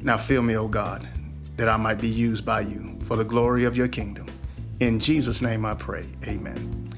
Now 0.00 0.16
fill 0.16 0.42
me, 0.42 0.56
O 0.56 0.66
God, 0.66 1.06
that 1.56 1.68
I 1.68 1.76
might 1.76 2.00
be 2.00 2.08
used 2.08 2.44
by 2.44 2.60
you 2.60 2.98
for 3.04 3.16
the 3.16 3.24
glory 3.24 3.64
of 3.64 3.76
your 3.76 3.88
kingdom. 3.88 4.26
In 4.80 4.98
Jesus' 4.98 5.42
name 5.42 5.66
I 5.66 5.74
pray. 5.74 6.06
Amen. 6.24 6.90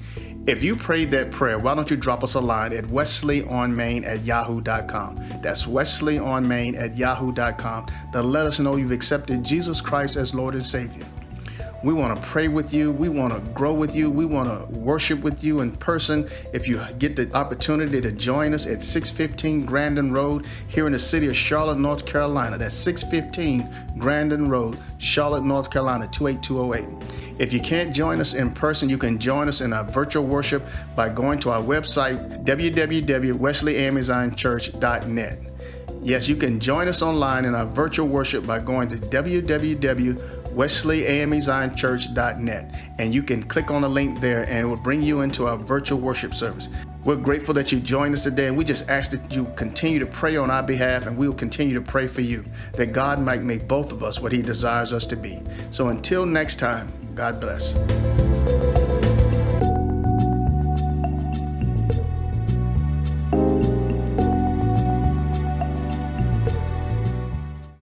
If 0.44 0.60
you 0.60 0.74
prayed 0.74 1.12
that 1.12 1.30
prayer, 1.30 1.56
why 1.56 1.76
don't 1.76 1.88
you 1.88 1.96
drop 1.96 2.24
us 2.24 2.34
a 2.34 2.40
line 2.40 2.72
at 2.72 2.84
wesleyonmain 2.86 4.04
at 4.04 4.24
yahoo.com. 4.24 5.16
That's 5.40 5.64
wesleyonmain 5.66 6.76
at 6.76 6.96
yahoo.com 6.96 7.86
to 8.12 8.22
let 8.22 8.46
us 8.46 8.58
know 8.58 8.74
you've 8.74 8.90
accepted 8.90 9.44
Jesus 9.44 9.80
Christ 9.80 10.16
as 10.16 10.34
Lord 10.34 10.54
and 10.54 10.66
Savior. 10.66 11.06
We 11.82 11.92
want 11.92 12.16
to 12.16 12.24
pray 12.26 12.46
with 12.46 12.72
you. 12.72 12.92
We 12.92 13.08
want 13.08 13.34
to 13.34 13.40
grow 13.50 13.74
with 13.74 13.92
you. 13.92 14.08
We 14.08 14.24
want 14.24 14.48
to 14.48 14.64
worship 14.78 15.18
with 15.20 15.42
you 15.42 15.62
in 15.62 15.72
person. 15.72 16.30
If 16.52 16.68
you 16.68 16.80
get 16.98 17.16
the 17.16 17.28
opportunity 17.34 18.00
to 18.00 18.12
join 18.12 18.54
us 18.54 18.68
at 18.68 18.84
615 18.84 19.66
Grandin 19.66 20.12
Road 20.12 20.46
here 20.68 20.86
in 20.86 20.92
the 20.92 21.00
city 21.00 21.26
of 21.26 21.36
Charlotte, 21.36 21.78
North 21.78 22.06
Carolina, 22.06 22.56
that's 22.56 22.76
615 22.76 23.98
Grandin 23.98 24.48
Road, 24.48 24.78
Charlotte, 24.98 25.42
North 25.42 25.72
Carolina, 25.72 26.06
28208. 26.12 27.40
If 27.40 27.52
you 27.52 27.60
can't 27.60 27.92
join 27.92 28.20
us 28.20 28.34
in 28.34 28.52
person, 28.52 28.88
you 28.88 28.98
can 28.98 29.18
join 29.18 29.48
us 29.48 29.60
in 29.60 29.72
our 29.72 29.82
virtual 29.82 30.24
worship 30.24 30.64
by 30.94 31.08
going 31.08 31.40
to 31.40 31.50
our 31.50 31.62
website, 31.62 32.44
www.wesleyamezionchurch.net. 32.44 35.38
Yes, 36.00 36.28
you 36.28 36.36
can 36.36 36.60
join 36.60 36.86
us 36.86 37.02
online 37.02 37.44
in 37.44 37.56
our 37.56 37.66
virtual 37.66 38.06
worship 38.06 38.46
by 38.46 38.60
going 38.60 38.88
to 38.90 38.96
www 38.96 40.41
wesleyamezionchurch.net. 40.54 42.74
And 42.98 43.14
you 43.14 43.22
can 43.22 43.42
click 43.42 43.70
on 43.70 43.80
the 43.82 43.88
link 43.88 44.20
there 44.20 44.42
and 44.44 44.58
it 44.58 44.64
will 44.64 44.76
bring 44.76 45.02
you 45.02 45.22
into 45.22 45.46
our 45.46 45.56
virtual 45.56 45.98
worship 45.98 46.34
service. 46.34 46.68
We're 47.04 47.16
grateful 47.16 47.54
that 47.54 47.72
you 47.72 47.80
joined 47.80 48.14
us 48.14 48.20
today, 48.20 48.46
and 48.46 48.56
we 48.56 48.64
just 48.64 48.88
ask 48.88 49.10
that 49.10 49.32
you 49.32 49.46
continue 49.56 49.98
to 49.98 50.06
pray 50.06 50.36
on 50.36 50.52
our 50.52 50.62
behalf, 50.62 51.06
and 51.06 51.16
we 51.16 51.26
will 51.26 51.34
continue 51.34 51.74
to 51.74 51.80
pray 51.80 52.06
for 52.06 52.20
you, 52.20 52.44
that 52.74 52.92
God 52.92 53.18
might 53.18 53.42
make 53.42 53.66
both 53.66 53.90
of 53.90 54.04
us 54.04 54.20
what 54.20 54.30
He 54.30 54.40
desires 54.40 54.92
us 54.92 55.04
to 55.06 55.16
be. 55.16 55.42
So 55.72 55.88
until 55.88 56.24
next 56.24 56.60
time, 56.60 56.92
God 57.16 57.40
bless. 57.40 57.72